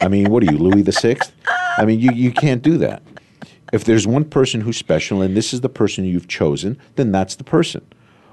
I 0.00 0.08
mean, 0.08 0.30
what 0.30 0.42
are 0.42 0.50
you, 0.50 0.56
Louis 0.58 0.80
the 0.82 0.92
Sixth? 0.92 1.30
I 1.76 1.84
mean, 1.84 2.00
you, 2.00 2.10
you 2.12 2.32
can't 2.32 2.62
do 2.62 2.78
that. 2.78 3.02
If 3.72 3.84
there's 3.84 4.06
one 4.06 4.24
person 4.24 4.60
who's 4.60 4.76
special 4.76 5.22
and 5.22 5.36
this 5.36 5.52
is 5.52 5.60
the 5.60 5.68
person 5.68 6.04
you've 6.04 6.28
chosen, 6.28 6.78
then 6.96 7.12
that's 7.12 7.36
the 7.36 7.44
person. 7.44 7.84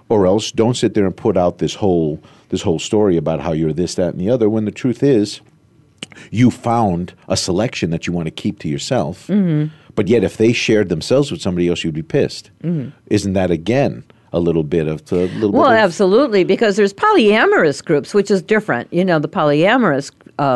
Or 0.09 0.25
else 0.25 0.51
don't 0.51 0.75
sit 0.75 0.93
there 0.93 1.05
and 1.05 1.15
put 1.15 1.37
out 1.37 1.57
this 1.57 1.75
whole 1.75 2.21
this 2.49 2.61
whole 2.61 2.79
story 2.79 3.17
about 3.17 3.41
how 3.41 3.51
you're 3.51 3.73
this, 3.73 3.95
that, 3.95 4.13
and 4.13 4.21
the 4.21 4.29
other, 4.29 4.49
when 4.49 4.65
the 4.65 4.71
truth 4.71 5.03
is 5.03 5.41
you 6.31 6.49
found 6.49 7.13
a 7.27 7.37
selection 7.37 7.89
that 7.91 8.07
you 8.07 8.13
want 8.13 8.25
to 8.25 8.31
keep 8.31 8.59
to 8.59 8.69
yourself. 8.69 9.27
Mm-hmm. 9.27 9.73
But 9.95 10.07
yet 10.07 10.23
if 10.23 10.37
they 10.37 10.53
shared 10.53 10.89
themselves 10.89 11.31
with 11.31 11.41
somebody 11.41 11.67
else, 11.67 11.83
you'd 11.83 11.93
be 11.93 12.03
pissed. 12.03 12.51
Mm-hmm. 12.63 12.89
Isn't 13.07 13.33
that 13.33 13.51
again 13.51 14.03
a 14.33 14.39
little 14.39 14.63
bit 14.63 14.87
of 14.87 15.11
a 15.11 15.15
little 15.15 15.51
Well, 15.51 15.69
bit 15.69 15.73
of, 15.73 15.79
absolutely, 15.79 16.43
because 16.43 16.75
there's 16.75 16.93
polyamorous 16.93 17.83
groups, 17.83 18.13
which 18.13 18.29
is 18.29 18.41
different. 18.41 18.91
You 18.93 19.03
know, 19.03 19.19
the 19.19 19.29
polyamorous 19.29 20.11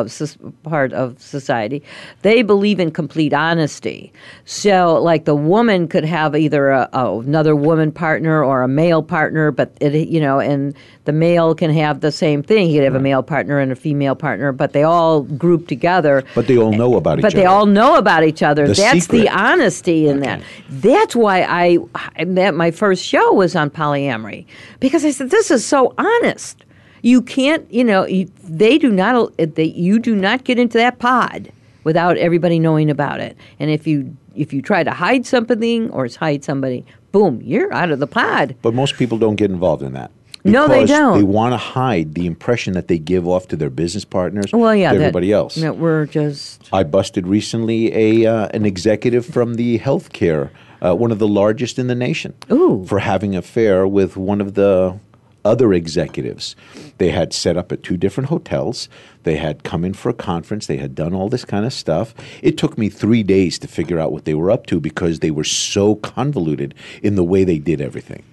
sus- 0.08 0.38
part 0.64 0.94
of 0.94 1.20
society, 1.22 1.82
they 2.22 2.42
believe 2.42 2.80
in 2.80 2.92
complete 2.92 3.34
honesty. 3.34 4.12
So, 4.46 5.02
like, 5.02 5.26
the 5.26 5.36
woman 5.36 5.88
could 5.88 6.06
have 6.06 6.36
either 6.36 6.70
a, 6.70 6.90
a- 6.94 7.20
another 7.20 7.56
woman 7.56 7.92
partner 7.92 8.44
or 8.44 8.62
a 8.64 8.68
male 8.68 9.02
partner, 9.04 9.52
but 9.52 9.72
it, 9.82 10.08
you 10.08 10.20
know, 10.20 10.40
and 10.40 10.76
the 11.06 11.12
male 11.12 11.56
can 11.56 11.72
have 11.74 12.02
the 12.02 12.12
same 12.12 12.44
thing. 12.44 12.68
He 12.70 12.76
could 12.76 12.84
have 12.84 12.96
a 12.96 13.00
male 13.00 13.24
partner 13.24 13.60
and 13.60 13.72
a 13.72 13.76
female 13.76 14.16
partner, 14.16 14.52
but 14.52 14.74
they 14.74 14.84
all 14.84 15.22
group 15.24 15.68
together. 15.68 16.24
but 16.36 16.46
they 16.48 16.58
all 16.58 16.72
know 16.72 16.96
about 16.96 17.18
each 17.18 17.24
But 17.24 17.34
other. 17.34 17.42
they 17.42 17.46
all 17.48 17.66
know 17.66 17.96
about 17.98 18.24
each 18.24 18.44
other. 18.44 18.68
The 18.68 18.74
That's 18.76 19.08
the 19.08 19.28
honesty 19.30 20.08
in 20.08 20.20
that. 20.20 20.42
That's 20.70 21.16
why 21.16 21.42
I, 21.42 21.80
I 21.96 22.24
that 22.26 22.54
my 22.54 22.70
first 22.72 23.04
show 23.04 23.34
was 23.34 23.56
on 23.56 23.70
polyamory 23.72 24.46
because 24.80 25.04
I 25.06 25.12
said 25.12 25.32
this 25.32 25.50
is 25.50 25.66
so 25.66 25.94
honest. 25.98 26.64
You 27.02 27.22
can't, 27.22 27.72
you 27.72 27.84
know, 27.84 28.06
they 28.44 28.78
do 28.78 28.92
not. 28.92 29.36
They, 29.38 29.66
you 29.66 30.00
do 30.00 30.16
not 30.16 30.44
get 30.44 30.60
into 30.60 30.78
that 30.78 31.00
pod 31.00 31.52
without 31.84 32.18
everybody 32.18 32.60
knowing 32.60 32.90
about 32.90 33.20
it. 33.20 33.36
And 33.60 33.72
if 33.72 33.88
you 33.88 34.16
if 34.36 34.54
you 34.54 34.62
try 34.62 34.84
to 34.84 34.92
hide 34.92 35.26
something 35.26 35.90
or 35.92 36.08
hide 36.08 36.44
somebody, 36.44 36.86
boom, 37.12 37.42
you're 37.44 37.74
out 37.74 37.92
of 37.92 38.00
the 38.00 38.08
pod. 38.08 38.56
But 38.62 38.74
most 38.74 38.96
people 38.96 39.18
don't 39.18 39.36
get 39.36 39.52
involved 39.52 39.84
in 39.84 39.94
that. 39.94 40.12
No, 40.44 40.68
they 40.68 40.86
don't. 40.86 41.18
They 41.18 41.24
want 41.24 41.54
to 41.54 41.58
hide 41.58 42.16
the 42.16 42.26
impression 42.26 42.74
that 42.74 42.88
they 42.88 42.98
give 42.98 43.28
off 43.28 43.48
to 43.50 43.56
their 43.56 43.70
business 43.70 44.06
partners, 44.06 44.52
Well, 44.52 44.76
yeah, 44.76 44.92
to 44.92 44.98
that- 44.98 45.04
everybody 45.06 45.32
else. 45.32 45.56
That 45.56 45.78
we're 45.78 46.08
just 46.08 46.68
I 46.74 46.84
busted 46.84 47.28
recently 47.28 47.94
a 47.94 48.26
uh, 48.26 48.48
an 48.54 48.66
executive 48.66 49.26
from 49.26 49.56
the 49.56 49.78
healthcare, 49.80 50.50
uh, 50.82 50.96
one 50.96 51.12
of 51.12 51.20
the 51.20 51.28
largest 51.28 51.78
in 51.78 51.88
the 51.88 51.96
nation, 51.96 52.34
Ooh. 52.52 52.84
for 52.88 53.00
having 53.00 53.34
an 53.36 53.40
affair 53.40 53.86
with 53.88 54.18
one 54.18 54.42
of 54.42 54.56
the 54.56 54.98
other 55.44 55.74
executives. 55.74 56.56
They 56.98 57.10
had 57.10 57.34
set 57.34 57.58
up 57.58 57.72
at 57.72 57.84
two 57.84 57.98
different 57.98 58.30
hotels. 58.30 58.90
They 59.24 59.36
had 59.36 59.64
come 59.64 59.84
in 59.84 59.94
for 59.94 60.10
a 60.10 60.14
conference. 60.14 60.68
They 60.68 60.78
had 60.78 60.96
done 60.96 61.14
all 61.14 61.30
this 61.30 61.46
kind 61.46 61.66
of 61.66 61.74
stuff. 61.74 62.14
It 62.42 62.58
took 62.58 62.78
me 62.78 62.90
three 62.90 63.24
days 63.24 63.60
to 63.60 63.68
figure 63.68 64.00
out 64.00 64.12
what 64.12 64.26
they 64.26 64.34
were 64.34 64.52
up 64.52 64.66
to 64.68 64.80
because 64.80 65.20
they 65.20 65.32
were 65.32 65.44
so 65.44 65.96
convoluted 65.96 66.74
in 67.02 67.16
the 67.16 67.24
way 67.24 67.44
they 67.44 67.60
did 67.60 67.82
everything. 67.82 68.24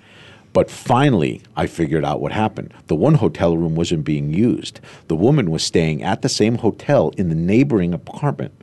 But 0.52 0.70
finally, 0.70 1.42
I 1.56 1.66
figured 1.66 2.04
out 2.04 2.20
what 2.20 2.32
happened. 2.32 2.72
The 2.86 2.96
one 2.96 3.14
hotel 3.14 3.56
room 3.56 3.74
wasn't 3.74 4.04
being 4.04 4.32
used. 4.32 4.80
The 5.08 5.16
woman 5.16 5.50
was 5.50 5.62
staying 5.62 6.02
at 6.02 6.22
the 6.22 6.28
same 6.28 6.56
hotel 6.56 7.12
in 7.16 7.28
the 7.28 7.34
neighboring 7.34 7.92
apartment. 7.92 8.54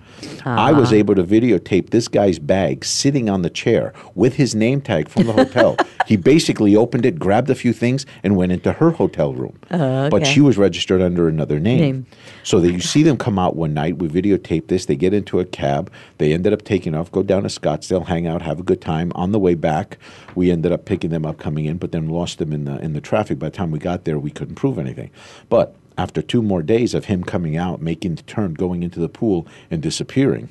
I 0.45 0.71
was 0.71 0.91
ah. 0.91 0.95
able 0.95 1.15
to 1.15 1.23
videotape 1.23 1.89
this 1.89 2.07
guy's 2.07 2.39
bag 2.39 2.85
sitting 2.85 3.29
on 3.29 3.41
the 3.41 3.49
chair 3.49 3.93
with 4.15 4.35
his 4.35 4.55
name 4.55 4.81
tag 4.81 5.09
from 5.09 5.27
the 5.27 5.33
hotel. 5.33 5.77
he 6.05 6.17
basically 6.17 6.75
opened 6.75 7.05
it, 7.05 7.19
grabbed 7.19 7.49
a 7.49 7.55
few 7.55 7.73
things, 7.73 8.05
and 8.23 8.35
went 8.35 8.51
into 8.51 8.73
her 8.73 8.91
hotel 8.91 9.33
room. 9.33 9.57
Uh, 9.69 10.09
but 10.09 10.21
okay. 10.21 10.31
she 10.31 10.41
was 10.41 10.57
registered 10.57 11.01
under 11.01 11.27
another 11.27 11.59
name. 11.59 11.79
Name. 11.79 12.05
So 12.43 12.59
that 12.59 12.71
you 12.71 12.79
see 12.79 13.03
them 13.03 13.17
come 13.17 13.39
out 13.39 13.55
one 13.55 13.73
night, 13.73 13.97
we 13.97 14.07
videotape 14.07 14.67
this, 14.67 14.85
they 14.85 14.95
get 14.95 15.13
into 15.13 15.39
a 15.39 15.45
cab, 15.45 15.91
they 16.17 16.33
ended 16.33 16.53
up 16.53 16.63
taking 16.63 16.93
off, 16.95 17.11
go 17.11 17.23
down 17.23 17.43
to 17.43 17.49
Scottsdale, 17.49 18.05
hang 18.05 18.27
out, 18.27 18.41
have 18.41 18.59
a 18.59 18.63
good 18.63 18.81
time. 18.81 19.11
On 19.15 19.31
the 19.31 19.39
way 19.39 19.55
back, 19.55 19.97
we 20.35 20.51
ended 20.51 20.71
up 20.71 20.85
picking 20.85 21.09
them 21.09 21.25
up 21.25 21.39
coming 21.39 21.65
in, 21.65 21.77
but 21.77 21.91
then 21.91 22.09
lost 22.09 22.37
them 22.37 22.53
in 22.53 22.65
the 22.65 22.79
in 22.79 22.93
the 22.93 23.01
traffic. 23.01 23.39
By 23.39 23.49
the 23.49 23.57
time 23.57 23.71
we 23.71 23.79
got 23.79 24.05
there, 24.05 24.19
we 24.19 24.31
couldn't 24.31 24.55
prove 24.55 24.77
anything. 24.77 25.11
But 25.49 25.75
after 25.97 26.21
two 26.21 26.41
more 26.41 26.61
days 26.61 26.93
of 26.93 27.05
him 27.05 27.23
coming 27.23 27.57
out, 27.57 27.81
making 27.81 28.15
the 28.15 28.23
turn, 28.23 28.53
going 28.53 28.83
into 28.83 28.99
the 28.99 29.09
pool 29.09 29.47
and 29.71 29.81
disappearing, 29.81 30.49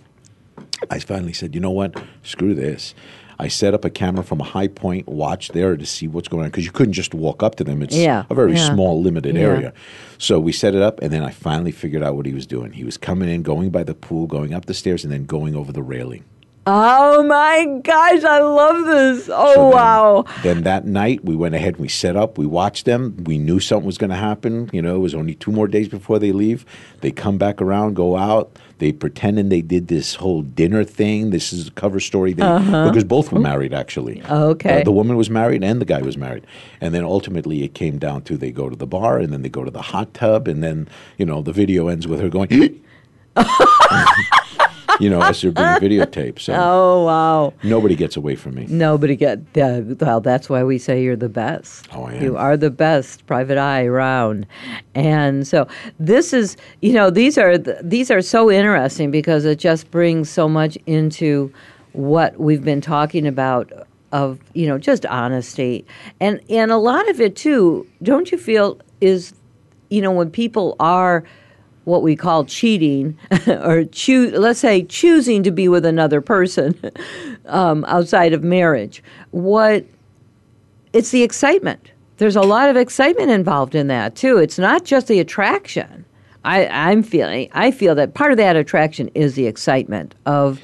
I 0.90 0.98
finally 0.98 1.32
said, 1.32 1.54
you 1.54 1.60
know 1.60 1.70
what? 1.70 2.02
Screw 2.22 2.54
this. 2.54 2.94
I 3.38 3.48
set 3.48 3.74
up 3.74 3.84
a 3.84 3.90
camera 3.90 4.22
from 4.22 4.40
a 4.40 4.44
high 4.44 4.68
point, 4.68 5.08
watch 5.08 5.48
there 5.48 5.76
to 5.76 5.86
see 5.86 6.06
what's 6.08 6.28
going 6.28 6.44
on 6.44 6.50
because 6.50 6.64
you 6.64 6.70
couldn't 6.72 6.92
just 6.92 7.14
walk 7.14 7.42
up 7.42 7.56
to 7.56 7.64
them. 7.64 7.82
It's 7.82 7.96
Yeah, 7.96 8.24
a 8.30 8.34
very 8.34 8.54
yeah. 8.54 8.72
small, 8.72 9.02
limited 9.02 9.34
Yeah. 9.36 9.42
area. 9.42 9.72
So 10.18 10.38
we 10.38 10.52
set 10.52 10.74
it 10.74 10.82
up, 10.82 11.00
and 11.02 11.12
then 11.12 11.22
I 11.24 11.30
finally 11.30 11.72
figured 11.72 12.02
out 12.02 12.14
what 12.16 12.26
he 12.26 12.32
was 12.32 12.46
doing. 12.46 12.72
He 12.72 12.84
was 12.84 12.96
coming 12.96 13.28
in, 13.28 13.42
going 13.42 13.70
by 13.70 13.82
the 13.82 13.94
pool, 13.94 14.26
going 14.26 14.54
up 14.54 14.66
the 14.66 14.74
stairs, 14.74 15.04
and 15.04 15.12
then 15.12 15.24
going 15.24 15.54
over 15.56 15.72
the 15.72 15.82
railing. 15.82 16.24
Oh 16.66 17.22
my 17.24 17.66
gosh, 17.82 18.24
I 18.24 18.40
love 18.40 18.86
this. 18.86 19.28
Oh 19.30 19.52
So 19.54 19.60
then- 19.64 19.70
wow. 19.74 20.24
Then 20.42 20.62
that 20.62 20.86
night, 20.86 21.22
we 21.22 21.36
went 21.36 21.54
ahead 21.54 21.74
and 21.74 21.82
we 21.82 21.88
set 21.88 22.16
up. 22.16 22.38
We 22.38 22.46
watched 22.46 22.86
them. 22.86 23.16
We 23.26 23.36
knew 23.36 23.60
something 23.60 23.84
was 23.84 23.98
going 23.98 24.08
to 24.08 24.16
happen. 24.16 24.70
You 24.72 24.80
know, 24.80 24.96
it 24.96 25.00
was 25.00 25.14
only 25.14 25.34
two 25.34 25.52
more 25.52 25.68
days 25.68 25.88
before 25.88 26.18
they 26.18 26.32
leave. 26.32 26.64
They 27.02 27.10
come 27.10 27.36
back 27.36 27.60
around, 27.60 27.94
go 27.96 28.16
out. 28.16 28.58
They 28.78 28.92
pretended 28.92 29.50
they 29.50 29.62
did 29.62 29.88
this 29.88 30.16
whole 30.16 30.42
dinner 30.42 30.84
thing. 30.84 31.30
This 31.30 31.52
is 31.52 31.68
a 31.68 31.70
cover 31.72 32.00
story 32.00 32.32
they, 32.32 32.42
because 32.42 33.04
both 33.04 33.32
were 33.32 33.40
married 33.40 33.72
actually. 33.72 34.20
Uh-huh. 34.22 34.46
Okay. 34.48 34.80
Uh, 34.80 34.84
the 34.84 34.92
woman 34.92 35.16
was 35.16 35.30
married 35.30 35.62
and 35.62 35.80
the 35.80 35.84
guy 35.84 36.02
was 36.02 36.16
married. 36.16 36.46
And 36.80 36.94
then 36.94 37.04
ultimately, 37.04 37.62
it 37.62 37.74
came 37.74 37.98
down 37.98 38.22
to 38.22 38.36
they 38.36 38.50
go 38.50 38.68
to 38.68 38.76
the 38.76 38.86
bar 38.86 39.18
and 39.18 39.32
then 39.32 39.42
they 39.42 39.48
go 39.48 39.64
to 39.64 39.70
the 39.70 39.82
hot 39.82 40.12
tub 40.14 40.48
and 40.48 40.62
then 40.62 40.88
you 41.18 41.26
know 41.26 41.42
the 41.42 41.52
video 41.52 41.88
ends 41.88 42.06
with 42.06 42.20
her 42.20 42.28
going. 42.28 42.80
you 45.00 45.10
know, 45.10 45.20
as 45.22 45.40
they're 45.42 45.50
being 45.52 45.66
videotaped. 45.66 46.40
So 46.40 46.54
Oh 46.56 47.04
wow. 47.04 47.52
nobody 47.62 47.96
gets 47.96 48.16
away 48.16 48.36
from 48.36 48.54
me. 48.54 48.66
Nobody 48.68 49.16
get 49.16 49.38
uh, 49.56 49.82
well. 50.00 50.20
That's 50.20 50.48
why 50.48 50.62
we 50.64 50.78
say 50.78 51.02
you're 51.02 51.16
the 51.16 51.28
best. 51.28 51.88
Oh, 51.92 52.04
I 52.04 52.14
am. 52.14 52.22
You 52.22 52.36
are 52.36 52.56
the 52.56 52.70
best, 52.70 53.26
private 53.26 53.58
eye 53.58 53.86
round. 53.88 54.46
And 54.94 55.46
so 55.46 55.66
this 55.98 56.32
is, 56.32 56.56
you 56.82 56.92
know, 56.92 57.10
these 57.10 57.36
are 57.38 57.58
th- 57.58 57.78
these 57.82 58.10
are 58.10 58.22
so 58.22 58.50
interesting 58.50 59.10
because 59.10 59.44
it 59.44 59.58
just 59.58 59.90
brings 59.90 60.30
so 60.30 60.48
much 60.48 60.76
into 60.86 61.52
what 61.92 62.38
we've 62.40 62.64
been 62.64 62.80
talking 62.80 63.26
about 63.26 63.72
of 64.12 64.38
you 64.52 64.66
know 64.68 64.78
just 64.78 65.04
honesty 65.06 65.84
and 66.20 66.40
and 66.48 66.70
a 66.70 66.76
lot 66.76 67.08
of 67.10 67.20
it 67.20 67.34
too. 67.34 67.86
Don't 68.02 68.30
you 68.30 68.38
feel 68.38 68.78
is 69.00 69.32
you 69.90 70.00
know 70.00 70.12
when 70.12 70.30
people 70.30 70.76
are 70.78 71.24
what 71.84 72.02
we 72.02 72.16
call 72.16 72.44
cheating 72.44 73.16
or 73.46 73.84
choo- 73.84 74.30
let's 74.30 74.60
say 74.60 74.82
choosing 74.84 75.42
to 75.42 75.50
be 75.50 75.68
with 75.68 75.84
another 75.84 76.20
person 76.20 76.78
um, 77.46 77.84
outside 77.86 78.32
of 78.32 78.42
marriage. 78.42 79.02
What 79.30 79.84
it's 80.92 81.10
the 81.10 81.22
excitement. 81.22 81.90
There's 82.18 82.36
a 82.36 82.42
lot 82.42 82.70
of 82.70 82.76
excitement 82.76 83.30
involved 83.30 83.74
in 83.74 83.88
that 83.88 84.14
too. 84.14 84.38
It's 84.38 84.58
not 84.58 84.84
just 84.84 85.08
the 85.08 85.18
attraction 85.18 86.04
I, 86.44 86.66
I'm 86.66 87.02
feeling 87.02 87.48
I 87.52 87.70
feel 87.70 87.94
that 87.94 88.14
part 88.14 88.30
of 88.30 88.36
that 88.38 88.54
attraction 88.56 89.08
is 89.14 89.34
the 89.34 89.46
excitement 89.46 90.14
of 90.26 90.60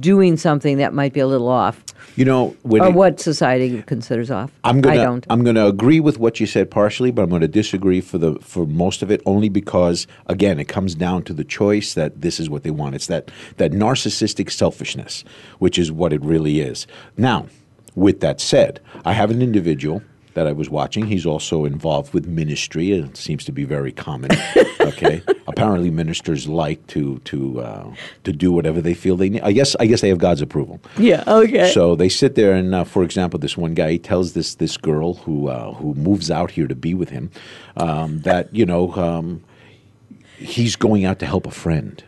doing 0.00 0.36
something 0.36 0.76
that 0.78 0.92
might 0.92 1.12
be 1.12 1.20
a 1.20 1.26
little 1.26 1.48
off 1.48 1.82
You 2.16 2.24
know, 2.26 2.54
when 2.62 2.82
or 2.82 2.88
it- 2.88 2.94
what 2.94 3.20
society 3.20 3.82
considers 3.82 4.30
off. 4.30 4.50
I'm 4.64 4.80
gonna 4.80 5.00
I 5.00 5.04
don't. 5.04 5.26
I'm 5.30 5.42
gonna 5.44 5.66
agree 5.66 6.00
with 6.00 6.18
what 6.18 6.38
you 6.40 6.46
said 6.46 6.70
partially, 6.70 7.10
but 7.10 7.22
I'm 7.22 7.30
gonna 7.30 7.48
disagree 7.48 8.00
for 8.00 8.18
the 8.18 8.34
for 8.40 8.66
most 8.66 9.02
of 9.02 9.10
it 9.10 9.22
only 9.24 9.48
because 9.48 10.06
again 10.26 10.60
it 10.60 10.68
comes 10.68 10.94
down 10.94 11.22
to 11.24 11.32
the 11.32 11.44
choice 11.44 11.94
that 11.94 12.20
this 12.20 12.38
is 12.38 12.50
what 12.50 12.62
they 12.62 12.70
want. 12.70 12.94
It's 12.94 13.06
that 13.06 13.30
that 13.56 13.72
narcissistic 13.72 14.50
selfishness, 14.50 15.24
which 15.58 15.78
is 15.78 15.90
what 15.90 16.12
it 16.12 16.22
really 16.22 16.60
is. 16.60 16.86
Now, 17.16 17.46
with 17.94 18.20
that 18.20 18.40
said, 18.40 18.80
I 19.04 19.12
have 19.14 19.30
an 19.30 19.40
individual 19.42 20.02
that 20.34 20.46
I 20.46 20.52
was 20.52 20.70
watching. 20.70 21.06
He's 21.06 21.26
also 21.26 21.64
involved 21.64 22.14
with 22.14 22.26
ministry. 22.26 22.92
It 22.92 23.16
seems 23.16 23.44
to 23.44 23.52
be 23.52 23.64
very 23.64 23.92
common. 23.92 24.30
okay, 24.80 25.22
apparently 25.46 25.90
ministers 25.90 26.48
like 26.48 26.86
to 26.88 27.18
to 27.20 27.60
uh, 27.60 27.94
to 28.24 28.32
do 28.32 28.52
whatever 28.52 28.80
they 28.80 28.94
feel 28.94 29.16
they 29.16 29.28
need. 29.28 29.42
I 29.42 29.52
guess 29.52 29.76
I 29.80 29.86
guess 29.86 30.00
they 30.00 30.08
have 30.08 30.18
God's 30.18 30.42
approval. 30.42 30.80
yeah. 30.98 31.24
Okay. 31.26 31.70
So 31.72 31.94
they 31.94 32.08
sit 32.08 32.34
there, 32.34 32.54
and 32.54 32.74
uh, 32.74 32.84
for 32.84 33.02
example, 33.02 33.38
this 33.38 33.56
one 33.56 33.74
guy 33.74 33.92
he 33.92 33.98
tells 33.98 34.32
this 34.32 34.56
this 34.56 34.76
girl 34.76 35.14
who 35.14 35.48
uh, 35.48 35.74
who 35.74 35.94
moves 35.94 36.30
out 36.30 36.50
here 36.50 36.66
to 36.66 36.76
be 36.76 36.94
with 36.94 37.10
him 37.10 37.30
um, 37.76 38.20
that 38.20 38.54
you 38.54 38.66
know 38.66 38.92
um, 38.94 39.42
he's 40.38 40.76
going 40.76 41.04
out 41.04 41.18
to 41.20 41.26
help 41.26 41.46
a 41.46 41.50
friend. 41.50 42.02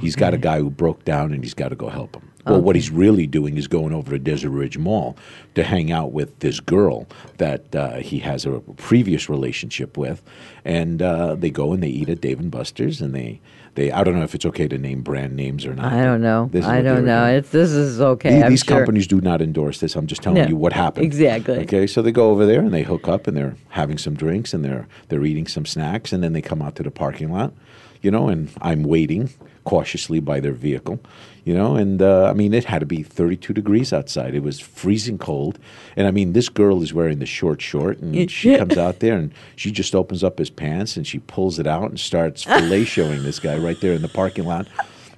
He's 0.00 0.16
got 0.16 0.34
a 0.34 0.38
guy 0.38 0.58
who 0.58 0.68
broke 0.68 1.06
down, 1.06 1.32
and 1.32 1.42
he's 1.42 1.54
got 1.54 1.70
to 1.70 1.74
go 1.74 1.88
help 1.88 2.16
him. 2.16 2.30
Well, 2.46 2.60
what 2.62 2.76
he's 2.76 2.90
really 2.90 3.26
doing 3.26 3.56
is 3.58 3.66
going 3.66 3.92
over 3.92 4.12
to 4.12 4.18
Desert 4.18 4.50
Ridge 4.50 4.78
Mall 4.78 5.16
to 5.56 5.64
hang 5.64 5.90
out 5.90 6.12
with 6.12 6.38
this 6.38 6.60
girl 6.60 7.06
that 7.38 7.74
uh, 7.74 7.96
he 7.96 8.20
has 8.20 8.46
a 8.46 8.60
previous 8.76 9.28
relationship 9.28 9.96
with, 9.98 10.22
and 10.64 11.02
uh, 11.02 11.34
they 11.34 11.50
go 11.50 11.72
and 11.72 11.82
they 11.82 11.88
eat 11.88 12.08
at 12.08 12.20
Dave 12.20 12.38
and 12.40 12.50
Buster's, 12.50 13.00
and 13.00 13.14
they. 13.14 13.40
They, 13.74 13.92
I 13.92 14.04
don't 14.04 14.14
know 14.16 14.22
if 14.22 14.34
it's 14.34 14.46
okay 14.46 14.66
to 14.68 14.78
name 14.78 15.02
brand 15.02 15.36
names 15.36 15.66
or 15.66 15.74
not. 15.74 15.92
I 15.92 16.02
don't 16.02 16.22
know. 16.22 16.50
I 16.64 16.80
don't 16.80 17.04
know. 17.04 17.26
It's, 17.26 17.50
this 17.50 17.72
is 17.72 18.00
okay. 18.00 18.40
The- 18.40 18.48
these 18.48 18.62
sure. 18.62 18.78
companies 18.78 19.06
do 19.06 19.20
not 19.20 19.42
endorse 19.42 19.80
this. 19.80 19.96
I'm 19.96 20.06
just 20.06 20.22
telling 20.22 20.40
No, 20.44 20.48
you 20.48 20.56
what 20.56 20.72
happened. 20.72 21.04
exactly. 21.04 21.58
Okay, 21.58 21.86
so 21.86 22.00
they 22.00 22.10
go 22.10 22.30
over 22.30 22.46
there 22.46 22.60
and 22.60 22.72
they 22.72 22.84
hook 22.84 23.06
up 23.06 23.26
and 23.26 23.36
they're 23.36 23.54
having 23.68 23.98
some 23.98 24.14
drinks 24.14 24.54
and 24.54 24.64
they're 24.64 24.88
they're 25.10 25.26
eating 25.26 25.46
some 25.46 25.66
snacks 25.66 26.10
and 26.14 26.22
then 26.24 26.32
they 26.32 26.40
come 26.40 26.62
out 26.62 26.74
to 26.76 26.82
the 26.82 26.90
parking 26.90 27.30
lot, 27.30 27.52
you 28.00 28.10
know, 28.10 28.28
and 28.28 28.48
I'm 28.62 28.82
waiting 28.82 29.28
cautiously 29.64 30.20
by 30.20 30.40
their 30.40 30.52
vehicle, 30.52 30.98
you 31.46 31.54
know, 31.54 31.76
and 31.76 32.02
uh, 32.02 32.24
I 32.28 32.32
mean 32.32 32.52
it 32.52 32.64
had 32.64 32.80
to 32.80 32.86
be 32.86 33.04
32 33.04 33.54
degrees 33.54 33.92
outside. 33.92 34.34
It 34.34 34.42
was 34.42 34.58
freezing 34.58 35.16
cold, 35.16 35.60
and 35.94 36.08
I 36.08 36.10
mean 36.10 36.32
this 36.32 36.48
girl 36.48 36.82
is 36.82 36.92
wearing 36.92 37.20
the 37.20 37.26
short 37.26 37.62
short 37.62 38.00
and 38.00 38.28
she 38.28 38.56
comes 38.56 38.76
out 38.86 38.98
there 38.98 39.16
and 39.16 39.32
she 39.54 39.70
just 39.70 39.94
opens 39.94 40.24
up 40.24 40.40
his 40.40 40.50
pants 40.50 40.96
and 40.96 41.06
she 41.06 41.20
pulls 41.20 41.60
it 41.60 41.66
out 41.68 41.88
and 41.88 42.00
starts 42.00 42.42
fellatiating 42.42 43.22
this 43.22 43.38
guy 43.38 43.56
right 43.56 43.80
there 43.80 43.92
in 43.92 44.02
the 44.02 44.08
parking 44.08 44.44
lot. 44.44 44.66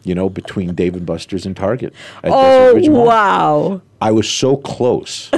You 0.04 0.14
know, 0.14 0.28
between 0.28 0.74
Dave 0.74 0.94
and 0.94 1.06
Buster's 1.06 1.46
and 1.46 1.56
Target. 1.56 1.94
Oh 2.22 2.78
wow! 2.90 3.80
I 4.02 4.10
was 4.10 4.28
so 4.28 4.58
close. 4.58 5.30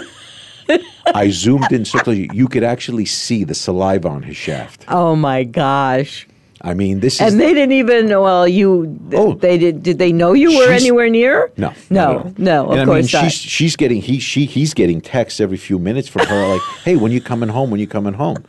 I 1.14 1.30
zoomed 1.30 1.70
in 1.70 1.84
so 1.84 2.00
close. 2.00 2.18
You 2.32 2.48
could 2.48 2.64
actually 2.64 3.06
see 3.06 3.44
the 3.44 3.54
saliva 3.54 4.08
on 4.08 4.24
his 4.24 4.36
shaft. 4.36 4.86
Oh 4.88 5.14
my 5.14 5.44
gosh! 5.44 6.26
I 6.62 6.74
mean, 6.74 7.00
this 7.00 7.14
is. 7.14 7.20
And 7.32 7.40
they 7.40 7.54
didn't 7.54 7.72
even. 7.72 8.08
Well, 8.08 8.46
you. 8.46 8.98
Oh. 9.14 9.34
they 9.34 9.56
did. 9.56 9.82
Did 9.82 9.98
they 9.98 10.12
know 10.12 10.34
you 10.34 10.58
were 10.58 10.70
anywhere 10.70 11.08
near? 11.08 11.50
no, 11.56 11.72
no, 11.88 12.34
no. 12.36 12.66
Of 12.66 12.72
and 12.72 12.80
I 12.80 12.84
mean, 12.84 12.86
course 12.86 13.12
not. 13.12 13.24
she's 13.24 13.34
she's 13.34 13.76
getting 13.76 14.02
he 14.02 14.18
she 14.18 14.44
he's 14.44 14.74
getting 14.74 15.00
texts 15.00 15.40
every 15.40 15.56
few 15.56 15.78
minutes 15.78 16.08
from 16.08 16.26
her 16.26 16.46
like, 16.46 16.60
"Hey, 16.84 16.96
when 16.96 17.12
you 17.12 17.20
coming 17.20 17.48
home? 17.48 17.70
When 17.70 17.80
you 17.80 17.86
coming 17.86 18.14
home?" 18.14 18.44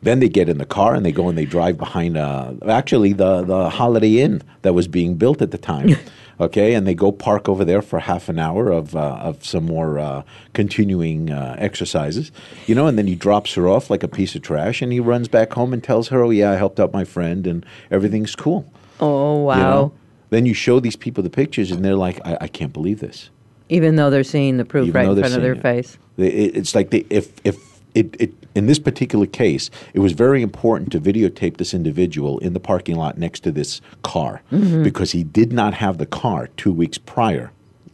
Then 0.00 0.20
they 0.20 0.28
get 0.28 0.48
in 0.48 0.58
the 0.58 0.66
car 0.66 0.94
and 0.94 1.04
they 1.04 1.10
go 1.10 1.28
and 1.28 1.36
they 1.36 1.44
drive 1.46 1.78
behind. 1.78 2.16
Uh, 2.16 2.52
actually, 2.68 3.14
the 3.14 3.42
the 3.42 3.70
Holiday 3.70 4.18
Inn 4.18 4.42
that 4.62 4.74
was 4.74 4.86
being 4.86 5.14
built 5.14 5.40
at 5.40 5.50
the 5.50 5.58
time. 5.58 5.96
Okay, 6.40 6.74
and 6.74 6.86
they 6.86 6.94
go 6.94 7.10
park 7.10 7.48
over 7.48 7.64
there 7.64 7.82
for 7.82 7.98
half 7.98 8.28
an 8.28 8.38
hour 8.38 8.70
of 8.70 8.94
uh, 8.94 9.16
of 9.20 9.44
some 9.44 9.64
more 9.66 9.98
uh, 9.98 10.22
continuing 10.52 11.30
uh, 11.30 11.56
exercises, 11.58 12.30
you 12.66 12.74
know, 12.74 12.86
and 12.86 12.96
then 12.96 13.06
he 13.08 13.14
drops 13.16 13.54
her 13.54 13.66
off 13.68 13.90
like 13.90 14.02
a 14.04 14.08
piece 14.08 14.34
of 14.36 14.42
trash, 14.42 14.80
and 14.80 14.92
he 14.92 15.00
runs 15.00 15.26
back 15.28 15.52
home 15.52 15.72
and 15.72 15.82
tells 15.82 16.08
her, 16.08 16.22
"Oh 16.22 16.30
yeah, 16.30 16.52
I 16.52 16.56
helped 16.56 16.78
out 16.78 16.92
my 16.92 17.04
friend, 17.04 17.46
and 17.46 17.66
everything's 17.90 18.36
cool." 18.36 18.64
Oh 19.00 19.42
wow! 19.42 19.56
You 19.56 19.62
know? 19.62 19.92
Then 20.30 20.46
you 20.46 20.54
show 20.54 20.78
these 20.78 20.96
people 20.96 21.22
the 21.24 21.30
pictures, 21.30 21.70
and 21.72 21.84
they're 21.84 21.96
like, 21.96 22.20
"I, 22.24 22.38
I 22.42 22.48
can't 22.48 22.72
believe 22.72 23.00
this." 23.00 23.30
Even 23.68 23.96
though 23.96 24.08
they're 24.08 24.24
seeing 24.24 24.56
the 24.58 24.64
proof 24.64 24.88
Even 24.88 24.94
right 25.06 25.08
in 25.10 25.18
front 25.18 25.34
of 25.34 25.42
their 25.42 25.52
it. 25.54 25.62
face. 25.62 25.98
It- 26.16 26.56
It's 26.56 26.74
like 26.74 26.90
they, 26.90 27.04
if 27.10 27.32
if 27.44 27.56
it, 27.98 28.16
it 28.20 28.32
in 28.54 28.66
this 28.66 28.78
particular 28.78 29.26
case, 29.26 29.70
it 29.94 30.00
was 30.00 30.12
very 30.12 30.40
important 30.42 30.90
to 30.92 31.00
videotape 31.00 31.56
this 31.58 31.72
individual 31.74 32.38
in 32.38 32.52
the 32.52 32.60
parking 32.60 32.96
lot 32.96 33.18
next 33.18 33.40
to 33.44 33.52
this 33.52 33.80
car 34.02 34.42
Mm-hmm. 34.52 34.82
because 34.82 35.12
he 35.12 35.22
did 35.24 35.52
not 35.52 35.74
have 35.74 35.98
the 35.98 36.06
car 36.06 36.48
two 36.56 36.72
weeks 36.72 36.98
prior 36.98 37.50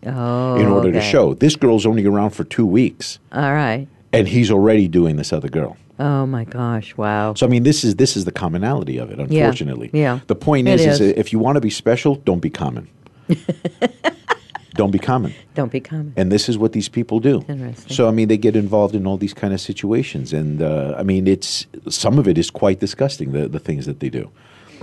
Oh, 0.06 0.56
in 0.56 0.66
order 0.66 0.92
to 0.92 1.00
show 1.00 1.32
this 1.34 1.56
girl's 1.56 1.86
only 1.86 2.04
around 2.04 2.30
for 2.30 2.44
two 2.44 2.66
weeks 2.66 3.18
All 3.32 3.52
right. 3.54 3.88
and 4.12 4.28
he's 4.28 4.50
already 4.50 4.86
doing 4.88 5.16
this 5.16 5.32
other 5.32 5.48
girl. 5.48 5.76
Oh 5.98 6.26
my 6.26 6.44
gosh! 6.44 6.96
Wow. 6.96 7.34
So 7.34 7.46
I 7.46 7.48
mean, 7.48 7.62
this 7.62 7.84
is 7.84 7.94
this 7.96 8.16
is 8.16 8.24
the 8.24 8.32
commonality 8.32 8.98
of 8.98 9.10
it. 9.12 9.18
Unfortunately, 9.20 9.90
yeah. 9.92 10.14
yeah. 10.14 10.20
The 10.26 10.34
point 10.34 10.66
is, 10.68 10.84
is, 10.84 11.00
is. 11.00 11.14
if 11.16 11.32
you 11.32 11.38
want 11.38 11.54
to 11.56 11.60
be 11.60 11.70
special, 11.70 12.16
don't 12.16 12.40
be 12.40 12.50
common. 12.50 12.88
don't 14.74 14.90
be 14.90 14.98
common. 14.98 15.32
Don't 15.54 15.72
be 15.72 15.80
common. 15.80 16.12
And 16.16 16.30
this 16.30 16.48
is 16.48 16.58
what 16.58 16.72
these 16.72 16.88
people 16.88 17.20
do. 17.20 17.44
Interesting. 17.48 17.94
So 17.94 18.08
I 18.08 18.10
mean, 18.10 18.28
they 18.28 18.36
get 18.36 18.56
involved 18.56 18.94
in 18.94 19.06
all 19.06 19.16
these 19.16 19.34
kind 19.34 19.54
of 19.54 19.60
situations, 19.60 20.32
and 20.32 20.60
uh, 20.60 20.94
I 20.98 21.02
mean, 21.02 21.26
it's 21.26 21.66
some 21.88 22.18
of 22.18 22.28
it 22.28 22.36
is 22.36 22.50
quite 22.50 22.80
disgusting. 22.80 23.32
The 23.32 23.48
the 23.48 23.60
things 23.60 23.86
that 23.86 24.00
they 24.00 24.10
do. 24.10 24.30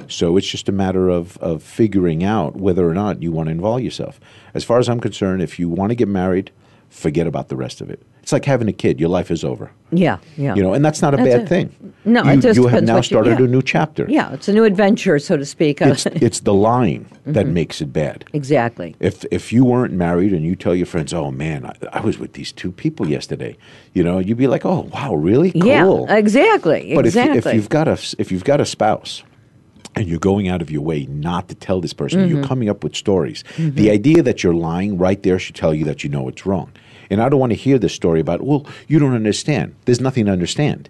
So 0.08 0.38
it's 0.38 0.48
just 0.48 0.70
a 0.70 0.72
matter 0.72 1.10
of 1.10 1.38
of 1.38 1.62
figuring 1.62 2.24
out 2.24 2.56
whether 2.56 2.89
or 2.89 2.94
not 2.94 3.22
you 3.22 3.32
want 3.32 3.48
to 3.48 3.52
involve 3.52 3.82
yourself. 3.82 4.20
As 4.54 4.64
far 4.64 4.80
as 4.80 4.88
I'm 4.89 5.00
concerned, 5.00 5.42
if 5.42 5.60
you 5.60 5.70
want 5.70 5.92
to 5.92 5.96
get 5.96 6.08
married, 6.08 6.52
forget 6.92 7.26
about 7.26 7.48
the 7.48 7.56
rest 7.56 7.82
of 7.82 7.89
it. 7.89 8.02
It's 8.22 8.32
like 8.32 8.46
having 8.46 8.68
a 8.68 8.74
kid. 8.74 9.00
Your 9.00 9.10
life 9.10 9.32
is 9.32 9.44
over. 9.44 9.72
Yeah, 9.92 10.20
yeah. 10.38 10.54
You 10.54 10.62
know, 10.62 10.74
and 10.74 10.86
that's 10.86 11.02
not 11.02 11.14
a 11.14 11.18
That's 11.18 11.30
bad 11.30 11.42
it. 11.42 11.50
thing. 11.50 11.94
No, 12.06 12.24
you, 12.24 12.32
it 12.32 12.42
just 12.42 12.58
you 12.58 12.68
have 12.68 12.84
now 12.84 12.96
what 12.96 13.10
you- 13.10 13.16
started 13.16 13.39
yeah. 13.39 13.46
a 13.46 13.48
new 13.48 13.62
chapter. 13.62 14.06
Yeah, 14.08 14.34
it's 14.34 14.48
a 14.48 14.54
new 14.54 14.64
adventure, 14.64 15.18
so 15.18 15.38
to 15.38 15.46
speak. 15.46 15.82
It's 15.92 16.06
it's 16.28 16.42
the 16.42 16.54
lying 16.54 17.06
that 17.26 17.46
mm-hmm. 17.46 17.54
makes 17.54 17.82
it 17.82 17.92
bad. 17.92 18.26
exactly. 18.34 18.96
If 19.00 19.26
if 19.32 19.52
you 19.52 19.66
weren't 19.66 19.94
married 19.94 20.34
and 20.34 20.46
you 20.46 20.56
tell 20.56 20.76
your 20.76 20.86
friends, 20.86 21.14
"Oh 21.14 21.32
man, 21.32 21.66
I, 21.66 21.74
I 21.94 22.02
was 22.02 22.20
with 22.20 22.34
these 22.34 22.52
two 22.52 22.72
people 22.72 23.10
yesterday," 23.10 23.58
you 23.94 24.04
know, 24.04 24.20
you'd 24.20 24.38
be 24.38 24.48
like, 24.48 24.66
"Oh 24.66 24.82
wow, 24.94 25.16
really? 25.16 25.52
Cool." 25.52 26.06
Yeah, 26.08 26.16
exactly. 26.16 26.94
But 26.94 27.06
if, 27.06 27.16
exactly. 27.16 27.38
if 27.39 27.56
you've 27.56 27.70
got 27.70 27.88
a 27.88 27.98
if 28.20 28.32
you've 28.32 28.44
got 28.44 28.62
a 28.62 28.66
spouse 28.66 29.24
and 30.02 30.10
you're 30.10 30.20
going 30.20 30.49
out 30.49 30.62
of 30.62 30.70
your 30.72 30.82
way 30.82 31.06
not 31.06 31.47
to 31.49 31.56
tell 31.56 31.80
this 31.80 31.93
person, 31.93 32.20
Mm-hmm. 32.22 32.36
you're 32.36 32.43
coming 32.43 32.68
up 32.70 32.84
with 32.84 32.95
stories. 32.95 33.43
The 33.58 33.89
idea 33.91 34.22
that 34.24 34.43
you're 34.43 34.54
lying 34.54 34.97
right 34.97 35.22
there 35.24 35.39
should 35.39 35.56
tell 35.56 35.74
you 35.74 35.86
that 35.86 36.04
you 36.04 36.10
know 36.10 36.28
it's 36.28 36.45
wrong. 36.45 36.72
And 37.10 37.22
I 37.22 37.30
don't 37.30 37.39
want 37.39 37.52
to 37.52 37.56
hear 37.58 37.78
this 37.78 37.93
story 37.93 38.20
about, 38.20 38.41
well, 38.41 38.66
you 38.88 38.97
don't 38.99 39.14
understand. 39.14 39.76
There's 39.86 40.02
nothing 40.02 40.26
to 40.26 40.32
understand. 40.32 40.89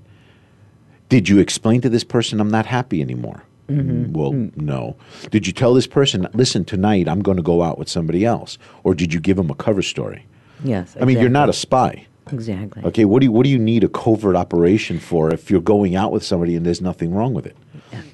Did 1.09 1.27
you 1.29 1.39
explain 1.39 1.81
to 1.81 1.89
this 1.89 2.03
person 2.03 2.39
I'm 2.39 2.49
not 2.49 2.65
happy 2.65 3.01
anymore? 3.01 3.43
Mm-hmm. 3.69 4.05
Mm, 4.05 4.11
Well, 4.13 4.31
no. 4.55 4.95
Did 5.29 5.45
you 5.47 5.53
tell 5.53 5.73
this 5.73 5.87
person, 5.87 6.27
listen, 6.33 6.63
tonight 6.65 7.07
I'm 7.07 7.21
going 7.21 7.37
to 7.37 7.43
go 7.43 7.61
out 7.63 7.77
with 7.77 7.89
somebody 7.89 8.25
else? 8.25 8.57
Or 8.83 8.93
did 8.95 9.13
you 9.13 9.19
give 9.19 9.37
them 9.37 9.49
a 9.49 9.55
cover 9.55 9.81
story? 9.81 10.25
yes, 10.63 10.95
I 11.01 11.05
mean, 11.05 11.19
you're 11.19 11.29
not 11.29 11.49
a 11.49 11.53
spy. 11.53 12.05
exactly. 12.31 12.83
Okay, 12.85 13.03
what 13.03 13.19
do 13.19 13.25
you 13.25 13.31
what 13.31 13.43
do 13.45 13.49
you 13.49 13.57
need 13.57 13.83
a 13.83 13.87
covert 13.89 14.35
operation 14.35 14.99
for 14.99 15.33
if 15.33 15.49
you're 15.49 15.59
going 15.75 15.95
out 15.95 16.11
with 16.11 16.23
somebody 16.23 16.55
and 16.55 16.63
there's 16.65 16.81
nothing 16.81 17.13
wrong 17.15 17.33
with 17.33 17.47
it? 17.47 17.57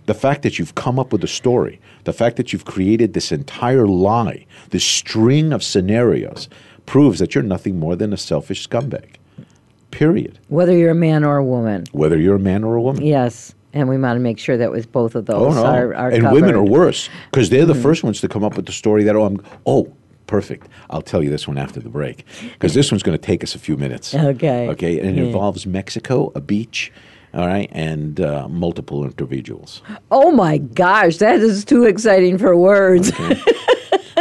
The 0.06 0.14
fact 0.14 0.42
that 0.44 0.58
you've 0.58 0.76
come 0.76 1.00
up 1.00 1.12
with 1.12 1.24
a 1.24 1.28
story, 1.28 1.80
the 2.06 2.14
fact 2.14 2.38
that 2.38 2.54
you've 2.54 2.66
created 2.66 3.14
this 3.14 3.32
entire 3.32 3.88
lie, 3.88 4.46
this 4.70 4.84
string 4.84 5.54
of 5.54 5.64
scenarios, 5.64 6.50
proves 6.86 7.20
that 7.20 7.36
you're 7.36 7.44
nothing 7.44 7.80
more 7.80 7.96
than 7.96 8.14
a 8.14 8.18
selfish 8.18 8.68
scumbag. 8.68 9.16
Period. 9.92 10.40
Whether 10.50 10.78
you're 10.78 10.92
a 10.92 10.96
man 10.96 11.24
or 11.24 11.38
a 11.38 11.46
woman. 11.46 11.86
Whether 11.92 12.18
you're 12.18 12.36
a 12.36 12.40
man 12.40 12.64
or 12.64 12.76
a 12.76 12.82
woman. 12.82 13.06
Yes, 13.06 13.54
and 13.74 13.88
we 13.90 13.98
want 13.98 14.16
to 14.16 14.22
make 14.22 14.40
sure 14.40 14.58
that 14.58 14.72
with 14.72 14.92
both 14.92 15.16
of 15.16 15.26
those 15.26 15.58
Oh 15.58 15.62
no. 15.62 15.66
are, 15.66 15.94
are 15.94 16.10
and 16.10 16.32
women 16.32 16.56
are 16.56 16.64
worse 16.64 17.10
because 17.32 17.50
they're 17.50 17.66
the 17.66 17.74
mm-hmm. 17.74 17.82
first 17.82 18.04
ones 18.04 18.22
to 18.22 18.28
come 18.28 18.44
up 18.44 18.56
with 18.56 18.66
the 18.66 18.72
story 18.72 19.04
that 19.04 19.16
oh 19.16 19.26
I'm 19.26 19.42
oh 19.66 19.94
perfect. 20.26 20.68
I'll 20.90 21.02
tell 21.02 21.24
you 21.24 21.30
this 21.30 21.48
one 21.48 21.58
after 21.58 21.80
the 21.80 21.90
break 21.90 22.26
because 22.54 22.74
this 22.74 22.92
one's 22.92 23.04
going 23.04 23.18
to 23.18 23.24
take 23.24 23.44
us 23.44 23.56
a 23.56 23.60
few 23.60 23.78
minutes. 23.78 24.14
Okay. 24.14 24.68
Okay, 24.70 25.00
and 25.00 25.10
it 25.10 25.16
Yeah. 25.16 25.24
involves 25.24 25.66
Mexico, 25.66 26.32
a 26.36 26.42
beach, 26.42 26.92
all 27.34 27.48
right, 27.48 27.70
and 27.72 28.20
uh, 28.20 28.48
multiple 28.48 29.04
individuals. 29.04 29.82
Oh 30.12 30.32
my 30.32 30.58
gosh, 30.58 31.18
that 31.18 31.40
is 31.40 31.66
too 31.66 31.84
exciting 31.84 32.38
for 32.38 32.56
words. 32.56 33.12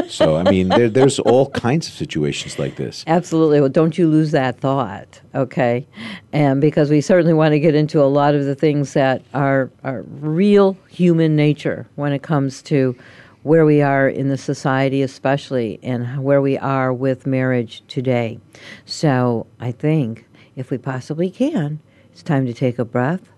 So 0.09 0.37
I 0.37 0.49
mean, 0.51 0.69
there, 0.69 0.89
there's 0.91 1.19
all 1.19 1.51
kinds 1.51 1.89
of 1.89 1.95
situations 1.95 2.59
like 2.59 2.77
this. 2.77 3.03
Absolutely. 3.07 3.61
Well, 3.61 3.71
don't 3.71 3.97
you 3.97 4.09
lose 4.09 4.31
that 4.33 4.61
thought, 4.61 5.21
okay? 5.35 5.87
And 6.33 6.61
because 6.61 6.91
we 6.91 7.01
certainly 7.01 7.33
want 7.33 7.53
to 7.53 7.61
get 7.61 7.75
into 7.75 8.03
a 8.03 8.05
lot 8.07 8.35
of 8.35 8.45
the 8.45 8.55
things 8.55 8.93
that 8.93 9.23
are, 9.35 9.71
are 9.85 10.03
real 10.03 10.77
human 10.89 11.35
nature 11.35 11.89
when 11.97 12.13
it 12.13 12.23
comes 12.23 12.63
to 12.63 12.95
where 13.43 13.65
we 13.65 13.81
are 13.81 14.09
in 14.09 14.29
the 14.29 14.37
society, 14.37 15.03
especially, 15.03 15.79
and 15.83 16.23
where 16.23 16.43
we 16.43 16.59
are 16.59 16.93
with 16.93 17.27
marriage 17.27 17.83
today. 17.89 18.39
So 18.85 19.47
I 19.61 19.73
think 19.73 20.27
if 20.57 20.71
we 20.71 20.79
possibly 20.79 21.31
can, 21.31 21.81
it's 22.17 22.23
time 22.23 22.47
to 22.47 22.55
take 22.55 22.79
a 22.79 22.85
breath 22.87 23.31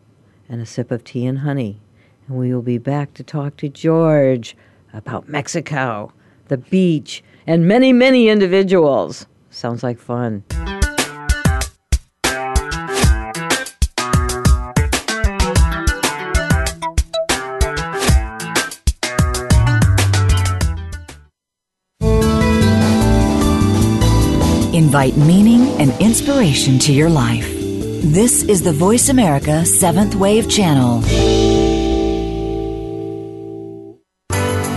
and 0.49 0.61
a 0.61 0.65
sip 0.65 0.93
of 0.93 1.03
tea 1.03 1.27
and 1.27 1.41
honey. 1.41 1.81
And 2.29 2.39
we 2.39 2.55
will 2.55 2.63
be 2.63 2.79
back 2.79 3.13
to 3.15 3.25
talk 3.25 3.57
to 3.57 3.69
George 3.69 4.57
about 4.93 5.29
Mexico, 5.29 6.13
the 6.47 6.59
beach, 6.59 7.25
and 7.45 7.67
many, 7.67 7.93
many 7.93 8.29
individuals. 8.29 9.27
Sounds 9.51 9.83
like 9.83 9.99
fun. 9.99 10.45
Invite 24.73 25.17
meaning 25.17 25.67
and 25.81 25.91
inspiration 26.01 26.79
to 26.79 26.93
your 26.93 27.11
life. 27.11 27.58
This 28.01 28.45
is 28.45 28.63
the 28.63 28.73
Voice 28.73 29.09
America 29.09 29.67
Seventh 29.67 30.15
Wave 30.15 30.49
Channel. 30.49 31.01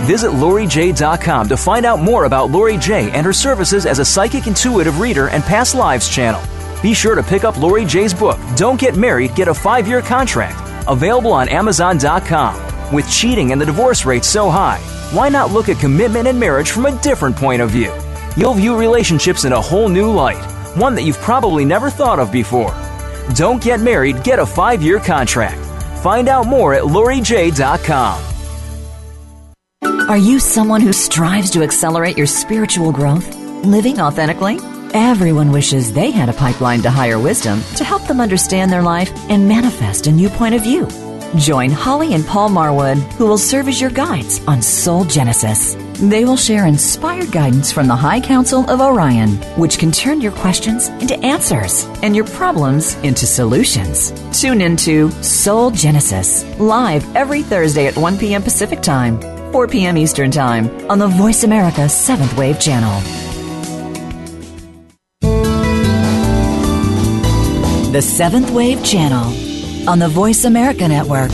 Visit 0.04 0.32
LoriJ.com 0.32 1.48
to 1.48 1.56
find 1.56 1.86
out 1.86 2.00
more 2.00 2.24
about 2.24 2.50
Lori 2.50 2.76
J 2.78 3.12
and 3.12 3.24
her 3.24 3.32
services 3.32 3.86
as 3.86 4.00
a 4.00 4.04
psychic 4.04 4.48
intuitive 4.48 4.98
reader 4.98 5.28
and 5.28 5.44
past 5.44 5.76
lives 5.76 6.08
channel. 6.08 6.42
Be 6.82 6.92
sure 6.94 7.14
to 7.14 7.22
pick 7.22 7.44
up 7.44 7.56
Lori 7.56 7.84
J's 7.84 8.12
book, 8.12 8.40
Don't 8.56 8.78
Get 8.78 8.96
Married, 8.96 9.36
Get 9.36 9.46
a 9.46 9.54
Five 9.54 9.86
Year 9.86 10.02
Contract, 10.02 10.84
available 10.88 11.32
on 11.32 11.48
Amazon.com. 11.48 12.92
With 12.92 13.08
cheating 13.08 13.52
and 13.52 13.60
the 13.60 13.66
divorce 13.66 14.04
rate 14.04 14.24
so 14.24 14.50
high, 14.50 14.78
why 15.12 15.28
not 15.28 15.52
look 15.52 15.68
at 15.68 15.78
commitment 15.78 16.26
and 16.26 16.40
marriage 16.40 16.72
from 16.72 16.86
a 16.86 17.00
different 17.00 17.36
point 17.36 17.62
of 17.62 17.70
view? 17.70 17.94
You'll 18.36 18.54
view 18.54 18.76
relationships 18.76 19.44
in 19.44 19.52
a 19.52 19.60
whole 19.60 19.88
new 19.88 20.10
light, 20.10 20.42
one 20.76 20.96
that 20.96 21.02
you've 21.02 21.18
probably 21.18 21.64
never 21.64 21.88
thought 21.88 22.18
of 22.18 22.32
before. 22.32 22.74
Don't 23.34 23.62
get 23.62 23.80
married, 23.80 24.22
get 24.24 24.38
a 24.38 24.46
five 24.46 24.82
year 24.82 24.98
contract. 24.98 25.60
Find 26.02 26.28
out 26.28 26.46
more 26.46 26.74
at 26.74 26.82
LoriJ.com. 26.82 28.32
Are 30.08 30.18
you 30.18 30.40
someone 30.40 30.80
who 30.80 30.92
strives 30.92 31.50
to 31.52 31.62
accelerate 31.62 32.18
your 32.18 32.26
spiritual 32.26 32.92
growth, 32.92 33.34
living 33.64 34.00
authentically? 34.00 34.58
Everyone 34.92 35.52
wishes 35.52 35.92
they 35.92 36.10
had 36.10 36.28
a 36.28 36.34
pipeline 36.34 36.82
to 36.82 36.90
higher 36.90 37.18
wisdom 37.18 37.62
to 37.76 37.84
help 37.84 38.06
them 38.06 38.20
understand 38.20 38.70
their 38.70 38.82
life 38.82 39.10
and 39.30 39.48
manifest 39.48 40.06
a 40.06 40.12
new 40.12 40.28
point 40.28 40.54
of 40.54 40.62
view. 40.62 40.86
Join 41.36 41.70
Holly 41.70 42.12
and 42.12 42.26
Paul 42.26 42.50
Marwood, 42.50 42.98
who 43.14 43.26
will 43.26 43.38
serve 43.38 43.68
as 43.68 43.80
your 43.80 43.90
guides 43.90 44.46
on 44.46 44.60
Soul 44.60 45.04
Genesis. 45.04 45.76
They 45.94 46.24
will 46.24 46.36
share 46.36 46.66
inspired 46.66 47.30
guidance 47.30 47.70
from 47.70 47.86
the 47.86 47.94
High 47.94 48.20
Council 48.20 48.68
of 48.68 48.80
Orion, 48.80 49.36
which 49.56 49.78
can 49.78 49.92
turn 49.92 50.20
your 50.20 50.32
questions 50.32 50.88
into 50.88 51.18
answers 51.20 51.84
and 52.02 52.16
your 52.16 52.24
problems 52.24 52.94
into 52.96 53.26
solutions. 53.26 54.12
Tune 54.38 54.60
into 54.60 55.10
Soul 55.22 55.70
Genesis, 55.70 56.44
live 56.58 57.04
every 57.14 57.42
Thursday 57.42 57.86
at 57.86 57.96
1 57.96 58.18
p.m. 58.18 58.42
Pacific 58.42 58.80
Time, 58.80 59.20
4 59.52 59.68
p.m. 59.68 59.96
Eastern 59.96 60.30
Time 60.30 60.68
on 60.90 60.98
the 60.98 61.08
Voice 61.08 61.44
America 61.44 61.82
7th 61.82 62.36
Wave 62.38 62.58
Channel. 62.58 63.00
The 67.92 67.98
7th 67.98 68.50
Wave 68.50 68.82
Channel 68.82 69.88
on 69.88 69.98
the 69.98 70.08
Voice 70.08 70.44
America 70.44 70.88
Network. 70.88 71.30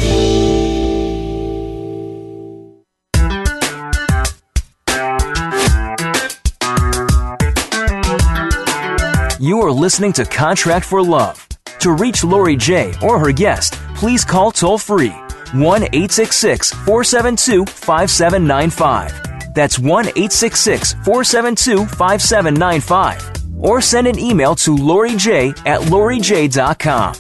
You 9.49 9.63
are 9.63 9.73
listening 9.73 10.13
to 10.13 10.27
Contract 10.27 10.85
for 10.85 11.03
Love. 11.03 11.49
To 11.79 11.93
reach 11.93 12.23
Lori 12.23 12.55
J 12.55 12.93
or 13.01 13.19
her 13.19 13.33
guest, 13.33 13.73
please 13.97 14.23
call 14.23 14.53
toll 14.53 14.77
free 14.77 15.15
1 15.55 15.85
866 15.85 16.73
472 16.73 17.65
5795. 17.65 19.55
That's 19.55 19.79
1 19.79 20.09
866 20.09 20.93
472 21.03 21.87
5795. 21.87 23.65
Or 23.65 23.81
send 23.81 24.07
an 24.07 24.19
email 24.19 24.55
to 24.57 24.77
Lori 24.77 25.17
J 25.17 25.49
at 25.65 25.81
LoriJ.com. 25.81 27.15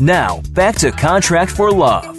Now, 0.00 0.40
back 0.52 0.76
to 0.76 0.90
Contract 0.90 1.50
for 1.50 1.70
Love. 1.70 2.16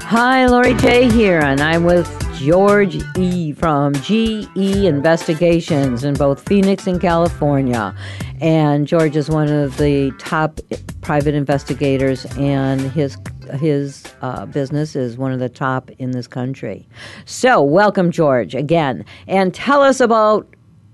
Hi, 0.00 0.46
Lori 0.46 0.72
J 0.72 1.10
here, 1.10 1.40
and 1.40 1.60
I'm 1.60 1.84
with 1.84 2.23
George 2.44 2.98
E. 3.16 3.52
from 3.52 3.94
GE 3.94 4.54
Investigations 4.56 6.04
in 6.04 6.12
both 6.12 6.46
Phoenix 6.46 6.86
and 6.86 7.00
California. 7.00 7.94
And 8.38 8.86
George 8.86 9.16
is 9.16 9.30
one 9.30 9.48
of 9.48 9.78
the 9.78 10.10
top 10.18 10.60
private 11.00 11.34
investigators, 11.34 12.26
and 12.36 12.82
his 12.82 13.16
his 13.58 14.04
uh, 14.20 14.44
business 14.44 14.94
is 14.94 15.16
one 15.16 15.32
of 15.32 15.38
the 15.38 15.48
top 15.48 15.90
in 15.98 16.10
this 16.10 16.26
country. 16.26 16.86
So, 17.24 17.62
welcome, 17.62 18.10
George, 18.10 18.54
again, 18.54 19.06
and 19.26 19.54
tell 19.54 19.80
us 19.80 20.00
about 20.00 20.46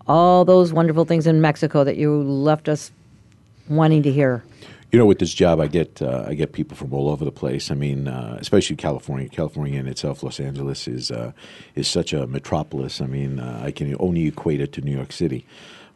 all 0.06 0.44
those 0.44 0.72
wonderful 0.72 1.04
things 1.04 1.26
in 1.26 1.40
Mexico 1.40 1.82
that 1.82 1.96
you 1.96 2.22
left 2.22 2.68
us 2.68 2.92
wanting 3.68 4.04
to 4.04 4.12
hear. 4.12 4.44
You 4.92 4.98
know, 4.98 5.06
with 5.06 5.20
this 5.20 5.32
job, 5.32 5.60
I 5.60 5.68
get 5.68 6.02
uh, 6.02 6.24
I 6.26 6.34
get 6.34 6.52
people 6.52 6.76
from 6.76 6.92
all 6.92 7.08
over 7.08 7.24
the 7.24 7.30
place. 7.30 7.70
I 7.70 7.74
mean, 7.74 8.08
uh, 8.08 8.36
especially 8.40 8.76
California. 8.76 9.28
California 9.28 9.78
in 9.78 9.86
itself, 9.86 10.22
Los 10.22 10.40
Angeles 10.40 10.88
is 10.88 11.10
uh, 11.12 11.32
is 11.76 11.86
such 11.86 12.12
a 12.12 12.26
metropolis. 12.26 13.00
I 13.00 13.06
mean, 13.06 13.38
uh, 13.38 13.62
I 13.64 13.70
can 13.70 13.96
only 14.00 14.26
equate 14.26 14.60
it 14.60 14.72
to 14.72 14.80
New 14.80 14.96
York 14.96 15.12
City. 15.12 15.46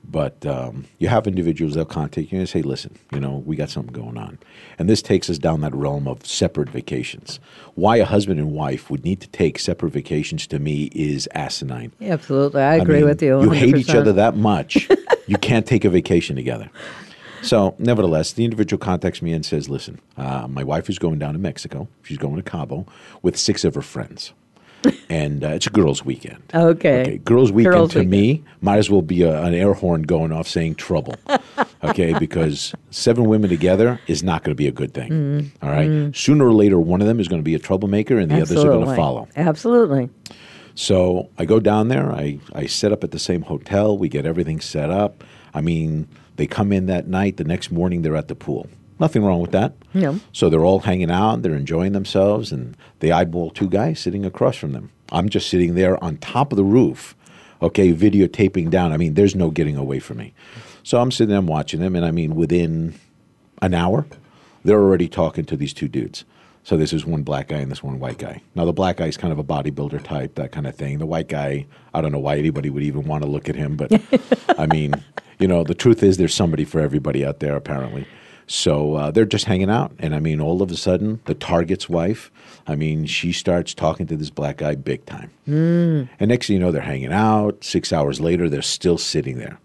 But 0.06 0.44
um, 0.44 0.84
you 0.98 1.08
have 1.08 1.26
individuals 1.26 1.74
they'll 1.74 1.86
contact 1.86 2.30
you 2.30 2.38
and 2.38 2.48
say, 2.48 2.62
"Listen, 2.62 2.96
you 3.12 3.20
know, 3.20 3.42
we 3.46 3.56
got 3.56 3.70
something 3.70 3.92
going 3.92 4.18
on," 4.18 4.38
and 4.78 4.88
this 4.88 5.00
takes 5.00 5.30
us 5.30 5.38
down 5.38 5.62
that 5.62 5.74
realm 5.74 6.06
of 6.06 6.26
separate 6.26 6.68
vacations. 6.68 7.40
Why 7.74 7.96
a 7.96 8.04
husband 8.04 8.38
and 8.38 8.52
wife 8.52 8.90
would 8.90 9.04
need 9.04 9.20
to 9.22 9.28
take 9.28 9.58
separate 9.58 9.92
vacations 9.92 10.46
to 10.48 10.58
me 10.58 10.90
is 10.92 11.26
asinine. 11.34 11.92
Absolutely, 12.02 12.62
I 12.62 12.76
agree 12.76 12.98
mean, 12.98 13.06
with 13.06 13.22
you. 13.22 13.42
You 13.42 13.50
hate 13.50 13.76
each 13.76 13.94
other 13.94 14.12
that 14.12 14.36
much, 14.36 14.88
you 15.26 15.38
can't 15.38 15.66
take 15.66 15.86
a 15.86 15.90
vacation 15.90 16.36
together. 16.36 16.70
So, 17.44 17.74
nevertheless, 17.78 18.32
the 18.32 18.44
individual 18.44 18.78
contacts 18.78 19.20
me 19.22 19.32
and 19.32 19.44
says, 19.44 19.68
"Listen, 19.68 20.00
uh, 20.16 20.46
my 20.48 20.64
wife 20.64 20.88
is 20.88 20.98
going 20.98 21.18
down 21.18 21.34
to 21.34 21.38
Mexico. 21.38 21.88
She's 22.02 22.18
going 22.18 22.36
to 22.36 22.42
Cabo 22.42 22.86
with 23.22 23.36
six 23.36 23.64
of 23.64 23.74
her 23.74 23.82
friends, 23.82 24.32
and 25.10 25.44
uh, 25.44 25.48
it's 25.48 25.66
a 25.66 25.70
girls' 25.70 26.04
weekend. 26.04 26.42
Okay. 26.54 27.00
okay, 27.02 27.18
girls' 27.18 27.52
weekend 27.52 27.74
Girls' 27.74 27.92
to 27.92 27.98
weekend. 27.98 28.10
me 28.10 28.44
might 28.60 28.78
as 28.78 28.90
well 28.90 29.02
be 29.02 29.22
a, 29.22 29.42
an 29.42 29.54
air 29.54 29.74
horn 29.74 30.02
going 30.02 30.32
off 30.32 30.48
saying 30.48 30.76
trouble. 30.76 31.14
okay, 31.84 32.18
because 32.18 32.74
seven 32.90 33.24
women 33.24 33.50
together 33.50 34.00
is 34.06 34.22
not 34.22 34.42
going 34.42 34.52
to 34.52 34.58
be 34.58 34.66
a 34.68 34.72
good 34.72 34.94
thing. 34.94 35.10
Mm-hmm. 35.10 35.66
all 35.66 35.72
right, 35.72 36.16
sooner 36.16 36.46
or 36.46 36.52
later, 36.52 36.78
one 36.80 37.00
of 37.00 37.06
them 37.06 37.20
is 37.20 37.28
going 37.28 37.40
to 37.40 37.44
be 37.44 37.54
a 37.54 37.58
troublemaker, 37.58 38.18
and 38.18 38.30
the 38.30 38.40
others 38.40 38.64
are 38.64 38.68
going 38.68 38.88
to 38.88 38.96
follow. 38.96 39.28
Absolutely. 39.36 40.08
So 40.74 41.30
I 41.38 41.44
go 41.44 41.60
down 41.60 41.88
there. 41.88 42.10
I, 42.10 42.38
I 42.52 42.66
set 42.66 42.90
up 42.90 43.04
at 43.04 43.12
the 43.12 43.18
same 43.18 43.42
hotel. 43.42 43.96
We 43.96 44.08
get 44.08 44.26
everything 44.26 44.60
set 44.60 44.90
up. 44.90 45.22
I 45.52 45.60
mean, 45.60 46.08
they 46.36 46.46
come 46.46 46.72
in 46.72 46.86
that 46.86 47.06
night. 47.06 47.36
The 47.36 47.44
next 47.44 47.70
morning, 47.70 48.02
they're 48.02 48.16
at 48.16 48.28
the 48.28 48.34
pool. 48.34 48.68
Nothing 49.00 49.24
wrong 49.24 49.40
with 49.40 49.52
that. 49.52 49.74
No. 49.92 50.20
So 50.32 50.48
they're 50.48 50.64
all 50.64 50.80
hanging 50.80 51.10
out. 51.10 51.42
They're 51.42 51.54
enjoying 51.54 51.92
themselves, 51.92 52.52
and 52.52 52.76
they 53.00 53.10
eyeball 53.10 53.50
two 53.50 53.68
guys 53.68 54.00
sitting 54.00 54.24
across 54.24 54.56
from 54.56 54.72
them. 54.72 54.90
I'm 55.10 55.28
just 55.28 55.48
sitting 55.48 55.74
there 55.74 56.02
on 56.02 56.16
top 56.18 56.52
of 56.52 56.56
the 56.56 56.64
roof, 56.64 57.14
okay, 57.60 57.92
videotaping 57.92 58.70
down. 58.70 58.92
I 58.92 58.96
mean, 58.96 59.14
there's 59.14 59.34
no 59.34 59.50
getting 59.50 59.76
away 59.76 59.98
from 59.98 60.18
me. 60.18 60.32
So 60.82 61.00
I'm 61.00 61.10
sitting 61.10 61.30
there 61.30 61.38
I'm 61.38 61.46
watching 61.46 61.80
them, 61.80 61.96
and 61.96 62.04
I 62.04 62.10
mean, 62.10 62.34
within 62.34 62.94
an 63.62 63.74
hour, 63.74 64.06
they're 64.64 64.80
already 64.80 65.08
talking 65.08 65.44
to 65.46 65.56
these 65.56 65.72
two 65.72 65.88
dudes. 65.88 66.24
So 66.62 66.78
this 66.78 66.94
is 66.94 67.04
one 67.04 67.22
black 67.24 67.48
guy 67.48 67.58
and 67.58 67.70
this 67.70 67.82
one 67.82 68.00
white 68.00 68.16
guy. 68.16 68.40
Now 68.54 68.64
the 68.64 68.72
black 68.72 68.96
guy 68.96 69.06
is 69.06 69.18
kind 69.18 69.32
of 69.32 69.38
a 69.38 69.44
bodybuilder 69.44 70.02
type, 70.02 70.36
that 70.36 70.50
kind 70.50 70.66
of 70.66 70.74
thing. 70.74 70.98
The 70.98 71.04
white 71.04 71.28
guy, 71.28 71.66
I 71.92 72.00
don't 72.00 72.10
know 72.10 72.18
why 72.18 72.38
anybody 72.38 72.70
would 72.70 72.82
even 72.82 73.04
want 73.04 73.22
to 73.22 73.28
look 73.28 73.50
at 73.50 73.54
him, 73.54 73.76
but 73.76 73.92
I 74.58 74.66
mean, 74.66 74.94
you 75.38 75.48
know, 75.48 75.64
the 75.64 75.74
truth 75.74 76.02
is 76.02 76.16
there's 76.16 76.34
somebody 76.34 76.64
for 76.64 76.80
everybody 76.80 77.24
out 77.24 77.40
there 77.40 77.56
apparently. 77.56 78.06
So 78.46 78.94
uh, 78.94 79.10
they're 79.10 79.24
just 79.24 79.46
hanging 79.46 79.70
out, 79.70 79.92
and 79.98 80.14
I 80.14 80.18
mean, 80.20 80.38
all 80.38 80.60
of 80.60 80.70
a 80.70 80.76
sudden, 80.76 81.20
the 81.24 81.34
target's 81.34 81.88
wife, 81.88 82.30
I 82.66 82.74
mean, 82.74 83.06
she 83.06 83.32
starts 83.32 83.72
talking 83.72 84.06
to 84.06 84.16
this 84.16 84.30
black 84.30 84.58
guy 84.58 84.74
big 84.74 85.04
time. 85.06 85.30
And 86.18 86.28
next 86.28 86.46
thing 86.46 86.54
you 86.54 86.60
know, 86.60 86.72
they're 86.72 86.82
hanging 86.82 87.12
out. 87.12 87.62
Six 87.64 87.92
hours 87.92 88.20
later, 88.20 88.48
they're 88.48 88.62
still 88.62 88.98
sitting 88.98 89.38
there. 89.38 89.58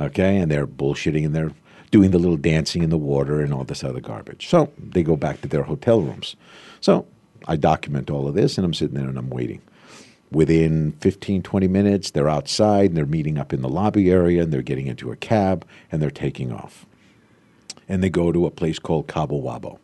Okay. 0.00 0.36
And 0.36 0.50
they're 0.50 0.66
bullshitting 0.66 1.24
and 1.24 1.34
they're 1.34 1.52
doing 1.90 2.10
the 2.10 2.18
little 2.18 2.36
dancing 2.36 2.82
in 2.82 2.90
the 2.90 2.98
water 2.98 3.40
and 3.40 3.52
all 3.52 3.64
this 3.64 3.82
other 3.82 4.00
garbage. 4.00 4.48
So 4.48 4.72
they 4.78 5.02
go 5.02 5.16
back 5.16 5.40
to 5.42 5.48
their 5.48 5.62
hotel 5.62 6.00
rooms. 6.00 6.36
So 6.80 7.06
I 7.48 7.56
document 7.56 8.10
all 8.10 8.28
of 8.28 8.34
this 8.34 8.58
and 8.58 8.64
I'm 8.64 8.74
sitting 8.74 8.96
there 8.96 9.08
and 9.08 9.18
I'm 9.18 9.30
waiting. 9.30 9.62
Within 10.32 10.92
15, 11.00 11.42
20 11.42 11.68
minutes, 11.68 12.10
they're 12.10 12.28
outside 12.28 12.86
and 12.90 12.96
they're 12.96 13.06
meeting 13.06 13.38
up 13.38 13.52
in 13.52 13.62
the 13.62 13.68
lobby 13.68 14.10
area 14.10 14.42
and 14.42 14.52
they're 14.52 14.62
getting 14.62 14.86
into 14.88 15.12
a 15.12 15.16
cab 15.16 15.64
and 15.92 16.02
they're 16.02 16.10
taking 16.10 16.52
off. 16.52 16.84
And 17.88 18.02
they 18.02 18.10
go 18.10 18.32
to 18.32 18.46
a 18.46 18.50
place 18.50 18.78
called 18.80 19.06
Cabo 19.06 19.40
Wabo. 19.40 19.78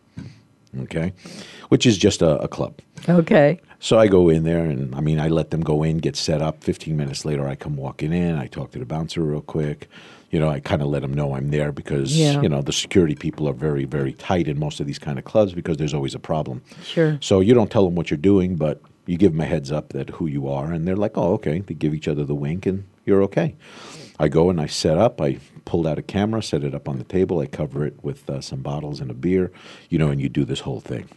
Okay. 0.81 1.13
Which 1.69 1.87
is 1.87 1.97
just 1.99 2.23
a, 2.23 2.39
a 2.41 2.49
club. 2.49 2.81
Okay. 3.09 3.61
So 3.79 3.99
I 3.99 4.07
go 4.07 4.29
in 4.29 4.45
there, 4.45 4.65
and 4.65 4.95
I 4.95 5.01
mean, 5.01 5.21
I 5.21 5.29
let 5.29 5.51
them 5.51 5.61
go 5.61 5.83
in, 5.83 5.99
get 5.99 6.17
set 6.17 6.41
up. 6.41 6.63
Fifteen 6.65 6.97
minutes 6.97 7.25
later, 7.25 7.47
I 7.47 7.57
come 7.57 7.77
walking 7.77 8.13
in. 8.13 8.37
I 8.37 8.47
talk 8.47 8.71
to 8.73 8.79
the 8.79 8.87
bouncer 8.87 9.23
real 9.23 9.41
quick. 9.43 9.89
You 10.31 10.39
know, 10.41 10.49
I 10.49 10.61
kind 10.61 10.81
of 10.81 10.89
let 10.89 11.03
them 11.03 11.13
know 11.13 11.35
I'm 11.35 11.51
there 11.51 11.73
because 11.73 12.17
Yeah. 12.19 12.41
you 12.41 12.49
know 12.49 12.63
the 12.63 12.73
security 12.73 13.15
people 13.15 13.47
are 13.49 13.53
very, 13.53 13.85
very 13.85 14.13
tight 14.15 14.49
in 14.49 14.59
most 14.59 14.81
of 14.81 14.87
these 14.87 14.99
kind 14.99 15.19
of 15.19 15.25
clubs 15.27 15.53
because 15.53 15.77
there's 15.77 15.93
always 15.93 16.15
a 16.15 16.19
problem. 16.21 16.63
Sure. 16.85 17.19
So 17.21 17.41
you 17.41 17.53
don't 17.55 17.71
tell 17.71 17.85
them 17.85 17.95
what 17.97 18.11
you're 18.11 18.17
doing, 18.17 18.57
but 18.57 18.81
you 19.07 19.17
give 19.17 19.33
them 19.33 19.41
a 19.41 19.47
heads 19.47 19.73
up 19.73 19.91
that 19.91 20.11
who 20.11 20.27
you 20.27 20.49
are, 20.49 20.73
and 20.73 20.87
they're 20.87 20.97
like, 20.97 21.17
"Oh, 21.17 21.33
okay." 21.35 21.61
They 21.61 21.75
give 21.75 21.95
each 21.95 22.09
other 22.09 22.25
the 22.25 22.35
wink, 22.35 22.67
and 22.67 22.85
you're 23.05 23.23
okay. 23.25 23.55
I 24.19 24.29
go 24.29 24.51
and 24.51 24.61
I 24.61 24.67
set 24.67 24.99
up. 24.99 25.21
I 25.21 25.39
pulled 25.65 25.87
out 25.87 25.99
a 25.99 26.03
camera, 26.03 26.43
set 26.43 26.63
it 26.65 26.75
up 26.75 26.89
on 26.89 26.99
the 26.99 27.05
table. 27.05 27.41
I 27.41 27.47
cover 27.47 27.85
it 27.87 27.97
with 28.03 28.29
uh, 28.31 28.41
some 28.41 28.61
bottles 28.61 29.01
and 29.01 29.11
a 29.11 29.15
beer, 29.15 29.51
you 29.89 29.99
know, 29.99 30.09
and 30.09 30.21
you 30.21 30.29
do 30.29 30.45
this 30.45 30.61
whole 30.61 30.81
thing. 30.81 31.09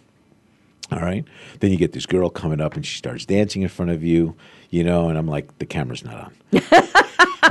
All 0.92 1.00
right. 1.00 1.24
Then 1.60 1.72
you 1.72 1.78
get 1.78 1.94
this 1.94 2.06
girl 2.06 2.30
coming 2.30 2.62
up 2.62 2.76
and 2.76 2.86
she 2.86 2.98
starts 2.98 3.26
dancing 3.26 3.64
in 3.64 3.70
front 3.70 3.92
of 3.92 4.04
you, 4.04 4.36
you 4.70 4.84
know, 4.84 5.10
and 5.10 5.18
I'm 5.18 5.28
like, 5.28 5.58
the 5.58 5.66
camera's 5.66 6.04
not 6.04 6.32
on. 6.54 6.62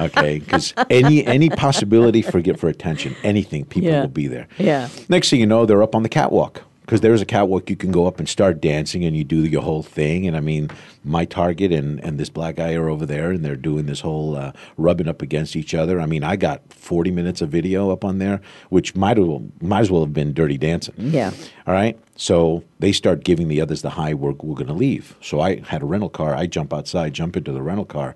okay. 0.06 0.38
Because 0.38 0.72
any 0.90 1.24
any 1.26 1.50
possibility 1.50 2.22
for 2.22 2.40
get 2.40 2.58
for 2.58 2.68
attention, 2.68 3.14
anything, 3.22 3.64
people 3.64 3.90
Yeah. 3.90 4.00
will 4.02 4.08
be 4.08 4.26
there. 4.28 4.46
Yeah. 4.58 4.88
Next 5.08 5.30
thing 5.30 5.40
you 5.40 5.46
know, 5.46 5.66
they're 5.66 5.82
up 5.82 5.94
on 5.94 6.02
the 6.04 6.08
catwalk. 6.08 6.62
Because 6.84 7.00
there's 7.00 7.22
a 7.22 7.26
catwalk 7.26 7.70
you 7.70 7.76
can 7.76 7.90
go 7.90 8.06
up 8.06 8.18
and 8.18 8.28
start 8.28 8.60
dancing 8.60 9.04
and 9.04 9.16
you 9.16 9.24
do 9.24 9.46
your 9.46 9.62
whole 9.62 9.82
thing. 9.82 10.26
And 10.26 10.36
I 10.36 10.40
mean, 10.40 10.70
my 11.02 11.24
target 11.24 11.72
and, 11.72 11.98
and 12.04 12.18
this 12.18 12.28
black 12.28 12.56
guy 12.56 12.74
are 12.74 12.90
over 12.90 13.06
there 13.06 13.30
and 13.30 13.42
they're 13.42 13.56
doing 13.56 13.86
this 13.86 14.00
whole 14.00 14.36
uh, 14.36 14.52
rubbing 14.76 15.08
up 15.08 15.22
against 15.22 15.56
each 15.56 15.74
other. 15.74 15.98
I 15.98 16.04
mean, 16.04 16.22
I 16.22 16.36
got 16.36 16.60
40 16.72 17.10
minutes 17.10 17.40
of 17.40 17.48
video 17.48 17.90
up 17.90 18.04
on 18.04 18.18
there, 18.18 18.42
which 18.68 18.94
might, 18.94 19.16
have, 19.16 19.62
might 19.62 19.80
as 19.80 19.90
well 19.90 20.02
have 20.04 20.12
been 20.12 20.34
dirty 20.34 20.58
dancing. 20.58 20.94
Yeah. 20.98 21.32
All 21.66 21.72
right. 21.72 21.98
So 22.16 22.64
they 22.80 22.92
start 22.92 23.24
giving 23.24 23.48
the 23.48 23.62
others 23.62 23.80
the 23.80 23.90
high, 23.90 24.12
we're, 24.12 24.32
we're 24.32 24.54
going 24.54 24.66
to 24.66 24.74
leave. 24.74 25.16
So 25.22 25.40
I 25.40 25.60
had 25.60 25.82
a 25.82 25.86
rental 25.86 26.10
car. 26.10 26.34
I 26.34 26.46
jump 26.46 26.74
outside, 26.74 27.14
jump 27.14 27.36
into 27.36 27.52
the 27.52 27.62
rental 27.62 27.86
car, 27.86 28.14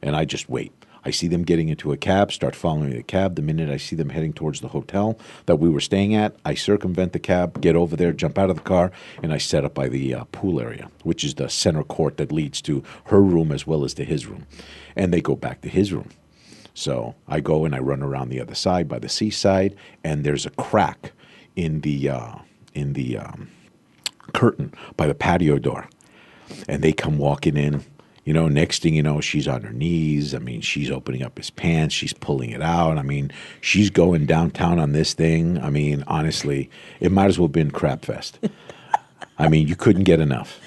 and 0.00 0.16
I 0.16 0.24
just 0.24 0.48
wait. 0.48 0.72
I 1.06 1.10
see 1.10 1.28
them 1.28 1.44
getting 1.44 1.68
into 1.68 1.92
a 1.92 1.96
cab, 1.96 2.32
start 2.32 2.56
following 2.56 2.90
the 2.90 3.00
cab. 3.00 3.36
The 3.36 3.42
minute 3.42 3.70
I 3.70 3.76
see 3.76 3.94
them 3.94 4.08
heading 4.08 4.32
towards 4.32 4.60
the 4.60 4.66
hotel 4.66 5.16
that 5.46 5.54
we 5.60 5.68
were 5.68 5.80
staying 5.80 6.16
at, 6.16 6.34
I 6.44 6.54
circumvent 6.54 7.12
the 7.12 7.20
cab, 7.20 7.60
get 7.60 7.76
over 7.76 7.94
there, 7.94 8.12
jump 8.12 8.36
out 8.36 8.50
of 8.50 8.56
the 8.56 8.62
car, 8.62 8.90
and 9.22 9.32
I 9.32 9.38
set 9.38 9.64
up 9.64 9.72
by 9.72 9.88
the 9.88 10.12
uh, 10.12 10.24
pool 10.32 10.60
area, 10.60 10.90
which 11.04 11.22
is 11.22 11.36
the 11.36 11.48
center 11.48 11.84
court 11.84 12.16
that 12.16 12.32
leads 12.32 12.60
to 12.62 12.82
her 13.04 13.22
room 13.22 13.52
as 13.52 13.68
well 13.68 13.84
as 13.84 13.94
to 13.94 14.04
his 14.04 14.26
room. 14.26 14.48
And 14.96 15.12
they 15.12 15.20
go 15.20 15.36
back 15.36 15.60
to 15.60 15.68
his 15.68 15.92
room. 15.92 16.08
So 16.74 17.14
I 17.28 17.38
go 17.38 17.64
and 17.64 17.72
I 17.72 17.78
run 17.78 18.02
around 18.02 18.30
the 18.30 18.40
other 18.40 18.56
side 18.56 18.88
by 18.88 18.98
the 18.98 19.08
seaside, 19.08 19.76
and 20.02 20.24
there's 20.24 20.44
a 20.44 20.50
crack 20.50 21.12
in 21.54 21.82
the 21.82 22.08
uh, 22.08 22.34
in 22.74 22.94
the 22.94 23.18
um, 23.18 23.48
curtain 24.32 24.74
by 24.96 25.06
the 25.06 25.14
patio 25.14 25.60
door, 25.60 25.88
and 26.68 26.82
they 26.82 26.92
come 26.92 27.16
walking 27.16 27.56
in. 27.56 27.84
You 28.26 28.34
know, 28.34 28.48
next 28.48 28.82
thing 28.82 28.94
you 28.94 29.02
know, 29.02 29.22
she's 29.22 29.48
on 29.48 29.62
her 29.62 29.72
knees. 29.72 30.34
I 30.34 30.38
mean, 30.38 30.60
she's 30.60 30.90
opening 30.90 31.22
up 31.22 31.38
his 31.38 31.48
pants. 31.48 31.94
She's 31.94 32.12
pulling 32.12 32.50
it 32.50 32.60
out. 32.60 32.98
I 32.98 33.02
mean, 33.02 33.32
she's 33.62 33.88
going 33.88 34.26
downtown 34.26 34.78
on 34.78 34.92
this 34.92 35.14
thing. 35.14 35.58
I 35.58 35.70
mean, 35.70 36.04
honestly, 36.06 36.68
it 37.00 37.10
might 37.10 37.26
as 37.26 37.38
well 37.38 37.46
have 37.46 37.52
been 37.52 37.70
Crap 37.70 38.04
Fest. 38.04 38.38
I 39.38 39.48
mean, 39.48 39.66
you 39.66 39.76
couldn't 39.76 40.04
get 40.04 40.20
enough 40.20 40.60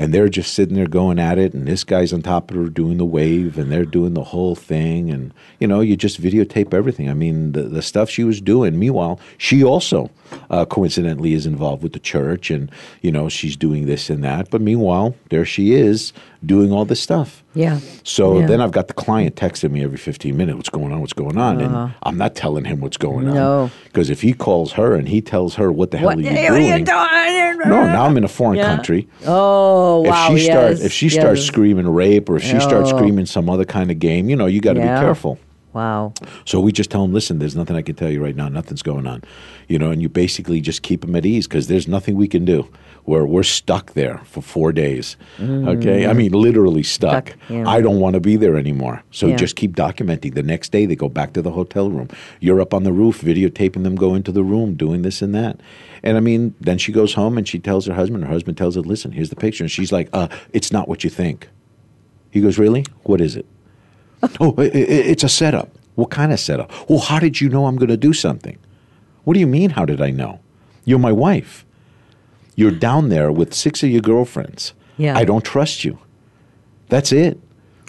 and 0.00 0.14
they're 0.14 0.30
just 0.30 0.54
sitting 0.54 0.76
there 0.76 0.86
going 0.86 1.18
at 1.18 1.38
it 1.38 1.52
and 1.52 1.68
this 1.68 1.84
guy's 1.84 2.10
on 2.10 2.22
top 2.22 2.50
of 2.50 2.56
her 2.56 2.68
doing 2.70 2.96
the 2.96 3.04
wave 3.04 3.58
and 3.58 3.70
they're 3.70 3.84
doing 3.84 4.14
the 4.14 4.24
whole 4.24 4.54
thing 4.54 5.10
and 5.10 5.34
you 5.58 5.66
know 5.66 5.80
you 5.80 5.94
just 5.94 6.20
videotape 6.20 6.72
everything 6.72 7.10
i 7.10 7.14
mean 7.14 7.52
the, 7.52 7.64
the 7.64 7.82
stuff 7.82 8.08
she 8.08 8.24
was 8.24 8.40
doing 8.40 8.78
meanwhile 8.78 9.20
she 9.36 9.62
also 9.62 10.10
uh, 10.50 10.64
coincidentally 10.64 11.32
is 11.34 11.46
involved 11.46 11.82
with 11.82 11.92
the 11.92 11.98
church 11.98 12.50
and 12.50 12.70
you 13.02 13.10
know 13.12 13.28
she's 13.28 13.56
doing 13.56 13.86
this 13.86 14.10
and 14.10 14.22
that 14.24 14.50
but 14.50 14.60
meanwhile 14.60 15.14
there 15.30 15.44
she 15.44 15.72
is 15.74 16.12
doing 16.44 16.72
all 16.72 16.84
this 16.84 17.00
stuff 17.00 17.42
Yeah. 17.54 17.80
So 18.04 18.38
Yeah. 18.38 18.46
then 18.46 18.60
I've 18.60 18.70
got 18.70 18.86
the 18.88 18.94
client 18.94 19.34
texting 19.34 19.72
me 19.72 19.82
every 19.82 19.98
15 19.98 20.36
minutes, 20.36 20.56
what's 20.56 20.68
going 20.70 20.92
on, 20.92 21.00
what's 21.00 21.12
going 21.12 21.36
on? 21.36 21.60
And 21.60 21.92
I'm 22.04 22.16
not 22.16 22.34
telling 22.36 22.64
him 22.64 22.80
what's 22.80 22.96
going 22.96 23.28
on. 23.28 23.36
Uh-huh. 23.36 23.68
Because 23.84 24.08
if 24.08 24.22
he 24.22 24.32
calls 24.32 24.72
her 24.74 24.94
and 24.94 25.08
he 25.08 25.20
tells 25.20 25.56
her, 25.56 25.72
what 25.72 25.90
the 25.90 25.98
hell 25.98 26.06
What, 26.10 26.18
are 26.18 26.20
you 26.22 26.30
doing? 26.30 26.42
what 26.44 26.52
are 26.52 26.60
you 26.60 26.84
doing? 26.84 27.68
No, 27.68 27.84
now 27.86 28.04
I'm 28.06 28.16
in 28.16 28.22
a 28.24 28.28
foreign 28.28 28.58
Yeah. 28.58 28.66
country. 28.74 29.08
Oh, 29.26 30.02
wow. 30.02 30.10
if 30.32 30.38
she 30.38 30.46
yes, 30.46 30.52
starts 30.52 30.80
if 30.82 30.92
she 30.92 31.08
starts 31.08 31.42
screaming 31.42 31.88
rape 31.88 32.30
or 32.30 32.36
if 32.36 32.44
she 32.44 32.58
starts 32.60 32.90
Oh. 32.92 32.96
screaming 32.96 33.26
some 33.26 33.50
other 33.50 33.64
kind 33.64 33.90
of 33.90 33.98
game, 33.98 34.30
you 34.30 34.36
know, 34.36 34.46
you 34.46 34.60
got 34.60 34.74
to 34.74 34.80
Yeah. 34.80 34.94
be 35.00 35.04
careful. 35.04 35.38
Wow. 35.72 36.14
So 36.44 36.60
we 36.60 36.72
just 36.72 36.90
tell 36.90 37.02
them, 37.02 37.12
listen, 37.12 37.38
there's 37.38 37.54
nothing 37.56 37.76
I 37.76 37.82
can 37.82 37.94
tell 37.94 38.10
you 38.10 38.22
right 38.22 38.34
now. 38.34 38.48
Nothing's 38.48 38.82
going 38.82 39.06
on, 39.06 39.22
you 39.68 39.78
know, 39.78 39.90
and 39.90 40.02
you 40.02 40.08
basically 40.08 40.60
just 40.60 40.82
keep 40.82 41.02
them 41.02 41.14
at 41.14 41.24
ease 41.24 41.46
because 41.46 41.68
there's 41.68 41.86
nothing 41.86 42.16
we 42.16 42.28
can 42.28 42.44
do. 42.44 42.68
Where 43.04 43.24
we're 43.24 43.44
stuck 43.44 43.94
there 43.94 44.18
for 44.24 44.42
four 44.42 44.72
days. 44.72 45.16
Okay, 45.40 46.06
I 46.06 46.12
mean 46.12 46.32
literally 46.32 46.82
stuck. 46.82 47.28
Stuck, 47.30 47.38
yeah. 47.48 47.66
I 47.68 47.80
don't 47.80 47.98
want 47.98 48.14
to 48.14 48.20
be 48.20 48.36
there 48.36 48.56
anymore. 48.56 49.02
So 49.10 49.26
Yeah. 49.28 49.36
just 49.36 49.56
keep 49.56 49.74
documenting. 49.74 50.34
The 50.34 50.42
next 50.42 50.70
day 50.70 50.84
they 50.86 50.96
go 50.96 51.08
back 51.08 51.32
to 51.32 51.42
the 51.42 51.50
hotel 51.50 51.90
room. 51.90 52.08
You're 52.40 52.60
up 52.60 52.74
on 52.74 52.82
the 52.84 52.92
roof 52.92 53.22
videotaping 53.22 53.84
them 53.84 53.96
go 53.96 54.14
into 54.14 54.30
the 54.30 54.44
room 54.44 54.74
doing 54.74 55.00
this 55.02 55.22
and 55.22 55.34
that. 55.34 55.60
And 56.02 56.18
I 56.18 56.20
mean, 56.20 56.54
then 56.60 56.76
she 56.78 56.92
goes 56.92 57.14
home 57.14 57.38
and 57.38 57.48
she 57.48 57.58
tells 57.58 57.86
her 57.86 57.94
husband. 57.94 58.24
Her 58.24 58.30
husband 58.30 58.58
tells 58.58 58.74
her, 58.76 58.82
"Listen, 58.82 59.12
here's 59.12 59.30
the 59.30 59.36
picture." 59.36 59.64
And 59.64 59.70
she's 59.70 59.90
like, 59.92 60.08
"Uh, 60.12 60.28
it's 60.52 60.70
not 60.70 60.86
what 60.86 61.02
you 61.02 61.10
think." 61.10 61.48
He 62.30 62.40
goes, 62.40 62.58
"Really? 62.58 62.84
What 63.04 63.20
is 63.22 63.34
it?" 63.34 63.46
Oh, 64.40 64.54
i 64.58 64.62
i 64.62 64.66
it's 64.66 65.24
a 65.24 65.28
setup. 65.28 65.70
What 65.94 66.10
kind 66.10 66.32
of 66.32 66.40
setup? 66.40 66.70
Well, 66.88 67.00
how 67.00 67.18
did 67.18 67.40
you 67.40 67.48
know 67.48 67.66
I'm 67.66 67.76
going 67.76 67.88
to 67.88 67.96
do 67.96 68.12
something? 68.12 68.58
What 69.24 69.34
do 69.34 69.40
you 69.40 69.46
mean? 69.46 69.70
How 69.70 69.84
did 69.84 70.00
I 70.00 70.10
know? 70.10 70.40
You're 70.84 70.98
my 70.98 71.12
wife. 71.12 71.66
You're 72.54 72.70
down 72.70 73.08
there 73.08 73.30
with 73.30 73.54
six 73.54 73.82
of 73.82 73.90
your 73.90 74.00
girlfriends. 74.00 74.72
Yeah. 74.96 75.16
I 75.16 75.24
don't 75.24 75.44
trust 75.44 75.84
you. 75.84 75.98
That's 76.88 77.12
it. 77.12 77.38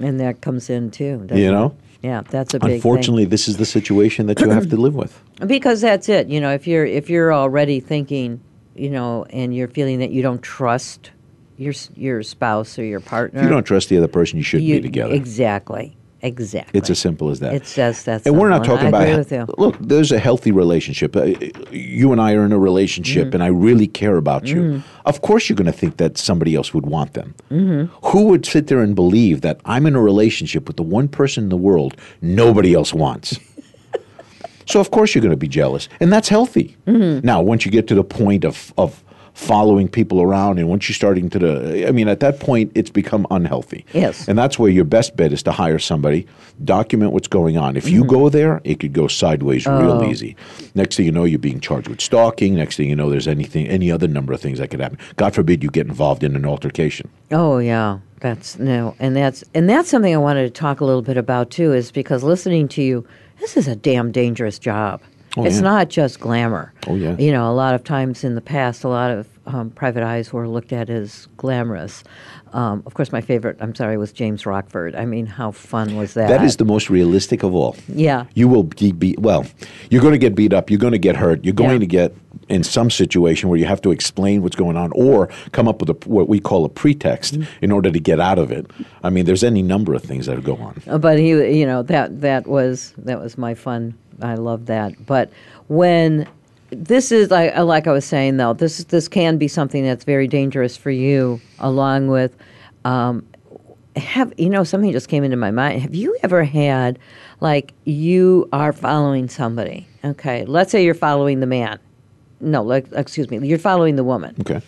And 0.02 0.20
that 0.20 0.42
comes 0.42 0.70
in 0.70 0.92
too. 0.92 1.28
You 1.34 1.50
it? 1.50 1.52
know? 1.52 1.76
Yeah, 2.02 2.22
that's 2.22 2.54
a 2.54 2.60
big 2.60 2.72
Unfortunately, 2.76 3.26
this 3.26 3.48
is 3.48 3.58
the 3.58 3.66
situation 3.66 4.26
that 4.26 4.40
you 4.40 4.50
have 4.50 4.70
to 4.70 4.78
live 4.78 4.96
with. 4.96 5.22
Because 5.46 5.82
that's 5.82 6.08
it. 6.08 6.28
You 6.28 6.40
know, 6.40 6.52
if 6.52 6.68
you're 6.68 6.86
if 6.86 7.10
you're 7.10 7.34
already 7.34 7.80
thinking, 7.80 8.42
you 8.76 8.92
know, 8.92 9.26
and 9.32 9.56
you're 9.56 9.68
feeling 9.68 9.98
that 10.00 10.12
you 10.12 10.22
don't 10.22 10.42
trust 10.42 11.10
your 11.58 11.74
your 11.96 12.22
spouse 12.22 12.78
or 12.78 12.84
your 12.84 13.00
partner, 13.00 13.40
If 13.40 13.46
you 13.46 13.50
don't 13.50 13.64
trust 13.64 13.90
the 13.90 13.98
other 13.98 14.08
person, 14.08 14.38
you 14.38 14.44
shouldn't 14.44 14.68
you- 14.70 14.76
be 14.76 14.82
together. 14.82 15.14
Exactly. 15.14 15.98
Exactly. 16.24 16.78
It's 16.78 16.90
as 16.90 17.00
simple 17.00 17.30
as 17.30 17.40
that. 17.40 17.54
It's 17.56 17.74
just 17.76 18.06
that 18.06 18.26
And 18.28 18.38
we're 18.40 18.50
not 18.50 18.64
talking 18.64 18.88
about. 18.88 19.02
agree 19.04 19.18
with 19.18 19.32
you. 19.32 19.46
Look, 19.58 19.78
there's 19.80 20.12
a 20.12 20.20
healthy 20.20 20.52
relationship. 20.52 21.16
Uh, 21.16 21.34
you 21.72 22.12
and 22.12 22.22
I 22.22 22.34
are 22.34 22.46
in 22.46 22.52
a 22.52 22.60
relationship, 22.60 23.28
Mm-hmm. 23.28 23.34
and 23.36 23.44
I 23.44 23.48
really 23.48 23.88
care 23.88 24.18
about 24.18 24.46
you. 24.48 24.84
Of 25.06 25.22
course, 25.22 25.50
you're 25.50 25.56
going 25.56 25.72
to 25.72 25.78
think 25.78 25.98
that 25.98 26.18
somebody 26.18 26.54
else 26.56 26.74
would 26.74 26.86
want 26.86 27.14
them. 27.14 27.34
Mm-hmm. 27.50 27.94
Who 28.10 28.26
would 28.26 28.46
sit 28.46 28.68
there 28.68 28.82
and 28.82 28.96
believe 28.96 29.42
that 29.42 29.60
I'm 29.66 29.86
in 29.88 29.96
a 29.96 30.02
relationship 30.02 30.68
with 30.68 30.78
the 30.78 30.84
one 30.84 31.08
person 31.08 31.44
in 31.46 31.50
the 31.50 31.58
world 31.58 31.96
nobody 32.22 32.74
else 32.74 32.94
wants? 32.94 33.40
so 34.68 34.80
of 34.80 34.92
course 34.92 35.14
you're 35.16 35.22
going 35.22 35.32
to 35.32 35.38
be 35.38 35.48
jealous, 35.48 35.90
and 36.00 36.12
that's 36.14 36.30
healthy. 36.30 36.78
Mm-hmm. 36.88 37.26
Now, 37.26 37.42
once 37.42 37.66
you 37.66 37.72
get 37.72 37.88
to 37.88 37.96
the 37.96 38.04
point 38.04 38.46
of 38.46 38.74
of 38.78 39.04
following 39.34 39.88
people 39.88 40.22
around, 40.22 40.60
and 40.60 40.68
once 40.68 40.88
you're 40.88 40.96
starting 40.96 41.30
to 41.30 41.40
the, 41.40 41.88
I 41.88 41.92
mean, 41.92 42.08
at 42.08 42.20
that 42.20 42.40
point, 42.40 42.72
it's 42.76 42.90
become 42.90 43.26
unhealthy. 43.32 43.86
Yes. 43.94 44.28
And 44.28 44.38
that's 44.38 44.60
where 44.60 44.70
your 44.70 44.84
best 44.84 45.16
bet 45.16 45.32
is 45.32 45.42
to 45.44 45.52
hire 45.52 45.80
somebody, 45.80 46.28
document 46.64 47.14
what's 47.14 47.28
going 47.28 47.58
on. 47.58 47.78
If 47.78 47.88
you 47.88 48.02
mm-hmm. 48.02 48.10
go 48.10 48.30
there, 48.30 48.62
it 48.64 48.80
could 48.80 48.94
go 48.94 49.08
sideways 49.08 49.66
real 49.66 49.92
oh. 49.92 50.04
easy. 50.04 50.36
Next 50.76 50.98
thing 50.98 51.06
you 51.06 51.12
know, 51.12 51.24
you're 51.24 51.40
being 51.40 51.60
charged 51.60 51.88
with 51.88 52.02
stalking. 52.02 52.56
Next 52.56 52.78
thing 52.78 52.90
you 52.90 52.96
know, 52.96 53.10
there's 53.10 53.28
anything, 53.28 53.68
any 53.68 53.92
other 53.92 54.08
number 54.08 54.34
of 54.34 54.42
things 54.42 54.60
that 54.60 54.70
could 54.70 54.80
happen. 54.80 54.98
God 55.16 55.34
forbid 55.34 55.64
you 55.64 55.70
get 55.70 55.88
involved 55.88 56.24
in 56.24 56.36
an 56.36 56.46
altercation. 56.46 57.10
Oh 57.32 57.58
yeah, 57.58 58.00
that's 58.20 58.60
no, 58.60 58.96
and 59.00 59.16
that's 59.16 59.44
and 59.54 59.70
that's 59.70 59.90
something 59.90 60.14
I 60.14 60.18
wanted 60.18 60.44
to 60.44 60.60
talk 60.60 60.82
a 60.82 60.86
little 60.86 61.02
bit 61.02 61.18
about 61.18 61.50
too. 61.50 61.74
Is 61.74 61.92
because 61.92 62.24
listening 62.24 62.68
to 62.70 62.84
you, 62.84 63.08
this 63.40 63.58
is 63.58 63.68
a 63.68 63.76
damn 63.76 64.12
dangerous 64.12 64.60
job. 64.60 65.02
Oh, 65.38 65.46
it's 65.46 65.56
yeah. 65.56 65.62
not 65.62 65.90
just 65.90 66.20
glamour. 66.20 66.74
Oh, 66.88 66.96
yeah. 66.96 67.16
You 67.18 67.32
know, 67.32 67.50
a 67.50 67.54
lot 67.54 67.74
of 67.74 67.84
times 67.84 68.24
in 68.24 68.36
the 68.36 68.42
past, 68.42 68.84
a 68.84 68.90
lot 68.90 69.12
of 69.12 69.28
um, 69.46 69.70
private 69.72 70.04
eyes 70.04 70.34
were 70.34 70.48
looked 70.48 70.74
at 70.74 70.90
as 70.90 71.28
glamorous. 71.38 72.04
Um, 72.54 72.84
of 72.86 72.96
course, 72.96 73.14
my 73.14 73.22
favorite, 73.22 73.56
I'm 73.62 73.74
sorry, 73.74 73.98
was 73.98 74.12
James 74.12 74.46
Rockford. 74.46 74.94
I 74.94 75.06
mean, 75.06 75.26
how 75.26 75.52
fun 75.52 75.96
was 75.96 76.16
that? 76.16 76.28
That 76.28 76.44
is 76.44 76.58
the 76.58 76.66
most 76.66 76.90
realistic 76.90 77.44
of 77.44 77.56
all. 77.56 77.78
Yeah. 77.88 78.26
You 78.34 78.50
will 78.50 78.64
be 78.64 78.92
beat. 78.92 79.20
Well, 79.20 79.46
you're 79.90 80.02
going 80.02 80.12
to 80.12 80.18
get 80.18 80.36
beat 80.36 80.52
up. 80.52 80.70
You're 80.70 80.80
going 80.80 80.92
to 80.92 81.00
get 81.00 81.16
hurt. 81.16 81.46
You're 81.46 81.54
going 81.54 81.72
Yeah. 81.74 81.80
to 81.80 81.86
get 81.86 82.16
in 82.50 82.64
some 82.64 82.90
situation 82.90 83.48
where 83.48 83.58
you 83.58 83.66
have 83.66 83.82
to 83.84 83.92
explain 83.92 84.42
what's 84.44 84.58
going 84.58 84.76
on 84.76 84.92
or 84.94 85.30
come 85.54 85.70
up 85.70 85.80
with 85.80 85.90
a, 85.92 86.10
what 86.10 86.28
we 86.28 86.42
call 86.42 86.66
a 86.66 86.70
pretext 86.70 87.36
Mm. 87.40 87.48
in 87.62 87.72
order 87.72 87.90
to 87.90 88.00
get 88.00 88.20
out 88.20 88.38
of 88.38 88.52
it. 88.52 88.70
I 89.02 89.10
mean, 89.10 89.24
there's 89.24 89.44
any 89.46 89.62
number 89.62 89.94
of 89.94 90.04
things 90.04 90.26
that 90.26 90.44
go 90.44 90.58
on. 90.58 90.82
Uh, 90.88 90.98
but 90.98 91.18
he 91.20 91.30
you 91.58 91.66
know 91.66 91.84
that 91.84 92.20
that 92.20 92.48
was 92.48 92.94
that 92.98 93.22
was 93.22 93.38
my 93.38 93.54
fun 93.54 93.94
i 94.24 94.36
love 94.36 94.66
that. 94.68 95.06
But 95.06 95.32
when 95.68 96.28
this 96.70 97.12
is 97.12 97.30
like 97.30 97.56
like 97.58 97.86
i 97.86 97.92
was 97.92 98.06
saying 98.06 98.38
though 98.38 98.54
this 98.54 98.84
this 98.86 99.10
can 99.10 99.38
be 99.38 99.48
something 99.48 99.84
that's 99.84 100.06
very 100.06 100.26
dangerous 100.26 100.78
for 100.78 100.90
you 100.90 101.42
along 101.60 102.08
with 102.08 102.34
um, 102.86 103.26
have 103.96 104.34
you 104.38 104.50
know 104.50 104.64
something 104.64 104.92
just 104.92 105.10
came 105.10 105.24
into 105.24 105.38
my 105.38 105.52
mind. 105.52 105.82
Have 105.82 105.96
you 105.96 106.18
ever 106.24 106.44
had 106.44 106.98
like 107.40 107.74
you 107.86 108.48
are 108.54 108.72
following 108.74 109.28
somebody 109.28 109.88
okay? 110.04 110.46
Let's 110.46 110.72
say 110.72 110.84
you're 110.84 110.94
following 110.94 111.40
the 111.40 111.46
man. 111.46 111.80
No 112.40 112.64
like 112.64 112.88
excuse 112.94 113.30
me 113.30 113.46
you're 113.48 113.60
following 113.60 113.96
the 113.96 114.04
woman. 114.04 114.36
Okay. 114.42 114.62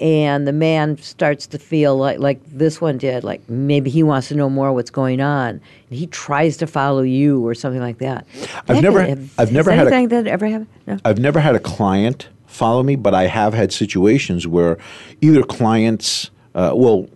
And 0.00 0.46
the 0.48 0.52
man 0.52 0.96
starts 0.98 1.46
to 1.46 1.58
feel 1.58 1.96
like 1.96 2.18
like 2.18 2.40
this 2.46 2.80
one 2.80 2.96
did 2.98 3.22
like 3.22 3.46
maybe 3.48 3.90
he 3.90 4.02
wants 4.02 4.28
to 4.28 4.34
know 4.34 4.48
more 4.48 4.72
what's 4.72 4.90
going 4.90 5.20
on 5.20 5.48
and 5.90 5.98
he 5.98 6.06
tries 6.06 6.56
to 6.56 6.66
follow 6.66 7.02
you 7.02 7.46
or 7.46 7.54
something 7.54 7.80
like 7.82 7.98
that 7.98 8.26
I've 8.68 8.76
That 8.76 8.82
never- 8.82 9.02
have- 9.02 9.30
I've 9.38 9.52
never 9.52 9.70
had 9.70 9.86
a- 9.86 9.94
anything 9.94 10.08
that 10.08 10.26
ever 10.26 10.46
happened 10.48 10.68
no? 10.86 10.96
I've 11.04 11.18
never 11.18 11.38
had 11.40 11.54
a 11.54 11.60
client 11.60 12.28
follow 12.46 12.82
me, 12.82 12.96
but 12.96 13.14
I 13.14 13.26
have 13.28 13.54
had 13.54 13.72
situations 13.72 14.44
where 14.46 14.76
either 15.20 15.42
clients, 15.44 16.30
uh, 16.56 16.72
well, 16.74 17.06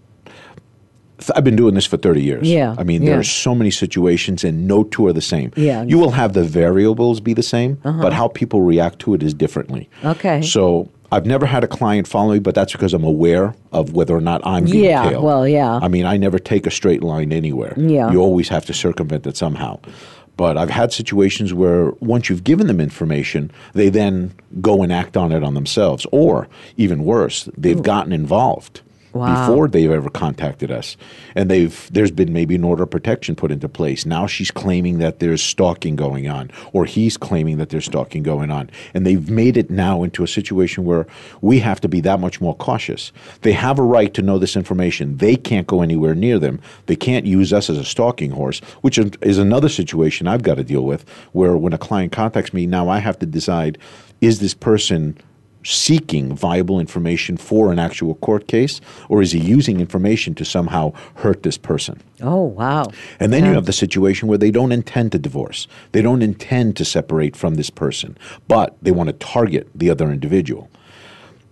I've 1.35 1.43
been 1.45 1.57
doing 1.57 1.75
this 1.75 1.87
for 1.87 1.97
30 1.97 2.23
years. 2.23 2.49
Yeah, 2.49 2.75
I 2.77 2.85
mean, 2.85 3.03
yeah. 3.03 3.11
there 3.11 3.19
are 3.21 3.25
so 3.25 3.55
many 3.55 3.71
situations, 3.71 4.45
and 4.45 4.67
no 4.69 4.85
two 4.85 5.07
are 5.07 5.13
the 5.13 5.21
same. 5.23 5.53
Yeah. 5.57 5.79
Uh-huh. 5.81 5.87
You 5.89 5.99
will 5.99 6.11
have 6.11 6.35
the 6.35 6.45
variables 6.45 7.21
be 7.21 7.33
the 7.35 7.43
same, 7.43 7.79
but 7.83 8.13
how 8.13 8.29
people 8.29 8.61
react 8.63 8.99
to 9.01 9.15
it 9.15 9.23
is 9.23 9.33
differently. 9.33 9.89
Okay. 10.05 10.43
So 10.43 10.89
I've 11.15 11.27
never 11.27 11.47
had 11.47 11.63
a 11.63 11.69
client 11.69 12.09
follow 12.09 12.33
me, 12.33 12.41
but 12.41 12.57
that's 12.57 12.73
because 12.73 12.93
I'm 12.93 13.05
aware 13.05 13.55
of 13.73 13.93
whether 13.93 14.17
or 14.17 14.21
not 14.21 14.45
I'm 14.45 14.65
being 14.65 14.85
Yeah, 14.87 15.11
tailed. 15.11 15.23
well, 15.23 15.47
yeah. 15.47 15.79
I 15.81 15.87
mean, 15.87 16.07
I 16.07 16.17
never 16.17 16.41
take 16.41 16.67
a 16.67 16.73
straight 16.73 17.05
line 17.05 17.33
anywhere. 17.33 17.73
Yeah. 17.77 18.11
You 18.11 18.21
always 18.21 18.49
have 18.49 18.67
to 18.67 18.75
circumvent 18.75 19.25
it 19.29 19.37
somehow. 19.37 19.79
But 20.37 20.59
I've 20.59 20.71
had 20.71 20.93
situations 20.93 21.55
where 21.55 21.93
once 22.01 22.29
you've 22.29 22.43
given 22.43 22.67
them 22.67 22.81
information, 22.81 23.53
they 23.75 23.91
then 23.91 24.33
go 24.61 24.83
and 24.83 24.93
act 24.93 25.17
on 25.17 25.31
it 25.31 25.45
on 25.45 25.55
themselves. 25.55 26.05
Or 26.11 26.49
even 26.77 27.05
worse, 27.05 27.49
they've 27.57 27.81
gotten 27.81 28.13
involved 28.13 28.81
Wow. 29.15 29.47
before 29.49 29.69
they've 29.69 29.91
ever 29.91 30.11
contacted 30.11 30.71
us. 30.71 30.97
And 31.35 31.51
they've 31.51 31.89
there's 31.93 32.11
been 32.11 32.33
maybe 32.33 32.57
an 32.57 32.65
order 32.65 32.83
of 32.83 32.91
protection 32.91 33.37
put 33.37 33.53
into 33.53 33.69
place. 33.69 34.05
Now 34.05 34.27
she's 34.27 34.51
claiming 34.51 34.99
that 34.99 35.21
there's 35.21 35.43
stalking 35.43 35.97
going 35.97 36.29
on, 36.29 36.51
or 36.73 36.85
he's 36.85 37.17
claiming 37.17 37.59
that 37.59 37.69
there's 37.69 37.85
stalking 37.85 38.23
going 38.23 38.51
on. 38.51 38.71
And 38.93 39.07
they've 39.07 39.31
made 39.31 39.57
it 39.57 39.71
now 39.71 40.03
into 40.03 40.23
a 40.25 40.29
situation 40.29 40.85
where 40.85 41.07
we 41.41 41.61
have 41.61 41.81
to 41.83 41.89
be 41.89 42.01
that 42.01 42.21
much 42.21 42.41
more 42.41 42.57
cautious. 42.57 43.13
They 43.43 43.53
have 43.53 43.79
a 43.79 43.83
right 43.83 44.13
to 44.15 44.23
know 44.23 44.39
this 44.39 44.57
information. 44.57 45.19
They 45.19 45.37
can't 45.37 45.67
go 45.67 45.81
anywhere 45.83 46.15
near 46.15 46.39
them. 46.39 46.61
They 46.87 46.97
can't 46.97 47.25
use 47.27 47.53
us 47.53 47.71
as 47.71 47.79
a 47.79 47.85
stalking 47.85 48.33
horse, 48.33 48.61
which 48.83 48.99
is- 48.99 49.13
is 49.23 49.39
another 49.39 49.69
situation 49.69 50.27
I've 50.27 50.43
got 50.43 50.57
to 50.57 50.65
deal 50.65 50.85
with 50.85 51.05
where 51.33 51.57
when 51.57 51.73
a 51.73 51.79
client 51.79 52.13
contacts 52.13 52.53
me, 52.53 52.67
now 52.67 52.89
I 52.89 52.99
have 52.99 53.19
to 53.21 53.27
decide 53.27 53.79
is 54.21 54.41
this 54.41 54.55
person 54.55 55.17
seeking 55.65 56.37
viable 56.37 56.79
information 56.79 57.37
for 57.37 57.73
an 57.73 57.79
actual 57.79 58.15
court 58.17 58.47
case, 58.47 58.81
or 59.09 59.23
is 59.23 59.33
he 59.33 59.39
using 59.41 59.81
information 59.81 60.35
to 60.37 60.45
somehow 60.45 60.93
hurt 61.17 61.43
this 61.43 61.59
person? 61.59 62.01
oh 62.23 62.43
wow 62.45 62.87
And 63.19 63.33
then 63.33 63.45
you 63.45 63.53
have 63.55 63.67
the 63.67 63.73
situation 63.73 64.29
where 64.29 64.39
they 64.39 64.51
don't 64.53 64.71
intend 64.73 65.11
to 65.13 65.19
divorce. 65.19 65.67
They 65.93 66.01
don't 66.03 66.23
intend 66.23 66.77
to 66.77 66.85
separate 66.85 67.35
from 67.35 67.55
this 67.57 67.71
person, 67.71 68.17
but 68.47 68.77
they 68.83 68.93
want 68.93 69.09
to 69.09 69.13
target 69.15 69.69
the 69.75 69.91
other 69.91 70.11
individual. 70.13 70.71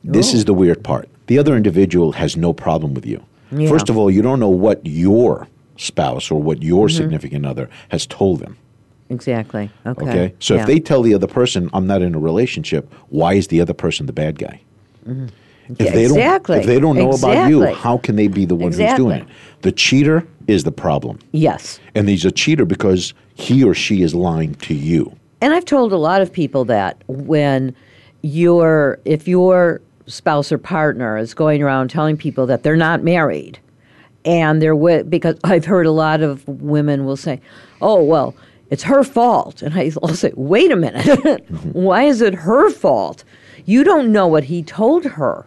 This 0.04 0.32
Oh. 0.32 0.36
is 0.36 0.44
the 0.44 0.54
weird 0.54 0.82
part. 0.84 1.08
The 1.26 1.38
other 1.38 1.56
individual 1.56 2.12
has 2.12 2.36
no 2.36 2.52
problem 2.52 2.94
with 2.94 3.06
you. 3.06 3.20
Yeah. 3.50 3.68
First 3.68 3.88
of 3.90 3.96
all, 3.96 4.10
you 4.10 4.22
don't 4.22 4.40
know 4.40 4.48
what 4.66 4.80
your 4.84 5.48
spouse 5.76 6.30
or 6.30 6.40
what 6.42 6.62
your 6.62 6.86
Mm-hmm. 6.86 6.96
significant 6.96 7.46
other 7.46 7.68
has 7.88 8.06
told 8.06 8.40
them. 8.40 8.56
Exactly 9.12 9.70
okay 9.86 10.02
Okay. 10.08 10.34
So 10.40 10.54
Yeah. 10.54 10.60
if 10.62 10.66
they 10.66 10.80
tell 10.80 11.02
the 11.02 11.14
other 11.14 11.26
person, 11.26 11.70
I'm 11.72 11.86
not 11.86 12.02
in 12.02 12.14
a 12.14 12.18
relationship, 12.18 12.92
why 13.10 13.34
is 13.34 13.46
the 13.48 13.60
other 13.60 13.74
person 13.74 14.06
the 14.06 14.12
bad 14.12 14.38
guy? 14.38 14.60
Mm-hmm. 15.08 15.26
If 15.78 15.78
they 15.78 16.04
Exactly. 16.04 16.56
don't, 16.56 16.60
if 16.62 16.66
they 16.66 16.80
don't 16.80 16.96
know 16.96 17.12
about 17.12 17.48
you, 17.48 17.64
how 17.74 17.96
can 17.98 18.16
they 18.16 18.26
be 18.28 18.44
the 18.44 18.54
one 18.56 18.72
who's 18.72 18.94
doing 18.94 19.20
it? 19.22 19.26
The 19.62 19.72
cheater 19.72 20.26
is 20.48 20.64
the 20.64 20.72
problem, 20.72 21.18
yes 21.32 21.78
and 21.94 22.08
he's 22.08 22.24
a 22.24 22.32
cheater 22.32 22.64
because 22.64 23.14
he 23.34 23.62
or 23.62 23.74
she 23.74 24.02
is 24.02 24.14
lying 24.14 24.54
to 24.56 24.74
you. 24.74 25.14
And 25.40 25.54
I've 25.54 25.64
told 25.64 25.92
a 25.92 25.96
lot 25.96 26.20
of 26.22 26.32
people 26.32 26.64
that 26.66 26.96
when 27.06 27.74
your 28.22 28.98
if 29.04 29.28
your 29.28 29.80
spouse 30.06 30.50
or 30.50 30.58
partner 30.58 31.16
is 31.16 31.32
going 31.34 31.62
around 31.62 31.88
telling 31.90 32.16
people 32.16 32.46
that 32.46 32.62
they're 32.64 32.76
not 32.76 33.02
married 33.04 33.58
and 34.24 34.60
they're 34.60 34.74
wi- 34.74 35.02
because 35.04 35.36
I've 35.44 35.64
heard 35.64 35.86
a 35.86 35.90
lot 35.92 36.22
of 36.22 36.46
women 36.46 37.04
will 37.04 37.16
say, 37.16 37.40
"Oh 37.80 38.02
well, 38.02 38.34
it's 38.72 38.82
her 38.84 39.02
fault," 39.04 39.62
and 39.62 39.74
I- 39.74 39.92
I'll 40.02 40.14
say, 40.24 40.32
"Wait 40.34 40.70
a 40.72 40.76
minute, 40.76 41.44
why 41.72 42.00
is 42.12 42.20
it 42.20 42.34
her 42.48 42.70
fault? 42.70 43.24
You 43.64 43.84
don't 43.84 44.10
know 44.16 44.26
what 44.26 44.44
he 44.44 44.62
told 44.62 45.04
her. 45.18 45.46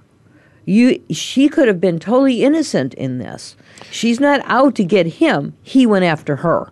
You 0.66 1.00
she 1.12 1.50
could 1.50 1.68
have 1.68 1.80
been 1.82 2.00
totally 2.00 2.44
innocent 2.44 2.94
in 2.96 3.18
this. 3.20 3.56
She's 3.92 4.20
not 4.20 4.40
out 4.46 4.74
to 4.76 4.84
get 4.84 5.06
him. 5.24 5.54
He 5.62 5.86
went 5.86 6.06
after 6.06 6.38
her." 6.38 6.72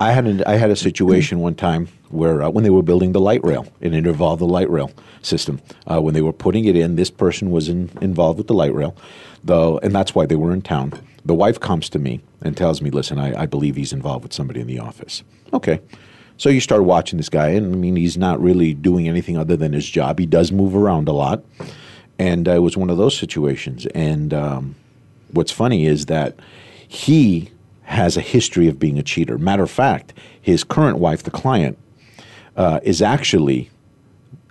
I 0.00 0.12
had 0.12 0.26
a, 0.28 0.48
I 0.48 0.54
had 0.62 0.70
a 0.70 0.76
situation 0.76 1.40
one 1.40 1.56
time 1.56 1.88
where 2.10 2.42
uh, 2.42 2.48
when 2.54 2.62
they 2.64 2.70
were 2.70 2.84
building 2.90 3.12
the 3.12 3.20
light 3.20 3.42
rail, 3.44 3.66
and 3.82 3.94
it 3.94 4.06
involved 4.06 4.40
the 4.40 4.46
light 4.46 4.70
rail 4.70 4.90
system. 5.22 5.60
Uh, 5.90 6.00
when 6.00 6.14
they 6.14 6.22
were 6.22 6.32
putting 6.32 6.64
it 6.66 6.76
in, 6.76 6.94
this 6.96 7.10
person 7.10 7.50
was 7.50 7.68
in, 7.68 7.90
involved 8.00 8.38
with 8.38 8.46
the 8.46 8.54
light 8.54 8.72
rail, 8.72 8.94
though, 9.42 9.78
and 9.82 9.92
that's 9.92 10.14
why 10.14 10.24
they 10.24 10.36
were 10.36 10.52
in 10.52 10.62
town. 10.62 10.92
The 11.24 11.34
wife 11.34 11.60
comes 11.60 11.88
to 11.90 11.98
me 11.98 12.20
and 12.42 12.56
tells 12.56 12.80
me, 12.80 12.90
"Listen, 12.90 13.18
I, 13.18 13.42
I 13.42 13.46
believe 13.46 13.76
he's 13.76 13.92
involved 13.92 14.24
with 14.24 14.32
somebody 14.32 14.60
in 14.60 14.66
the 14.66 14.78
office." 14.78 15.22
Okay, 15.52 15.80
so 16.36 16.48
you 16.48 16.60
start 16.60 16.84
watching 16.84 17.16
this 17.16 17.28
guy, 17.28 17.48
and 17.48 17.74
I 17.74 17.76
mean, 17.76 17.96
he's 17.96 18.16
not 18.16 18.40
really 18.40 18.72
doing 18.74 19.08
anything 19.08 19.36
other 19.36 19.56
than 19.56 19.72
his 19.72 19.88
job. 19.88 20.18
He 20.18 20.26
does 20.26 20.52
move 20.52 20.76
around 20.76 21.08
a 21.08 21.12
lot, 21.12 21.42
and 22.18 22.48
uh, 22.48 22.52
it 22.52 22.62
was 22.62 22.76
one 22.76 22.90
of 22.90 22.96
those 22.96 23.16
situations. 23.16 23.86
And 23.86 24.32
um, 24.32 24.76
what's 25.32 25.52
funny 25.52 25.86
is 25.86 26.06
that 26.06 26.36
he 26.86 27.50
has 27.82 28.16
a 28.16 28.20
history 28.20 28.68
of 28.68 28.78
being 28.78 28.98
a 28.98 29.02
cheater. 29.02 29.38
Matter 29.38 29.62
of 29.62 29.70
fact, 29.70 30.12
his 30.40 30.62
current 30.62 30.98
wife, 30.98 31.22
the 31.22 31.30
client, 31.30 31.78
uh, 32.56 32.80
is 32.82 33.02
actually 33.02 33.70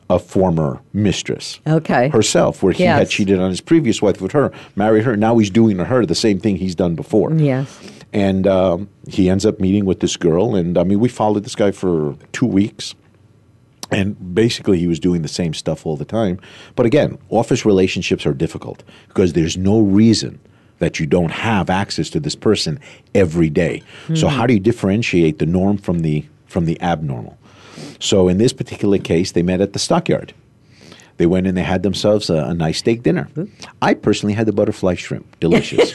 a 0.09 0.19
former 0.19 0.81
mistress. 0.93 1.59
Okay. 1.67 2.09
Herself, 2.09 2.63
where 2.63 2.73
he 2.73 2.83
had 2.83 3.09
cheated 3.09 3.39
on 3.39 3.49
his 3.49 3.61
previous 3.61 4.01
wife 4.01 4.21
with 4.21 4.31
her, 4.31 4.51
married 4.75 5.03
her. 5.03 5.17
Now 5.17 5.37
he's 5.37 5.49
doing 5.49 5.77
to 5.77 5.85
her 5.85 6.05
the 6.05 6.15
same 6.15 6.39
thing 6.39 6.57
he's 6.57 6.75
done 6.75 6.95
before. 6.95 7.33
Yes. 7.33 7.79
And 8.13 8.47
um, 8.47 8.89
he 9.07 9.29
ends 9.29 9.45
up 9.45 9.59
meeting 9.59 9.85
with 9.85 9.99
this 9.99 10.15
girl. 10.15 10.55
And 10.55 10.77
I 10.77 10.83
mean, 10.83 10.99
we 10.99 11.09
followed 11.09 11.43
this 11.43 11.55
guy 11.55 11.71
for 11.71 12.15
two 12.31 12.45
weeks. 12.45 12.95
And 13.89 14.35
basically, 14.35 14.79
he 14.79 14.87
was 14.87 14.99
doing 14.99 15.21
the 15.21 15.29
same 15.29 15.53
stuff 15.53 15.85
all 15.85 15.95
the 15.95 16.05
time. 16.05 16.39
But 16.75 16.85
again, 16.85 17.17
office 17.29 17.65
relationships 17.65 18.25
are 18.25 18.33
difficult 18.33 18.83
because 19.07 19.33
there's 19.33 19.55
no 19.55 19.79
reason 19.79 20.39
that 20.79 20.99
you 20.99 21.05
don't 21.05 21.31
have 21.31 21.69
access 21.69 22.09
to 22.11 22.19
this 22.19 22.35
person 22.35 22.79
every 23.15 23.49
day. 23.49 23.81
So 24.13 24.27
how 24.27 24.45
do 24.45 24.53
you 24.53 24.59
differentiate 24.59 25.39
the 25.39 25.45
norm 25.45 25.77
from 25.77 25.99
the 25.99 26.25
from 26.45 26.65
the 26.65 26.79
abnormal? 26.81 27.37
So 27.99 28.27
in 28.27 28.37
this 28.37 28.53
particular 28.53 28.97
case, 28.97 29.31
they 29.31 29.43
met 29.43 29.61
at 29.61 29.73
the 29.73 29.79
stockyard. 29.79 30.33
They 31.17 31.25
went 31.25 31.47
and 31.47 31.57
they 31.57 31.63
had 31.63 31.83
themselves 31.83 32.29
a, 32.29 32.35
a 32.35 32.53
nice 32.53 32.77
steak 32.77 33.03
dinner. 33.03 33.23
Hmm. 33.33 33.45
I 33.81 33.93
personally 33.95 34.33
had 34.33 34.45
the 34.45 34.53
butterfly 34.53 34.95
shrimp, 34.95 35.39
delicious. 35.39 35.93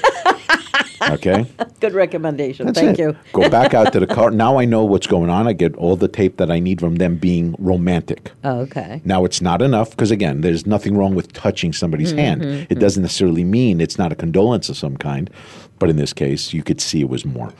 okay. 1.10 1.46
Good 1.80 1.92
recommendation. 1.92 2.66
That's 2.66 2.78
Thank 2.78 2.98
it. 2.98 3.02
you. 3.02 3.16
Go 3.32 3.48
back 3.48 3.72
out 3.74 3.92
to 3.92 4.00
the 4.00 4.06
car. 4.06 4.30
Now 4.30 4.58
I 4.58 4.64
know 4.64 4.84
what's 4.84 5.06
going 5.06 5.30
on. 5.30 5.46
I 5.46 5.52
get 5.52 5.74
all 5.76 5.96
the 5.96 6.08
tape 6.08 6.38
that 6.38 6.50
I 6.50 6.58
need 6.58 6.80
from 6.80 6.96
them 6.96 7.16
being 7.16 7.54
romantic. 7.58 8.32
Oh, 8.42 8.60
okay. 8.60 9.00
Now 9.04 9.24
it's 9.24 9.40
not 9.40 9.62
enough 9.62 9.90
because 9.90 10.10
again, 10.10 10.40
there's 10.40 10.66
nothing 10.66 10.96
wrong 10.96 11.14
with 11.14 11.32
touching 11.32 11.72
somebody's 11.72 12.10
hmm, 12.10 12.18
hand. 12.18 12.42
Hmm, 12.42 12.62
it 12.68 12.78
doesn't 12.78 13.02
necessarily 13.02 13.44
mean 13.44 13.80
it's 13.80 13.98
not 13.98 14.12
a 14.12 14.16
condolence 14.16 14.68
of 14.68 14.76
some 14.76 14.96
kind, 14.96 15.30
but 15.78 15.88
in 15.88 15.96
this 15.96 16.12
case, 16.12 16.52
you 16.52 16.62
could 16.62 16.80
see 16.80 17.00
it 17.00 17.08
was 17.08 17.24
more. 17.24 17.52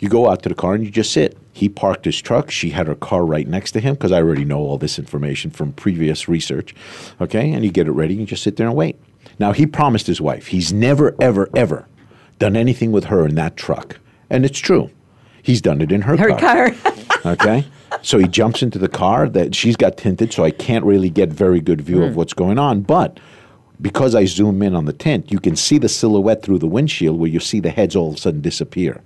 You 0.00 0.08
go 0.08 0.28
out 0.30 0.42
to 0.42 0.48
the 0.48 0.54
car 0.54 0.74
and 0.74 0.82
you 0.84 0.90
just 0.90 1.12
sit. 1.12 1.36
He 1.52 1.68
parked 1.68 2.04
his 2.06 2.20
truck. 2.20 2.50
She 2.50 2.70
had 2.70 2.86
her 2.86 2.94
car 2.94 3.24
right 3.24 3.46
next 3.46 3.72
to 3.72 3.80
him 3.80 3.94
because 3.94 4.12
I 4.12 4.16
already 4.22 4.44
know 4.44 4.58
all 4.58 4.78
this 4.78 4.98
information 4.98 5.50
from 5.50 5.72
previous 5.72 6.28
research. 6.28 6.74
Okay, 7.20 7.52
and 7.52 7.64
you 7.64 7.70
get 7.70 7.86
it 7.86 7.92
ready. 7.92 8.14
And 8.14 8.20
you 8.22 8.26
just 8.26 8.42
sit 8.42 8.56
there 8.56 8.66
and 8.66 8.74
wait. 8.76 8.96
Now 9.38 9.52
he 9.52 9.66
promised 9.66 10.06
his 10.06 10.20
wife 10.20 10.48
he's 10.48 10.72
never, 10.72 11.14
ever, 11.20 11.48
ever 11.54 11.86
done 12.38 12.56
anything 12.56 12.90
with 12.92 13.04
her 13.04 13.26
in 13.26 13.34
that 13.36 13.56
truck, 13.56 13.98
and 14.30 14.44
it's 14.46 14.58
true. 14.58 14.90
He's 15.42 15.60
done 15.60 15.80
it 15.82 15.92
in 15.92 16.02
her, 16.02 16.16
Her 16.16 16.36
car. 16.36 16.74
okay 17.32 17.64
so 18.02 18.18
he 18.18 18.26
jumps 18.26 18.62
into 18.62 18.78
the 18.78 18.88
car 18.88 19.28
that 19.28 19.54
she's 19.54 19.76
got 19.76 19.96
tinted 19.98 20.32
so 20.32 20.42
i 20.42 20.50
can't 20.50 20.84
really 20.86 21.10
get 21.10 21.28
very 21.28 21.60
good 21.60 21.80
view 21.82 21.98
Hmm. 21.98 22.04
of 22.04 22.16
what's 22.16 22.32
going 22.32 22.58
on 22.58 22.80
but 22.80 23.20
because 23.82 24.14
i 24.14 24.24
zoom 24.24 24.62
in 24.62 24.74
on 24.74 24.86
the 24.86 24.92
tint 24.94 25.30
you 25.30 25.38
can 25.38 25.54
see 25.54 25.76
the 25.76 25.88
silhouette 25.88 26.42
through 26.42 26.58
the 26.60 26.66
windshield 26.66 27.18
where 27.18 27.28
you 27.28 27.40
see 27.40 27.60
the 27.60 27.68
heads 27.70 27.94
all 27.94 28.08
of 28.10 28.14
a 28.14 28.18
sudden 28.18 28.40
disappear 28.40 29.02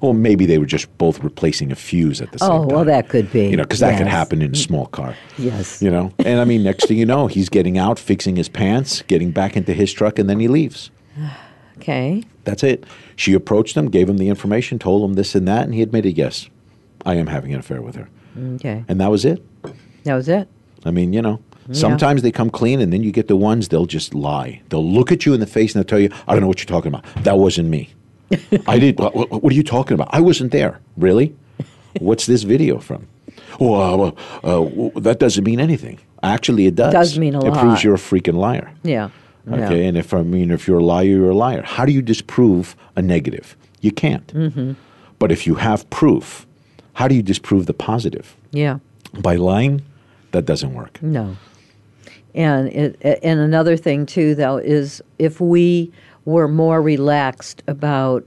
or 0.00 0.14
maybe 0.14 0.46
they 0.46 0.58
were 0.58 0.66
just 0.66 0.86
both 0.98 1.22
replacing 1.22 1.72
a 1.72 1.74
fuse 1.76 2.20
at 2.20 2.30
the 2.32 2.38
same 2.38 2.50
Oh, 2.50 2.58
time 2.58 2.68
Oh, 2.70 2.74
well, 2.76 2.84
that 2.84 3.08
could 3.08 3.30
be. 3.32 3.48
you 3.48 3.56
know 3.56 3.62
because 3.64 3.80
that 3.80 3.96
could 3.98 4.06
happen 4.06 4.42
in 4.42 4.52
a 4.52 4.56
small 4.56 4.86
car 4.86 5.14
Yes. 5.38 5.80
you 5.82 5.90
know 5.90 6.12
and 6.18 6.40
i 6.40 6.44
mean 6.44 6.62
next 6.62 6.86
thing 6.88 6.98
you 6.98 7.06
know 7.06 7.26
he's 7.26 7.48
getting 7.48 7.78
out 7.78 7.98
fixing 7.98 8.36
his 8.36 8.48
pants 8.48 9.02
getting 9.02 9.30
back 9.30 9.56
into 9.56 9.72
his 9.72 9.92
truck 9.92 10.18
and 10.18 10.28
then 10.28 10.40
he 10.40 10.48
leaves 10.48 10.90
Okay. 11.78 12.22
that's 12.44 12.62
it 12.62 12.84
she 13.16 13.32
approached 13.34 13.76
him 13.76 13.90
gave 13.90 14.08
him 14.08 14.16
the 14.16 14.28
information 14.28 14.78
told 14.78 15.08
him 15.08 15.14
this 15.14 15.34
and 15.34 15.46
that 15.46 15.64
and 15.64 15.74
he 15.74 15.82
admitted 15.82 16.16
yes 16.16 16.48
i 17.04 17.14
am 17.14 17.26
having 17.26 17.52
an 17.52 17.60
affair 17.60 17.82
with 17.82 17.94
her 17.96 18.08
Okay. 18.56 18.84
and 18.88 19.00
that 19.00 19.10
was 19.10 19.24
it 19.24 19.42
That 20.04 20.14
was 20.14 20.28
it. 20.28 20.46
I 20.84 20.90
mean, 20.92 21.12
you 21.12 21.20
know, 21.22 21.40
sometimes 21.72 22.22
they 22.22 22.30
come 22.30 22.48
clean, 22.48 22.80
and 22.80 22.92
then 22.92 23.02
you 23.02 23.10
get 23.10 23.26
the 23.26 23.34
ones 23.34 23.66
they'll 23.68 23.86
just 23.86 24.14
lie. 24.14 24.60
They'll 24.68 24.88
look 24.88 25.10
at 25.10 25.26
you 25.26 25.34
in 25.34 25.40
the 25.40 25.46
face 25.48 25.74
and 25.74 25.82
they'll 25.82 25.88
tell 25.88 25.98
you, 25.98 26.10
"I 26.28 26.32
don't 26.32 26.42
know 26.42 26.46
what 26.46 26.60
you're 26.60 26.66
talking 26.66 26.94
about. 26.94 27.04
That 27.24 27.38
wasn't 27.38 27.68
me. 27.70 27.88
I 28.66 28.78
did. 28.78 28.98
What, 28.98 29.14
what- 29.14 29.42
what 29.42 29.52
are 29.52 29.56
you 29.56 29.62
talking 29.62 29.94
about? 29.94 30.08
I 30.12 30.20
wasn't 30.20 30.52
there. 30.52 30.80
Really? 30.96 31.34
What's 32.00 32.26
this 32.26 32.42
video 32.42 32.78
from? 32.78 33.06
Well, 33.58 34.16
uh, 34.44 34.62
uh, 34.64 34.90
that 35.00 35.18
doesn't 35.18 35.44
mean 35.44 35.60
anything. 35.60 35.98
Actually, 36.22 36.66
it 36.66 36.74
does. 36.74 36.92
Does 36.92 37.18
mean 37.18 37.34
a 37.34 37.40
It 37.44 37.50
lot. 37.50 37.58
proves 37.60 37.84
you're 37.84 37.94
a 37.94 37.98
freaking 37.98 38.34
liar. 38.34 38.70
Yeah. 38.82 39.10
Okay, 39.50 39.80
Yeah. 39.82 39.88
and 39.88 39.96
if 39.96 40.12
I 40.12 40.22
mean, 40.22 40.50
if 40.50 40.66
you're 40.66 40.80
a 40.80 40.84
liar, 40.84 41.04
you're 41.06 41.30
a 41.30 41.34
liar. 41.34 41.62
How 41.62 41.84
do 41.86 41.92
you 41.92 42.02
disprove 42.02 42.74
a 42.96 43.02
negative? 43.02 43.56
You 43.80 43.92
can't. 43.92 44.26
Mm-hmm. 44.34 44.72
But 45.18 45.30
if 45.32 45.46
you 45.46 45.54
have 45.54 45.88
proof, 45.90 46.46
how 46.94 47.08
do 47.08 47.14
you 47.14 47.22
disprove 47.22 47.66
the 47.66 47.72
positive? 47.74 48.36
Yeah. 48.50 48.78
By 49.14 49.36
lying, 49.36 49.82
that 50.32 50.44
doesn't 50.46 50.74
work. 50.74 51.00
No. 51.02 51.36
And 52.34 52.68
it, 52.68 52.98
and 53.22 53.40
another 53.40 53.76
thing 53.78 54.04
too, 54.04 54.34
though, 54.34 54.58
is 54.58 55.00
if 55.18 55.40
we 55.40 55.90
were 56.26 56.48
more 56.48 56.82
relaxed 56.82 57.62
about 57.66 58.26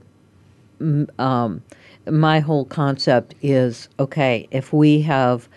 um, 1.18 1.62
my 2.08 2.40
whole 2.40 2.64
concept 2.64 3.34
is 3.42 3.88
okay. 4.00 4.48
If 4.50 4.72
we 4.72 5.02
have 5.02 5.48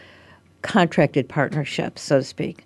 contracted 0.61 1.27
partnerships, 1.27 2.01
so 2.01 2.19
to 2.19 2.23
speak, 2.23 2.65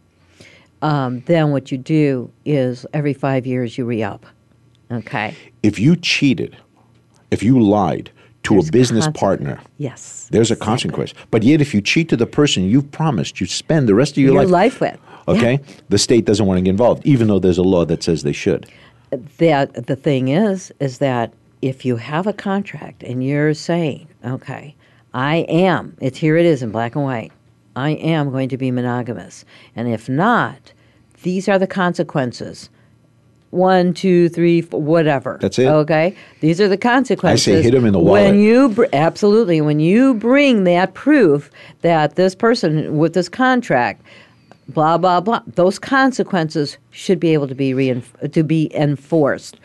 um, 0.82 1.22
then 1.28 1.52
what 1.52 1.72
you 1.72 1.78
do 1.78 2.30
is 2.44 2.86
every 2.94 3.14
five 3.14 3.46
years 3.48 3.78
you 3.78 3.86
re 3.86 4.04
up. 4.04 4.26
Okay. 4.90 5.36
if 5.64 5.80
you 5.80 5.96
cheated, 5.98 6.56
if 7.30 7.44
you 7.44 7.60
lied 7.60 8.10
to 8.44 8.54
There's 8.54 8.70
a 8.70 8.72
business 8.72 9.08
partner, 9.14 9.60
Yes. 9.78 10.30
there's 10.32 10.50
a 10.50 10.56
consequence. 10.56 11.14
But 11.30 11.44
yet, 11.44 11.60
if 11.60 11.74
you 11.74 11.82
cheat 11.82 12.08
to 12.10 12.16
the 12.16 12.26
person 12.26 12.64
you've 12.64 12.90
promised 12.92 13.42
you 13.42 13.48
spend 13.48 13.90
the 13.90 13.96
rest 13.96 14.14
of 14.14 14.20
your, 14.20 14.34
Your 14.34 14.46
life, 14.46 14.80
life 14.80 14.80
with. 14.80 15.00
okay, 15.28 15.60
the 15.90 15.98
state 15.98 16.24
doesn't 16.24 16.46
want 16.46 16.58
to 16.58 16.62
get 16.62 16.70
involved, 16.70 17.06
even 17.06 17.28
though 17.28 17.40
there's 17.40 17.58
a 17.58 17.64
law 17.64 17.84
that 17.84 18.02
says 18.02 18.24
they 18.24 18.32
should. 18.32 18.66
That 19.38 19.88
the 19.88 19.96
thing 19.96 20.28
is 20.30 20.72
is 20.80 20.98
that 21.00 21.34
if 21.62 21.86
you 21.86 21.96
have 21.96 22.28
a 22.28 22.34
contract 22.34 23.04
and 23.04 23.24
you're 23.24 23.54
saying 23.54 24.08
okay 24.26 24.76
i 25.14 25.38
am 25.50 25.96
it's 26.02 26.18
here 26.18 26.38
it 26.38 26.46
is 26.46 26.62
in 26.62 26.72
black 26.72 26.96
and 26.96 27.04
white 27.04 27.32
i 27.76 27.92
am 27.92 28.32
going 28.32 28.50
to 28.50 28.58
be 28.58 28.72
monogamous. 28.72 29.46
And 29.76 29.88
if 29.88 30.10
not 30.10 30.74
these 31.24 31.48
are 31.50 31.58
the 31.60 31.68
consequences. 31.68 32.70
One 33.52 33.94
two 33.94 34.28
three 34.30 34.62
four, 34.62 34.82
whatever. 34.82 35.38
That's 35.42 35.58
it. 35.58 35.68
okay? 35.68 36.16
These 36.42 36.60
are 36.60 36.68
the 36.68 36.78
consequences. 36.78 37.64
Hit 37.64 37.74
'em 37.74 37.86
in 37.86 37.94
the 37.94 38.00
wallet. 38.00 38.26
when 38.26 38.40
you 38.40 38.70
br- 38.70 38.86
absolutely. 38.92 39.62
When 39.62 39.80
you 39.80 40.14
bring 40.16 40.66
that 40.66 40.94
proof 40.94 41.50
that 41.82 42.16
this 42.18 42.36
person 42.36 42.98
with 42.98 43.14
this 43.14 43.30
contract 43.30 44.02
blah 44.70 44.98
blah 44.98 45.20
blah. 45.22 45.42
Those 45.48 45.80
consequences 45.80 46.78
should 46.92 47.20
be 47.20 47.34
able 47.34 47.48
to 47.48 47.56
be 47.56 47.72
reinf- 47.72 48.32
to 48.32 48.44
be 48.44 48.74
enforced, 48.76 49.58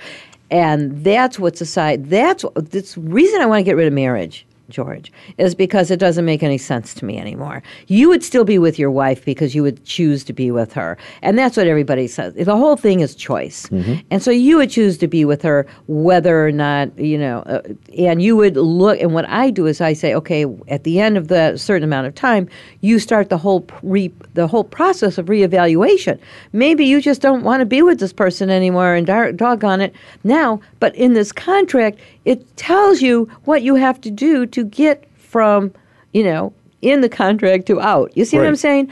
and 0.51 1.05
that's 1.05 1.39
what 1.39 1.57
society. 1.57 2.03
That's 2.03 2.45
what, 2.45 2.71
this 2.71 2.97
reason 2.97 3.41
I 3.41 3.47
want 3.47 3.61
to 3.61 3.65
get 3.65 3.77
rid 3.77 3.87
of 3.87 3.93
marriage. 3.93 4.47
George, 4.73 5.13
is 5.39 5.55
because 5.55 5.91
it 5.91 6.01
doesn't 6.01 6.25
make 6.25 6.43
any 6.43 6.59
sense 6.59 6.95
to 6.95 7.05
me 7.05 7.19
anymore. 7.19 7.63
You 7.87 8.09
would 8.09 8.25
still 8.25 8.45
be 8.45 8.59
with 8.59 8.79
your 8.79 8.91
wife 8.91 9.25
because 9.25 9.55
you 9.55 9.63
would 9.63 9.85
choose 9.85 10.25
to 10.25 10.33
be 10.33 10.51
with 10.51 10.73
her. 10.73 10.99
And 11.21 11.39
that's 11.39 11.57
what 11.57 11.67
everybody 11.69 12.09
says. 12.09 12.35
The 12.35 12.57
whole 12.57 12.77
thing 12.77 13.01
is 13.01 13.15
choice. 13.15 13.69
And 14.11 14.23
so 14.23 14.31
you 14.31 14.57
would 14.57 14.71
choose 14.71 14.99
to 14.99 15.07
be 15.07 15.25
with 15.25 15.43
her 15.43 15.67
whether 15.87 16.45
or 16.45 16.51
not, 16.51 16.99
you 16.99 17.19
know, 17.19 17.41
uh, 17.41 17.63
and 17.97 18.21
you 18.23 18.35
would 18.37 18.57
look. 18.57 19.01
And 19.01 19.15
what 19.15 19.29
I 19.29 19.51
do 19.51 19.67
is 19.67 19.81
I 19.81 19.93
say, 19.93 20.15
okay, 20.15 20.47
at 20.69 20.85
the 20.85 20.99
end 20.99 21.17
of 21.17 21.29
the 21.29 21.57
certain 21.57 21.85
amount 21.85 22.07
of 22.07 22.15
time, 22.15 22.49
you 22.81 22.99
start 22.99 23.29
the 23.29 23.39
whole 23.39 23.67
re, 23.83 24.11
the 24.35 24.47
whole 24.47 24.65
process 24.65 25.19
of 25.19 25.27
reevaluation. 25.27 26.19
Maybe 26.53 26.87
you 26.87 27.01
just 27.01 27.21
don't 27.21 27.45
want 27.45 27.61
to 27.61 27.67
be 27.67 27.83
with 27.83 28.01
this 28.01 28.13
person 28.13 28.51
anymore 28.51 28.95
and 28.95 29.07
dar- 29.07 29.33
doggone 29.33 29.81
it 29.83 29.95
now. 30.25 30.61
But 30.81 30.97
in 30.97 31.13
this 31.13 31.31
contract, 31.31 31.99
it 32.25 32.57
tells 32.57 33.03
you 33.03 33.29
what 33.45 33.63
you 33.63 33.75
have 33.75 34.01
to 34.03 34.11
do 34.11 34.47
to 34.47 34.65
get 34.65 35.09
from, 35.17 35.73
you 36.13 36.23
know, 36.23 36.53
in 36.83 37.01
the 37.01 37.09
contract 37.09 37.67
to 37.67 37.81
out. 37.81 38.15
You 38.17 38.25
see 38.25 38.37
what 38.37 38.47
I'm 38.47 38.57
saying? 38.57 38.91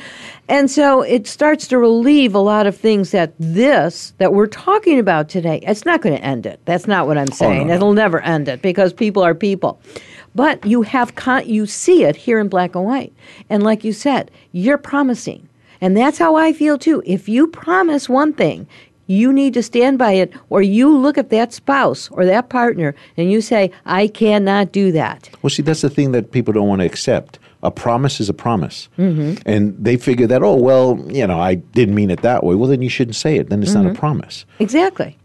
And 0.48 0.70
so 0.70 1.02
it 1.02 1.26
starts 1.26 1.66
to 1.68 1.78
relieve 1.78 2.34
a 2.34 2.38
lot 2.38 2.66
of 2.66 2.76
things 2.76 3.10
that 3.10 3.34
this 3.38 4.14
that 4.18 4.32
we're 4.32 4.46
talking 4.46 4.98
about 4.98 5.28
today. 5.28 5.60
It's 5.66 5.84
not 5.84 6.00
going 6.00 6.16
to 6.16 6.24
end 6.24 6.46
it. 6.46 6.60
That's 6.64 6.86
not 6.86 7.08
what 7.08 7.18
I'm 7.18 7.28
oh, 7.32 7.34
saying. 7.34 7.62
Oh, 7.62 7.64
no. 7.64 7.74
It'll 7.74 7.92
never 7.92 8.20
end 8.20 8.48
it 8.48 8.62
because 8.62 8.92
people 8.92 9.24
are 9.24 9.34
people. 9.34 9.80
But 10.36 10.64
you 10.64 10.82
have 10.82 11.16
con- 11.16 11.48
you 11.48 11.66
see 11.66 12.04
it 12.04 12.14
here 12.14 12.38
in 12.38 12.48
black 12.48 12.76
and 12.76 12.84
white. 12.84 13.12
And 13.48 13.64
like 13.64 13.82
you 13.82 13.92
said, 13.92 14.30
you're 14.52 14.78
promising. 14.78 15.48
And 15.80 15.96
that's 15.96 16.18
how 16.18 16.36
I 16.36 16.52
feel 16.52 16.78
too. 16.78 17.02
If 17.04 17.28
you 17.28 17.48
promise 17.48 18.08
one 18.08 18.32
thing, 18.32 18.68
you 19.10 19.32
need 19.32 19.54
to 19.54 19.62
stand 19.62 19.98
by 19.98 20.12
it, 20.12 20.32
or 20.50 20.62
you 20.62 20.96
look 20.96 21.18
at 21.18 21.30
that 21.30 21.52
spouse 21.52 22.08
or 22.12 22.24
that 22.24 22.48
partner 22.48 22.94
and 23.16 23.28
you 23.30 23.40
say, 23.40 23.72
I 23.84 24.06
cannot 24.06 24.70
do 24.70 24.92
that. 24.92 25.28
Well, 25.42 25.50
see, 25.50 25.62
that's 25.62 25.80
the 25.80 25.90
thing 25.90 26.12
that 26.12 26.30
people 26.30 26.52
don't 26.54 26.68
want 26.68 26.80
to 26.80 26.86
accept. 26.86 27.40
A 27.64 27.72
promise 27.72 28.20
is 28.20 28.28
a 28.28 28.32
promise. 28.32 28.88
Mm-hmm. 28.98 29.42
And 29.46 29.76
they 29.76 29.96
figure 29.96 30.28
that, 30.28 30.44
oh, 30.44 30.54
well, 30.54 31.04
you 31.08 31.26
know, 31.26 31.40
I 31.40 31.56
didn't 31.56 31.96
mean 31.96 32.10
it 32.10 32.22
that 32.22 32.44
way. 32.44 32.54
Well, 32.54 32.70
then 32.70 32.82
you 32.82 32.88
shouldn't 32.88 33.16
say 33.16 33.36
it. 33.36 33.50
Then 33.50 33.64
it's 33.64 33.74
not 33.74 33.84
a 33.84 33.94
promise. 33.94 34.46
Exactly. 34.60 35.18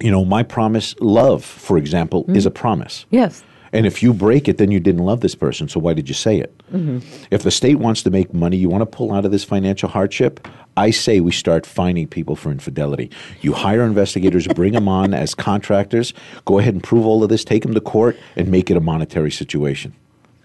You 0.00 0.10
know, 0.10 0.24
my 0.24 0.42
promise, 0.42 0.94
love, 1.00 1.44
for 1.44 1.76
example, 1.76 2.24
is 2.28 2.46
a 2.46 2.50
promise. 2.50 3.04
Yes. 3.10 3.44
And 3.76 3.84
if 3.84 4.02
you 4.02 4.14
break 4.14 4.48
it, 4.48 4.56
then 4.56 4.70
you 4.70 4.80
didn't 4.80 5.04
love 5.04 5.20
this 5.20 5.34
person. 5.34 5.68
So 5.68 5.78
why 5.78 5.92
did 5.92 6.08
you 6.08 6.14
say 6.14 6.38
it? 6.38 6.56
Mm-hmm. 6.72 7.06
If 7.30 7.42
the 7.42 7.50
state 7.50 7.74
wants 7.74 8.02
to 8.04 8.10
make 8.10 8.32
money, 8.32 8.56
you 8.56 8.70
want 8.70 8.80
to 8.80 8.86
pull 8.86 9.12
out 9.12 9.26
of 9.26 9.32
this 9.32 9.44
financial 9.44 9.90
hardship. 9.90 10.48
I 10.78 10.90
say 10.90 11.20
we 11.20 11.32
start 11.32 11.66
fining 11.66 12.08
people 12.08 12.36
for 12.36 12.50
infidelity. 12.50 13.10
You 13.42 13.52
hire 13.52 13.82
investigators, 13.82 14.46
bring 14.48 14.72
them 14.72 14.88
on 14.88 15.12
as 15.12 15.34
contractors. 15.34 16.14
Go 16.46 16.58
ahead 16.58 16.72
and 16.72 16.82
prove 16.82 17.04
all 17.04 17.22
of 17.22 17.28
this. 17.28 17.44
Take 17.44 17.64
them 17.64 17.74
to 17.74 17.80
court 17.82 18.16
and 18.34 18.48
make 18.48 18.70
it 18.70 18.78
a 18.78 18.80
monetary 18.80 19.30
situation. 19.30 19.94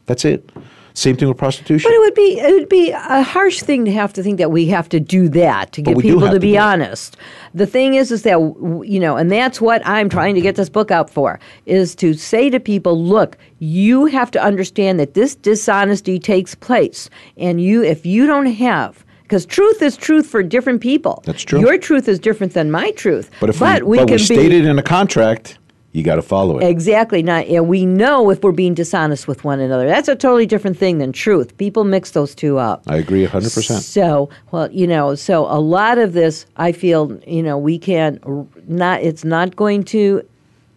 That's 0.08 0.26
it. 0.26 0.50
Same 0.94 1.16
thing 1.16 1.28
with 1.28 1.38
prostitution. 1.38 1.90
But 1.90 1.96
it 1.96 2.00
would 2.00 2.14
be 2.14 2.40
it 2.40 2.54
would 2.54 2.70
be 2.70 2.92
a 2.92 3.24
harsh 3.24 3.62
thing 3.62 3.86
to 3.86 3.92
have 3.92 4.14
to 4.14 4.24
think 4.24 4.38
that 4.38 4.52
we 4.52 4.66
have 4.68 4.90
to 4.90 5.00
do 5.00 5.30
that 5.30 5.72
to 5.74 5.82
get 5.82 5.98
people 5.98 6.22
to 6.22 6.32
to 6.32 6.40
be 6.40 6.58
honest. 6.58 7.18
The 7.54 7.66
thing 7.66 7.96
is, 7.96 8.12
is 8.12 8.24
that 8.24 8.40
you 8.86 9.00
know, 9.00 9.18
and 9.18 9.32
that's 9.32 9.62
what 9.62 9.86
I'm 9.86 10.10
trying 10.10 10.36
to 10.36 10.42
get 10.42 10.56
this 10.56 10.70
book 10.70 10.92
out 10.92 11.10
for 11.10 11.40
is 11.66 11.96
to 11.96 12.14
say 12.14 12.50
to 12.50 12.60
people, 12.60 13.02
look, 13.02 13.38
you 13.60 14.06
have 14.06 14.32
to 14.32 14.44
understand 14.44 15.00
that 15.00 15.14
this 15.14 15.36
dishonesty 15.36 16.20
takes 16.20 16.56
place, 16.56 17.10
and 17.38 17.62
you 17.62 17.84
if 17.84 18.06
you 18.06 18.26
don't 18.28 18.48
have. 18.48 19.06
Because 19.24 19.46
truth 19.46 19.82
is 19.82 19.96
truth 19.96 20.28
for 20.28 20.44
different 20.44 20.82
people. 20.82 21.24
That's 21.26 21.44
true. 21.44 21.62
Your 21.62 21.78
truth 21.78 22.10
is 22.10 22.20
different 22.20 22.54
than 22.54 22.70
my 22.70 22.92
truth. 22.92 23.32
but 23.40 23.50
if 23.50 23.60
but 23.60 23.84
we, 23.84 23.98
but 23.98 24.10
can 24.10 24.16
we 24.16 24.18
be 24.18 24.24
state 24.26 24.52
it 24.52 24.66
in 24.66 24.78
a 24.78 24.84
contract, 24.84 25.58
you 25.94 26.04
got 26.04 26.16
to 26.16 26.22
follow 26.22 26.58
it. 26.58 26.64
Exactly. 26.64 27.22
Not, 27.22 27.48
and 27.48 27.68
we 27.68 27.86
know 27.86 28.30
if 28.30 28.44
we're 28.44 28.52
being 28.52 28.74
dishonest 28.74 29.28
with 29.28 29.44
one 29.44 29.60
another. 29.60 29.88
That's 29.88 30.08
a 30.08 30.16
totally 30.16 30.46
different 30.46 30.78
thing 30.78 31.00
than 31.00 31.12
truth. 31.12 31.58
People 31.58 31.84
mix 31.84 32.12
those 32.12 32.34
two 32.34 32.58
up. 32.58 32.84
I 32.88 32.98
agree 32.98 33.26
100%. 33.26 33.82
So, 33.82 34.30
well, 34.52 34.72
you 34.72 34.88
know, 34.88 35.16
so 35.16 35.46
a 35.48 35.60
lot 35.60 35.98
of 35.98 36.14
this, 36.14 36.46
I 36.58 36.72
feel, 36.72 37.20
you 37.28 37.44
know, 37.44 37.58
we 37.58 37.78
can 37.78 38.20
not. 38.68 39.02
It's 39.02 39.26
not 39.26 39.56
going 39.56 39.84
to 39.86 40.26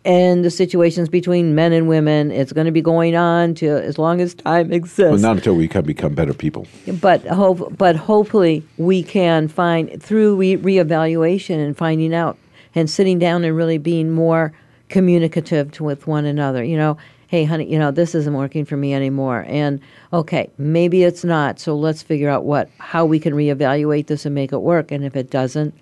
end 0.05 0.45
the 0.45 0.51
situations 0.51 1.09
between 1.09 1.55
men 1.55 1.73
and 1.73 1.89
women. 1.89 2.31
It's 2.31 2.53
going 2.53 2.67
to 2.67 2.73
be 2.73 2.83
going 2.83 3.17
on 3.17 3.55
to 3.55 3.69
as 3.69 3.99
long 3.99 4.21
as 4.21 4.35
time 4.35 4.73
exists. 4.73 5.11
Well, 5.11 5.19
not 5.19 5.37
until 5.37 5.55
we 5.55 5.69
can 5.69 5.85
become 5.85 6.15
better 6.15 6.35
people. 6.35 6.67
but 7.01 7.25
hope, 7.27 7.77
but 7.79 7.97
hopefully 7.97 8.63
we 8.77 9.03
can 9.03 9.49
find 9.49 10.03
through 10.03 10.37
re- 10.37 10.57
reevaluation 10.57 11.65
and 11.65 11.77
finding 11.77 12.15
out 12.15 12.37
and 12.75 12.91
sitting 12.91 13.19
down 13.19 13.45
and 13.45 13.57
really 13.57 13.79
being 13.79 14.11
more 14.11 14.53
communicative 14.89 15.73
to, 15.73 15.85
with 15.85 16.07
one 16.07 16.25
another. 16.25 16.63
You 16.65 16.77
know, 16.77 16.97
hey, 17.29 17.45
honey, 17.45 17.71
you 17.71 17.79
know 17.79 17.91
this 17.91 18.15
isn't 18.15 18.35
working 18.35 18.65
for 18.65 18.77
me 18.77 18.95
anymore, 18.95 19.45
and 19.49 19.81
okay, 20.13 20.51
maybe 20.59 21.05
it's 21.05 21.25
not. 21.25 21.59
So 21.59 21.77
let's 21.77 22.03
figure 22.03 22.29
out 22.29 22.45
what 22.45 22.71
how 22.79 23.05
we 23.05 23.19
can 23.19 23.35
reevaluate 23.35 24.07
this 24.07 24.25
and 24.25 24.35
make 24.35 24.53
it 24.53 24.59
work. 24.59 24.91
And 24.91 25.05
if 25.05 25.17
it 25.17 25.31
doesn't, 25.31 25.75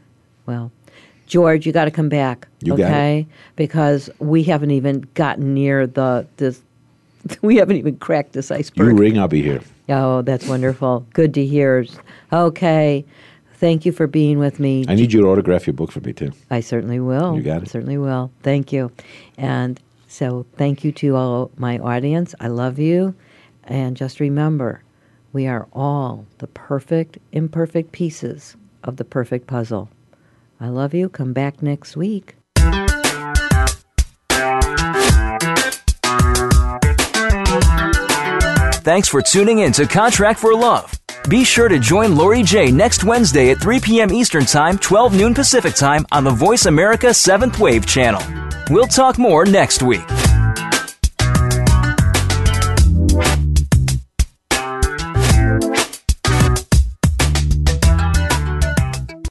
well. 0.46 0.70
George, 1.26 1.64
you 1.64 1.72
got 1.72 1.86
to 1.86 1.90
come 1.90 2.10
back, 2.10 2.46
You 2.60 2.74
okay? 2.74 3.26
Because 3.56 4.10
we 4.18 4.42
haven't 4.42 4.70
even 4.72 5.06
gotten 5.14 5.54
near 5.54 5.86
the 5.86 6.26
this. 6.36 6.60
We 7.40 7.56
haven't 7.56 7.76
even 7.76 7.96
cracked 7.96 8.32
this 8.32 8.50
iceberg. 8.50 8.88
You 8.88 8.94
ring, 8.98 9.18
I'll 9.18 9.28
be 9.28 9.40
here. 9.40 9.62
Oh, 9.88 10.22
that's 10.22 10.46
wonderful. 10.46 11.06
Good 11.14 11.32
to 11.34 11.46
hear. 11.46 11.86
Okay. 12.32 13.04
Thank 13.62 13.86
you 13.86 13.92
for 13.92 14.08
being 14.08 14.40
with 14.40 14.58
me. 14.58 14.84
I 14.88 14.96
need 14.96 15.12
you 15.12 15.20
to 15.20 15.28
autograph 15.28 15.68
your 15.68 15.74
book 15.74 15.92
for 15.92 16.00
me, 16.00 16.12
too. 16.12 16.32
I 16.50 16.58
certainly 16.58 16.98
will. 16.98 17.36
You 17.36 17.42
got 17.42 17.62
it. 17.62 17.70
Certainly 17.70 17.96
will. 17.96 18.32
Thank 18.42 18.72
you. 18.72 18.90
And 19.38 19.80
so, 20.08 20.44
thank 20.56 20.82
you 20.82 20.90
to 20.90 21.14
all 21.14 21.52
my 21.56 21.78
audience. 21.78 22.34
I 22.40 22.48
love 22.48 22.80
you. 22.80 23.14
And 23.62 23.96
just 23.96 24.18
remember, 24.18 24.82
we 25.32 25.46
are 25.46 25.68
all 25.72 26.26
the 26.38 26.48
perfect, 26.48 27.18
imperfect 27.30 27.92
pieces 27.92 28.56
of 28.82 28.96
the 28.96 29.04
perfect 29.04 29.46
puzzle. 29.46 29.88
I 30.58 30.66
love 30.66 30.92
you. 30.92 31.08
Come 31.08 31.32
back 31.32 31.62
next 31.62 31.96
week. 31.96 32.34
Thanks 38.82 39.06
for 39.06 39.22
tuning 39.22 39.60
in 39.60 39.70
to 39.74 39.86
Contract 39.86 40.40
for 40.40 40.52
Love. 40.52 40.98
Be 41.28 41.44
sure 41.44 41.68
to 41.68 41.78
join 41.78 42.16
Lori 42.16 42.42
J 42.42 42.72
next 42.72 43.04
Wednesday 43.04 43.50
at 43.50 43.60
3 43.60 43.78
p.m. 43.80 44.12
Eastern 44.12 44.44
Time, 44.44 44.76
12 44.76 45.16
noon 45.16 45.34
Pacific 45.34 45.74
Time 45.74 46.04
on 46.10 46.24
the 46.24 46.30
Voice 46.30 46.66
America 46.66 47.08
7th 47.08 47.58
Wave 47.60 47.86
channel. 47.86 48.22
We'll 48.70 48.88
talk 48.88 49.18
more 49.18 49.44
next 49.44 49.82
week. 49.82 50.02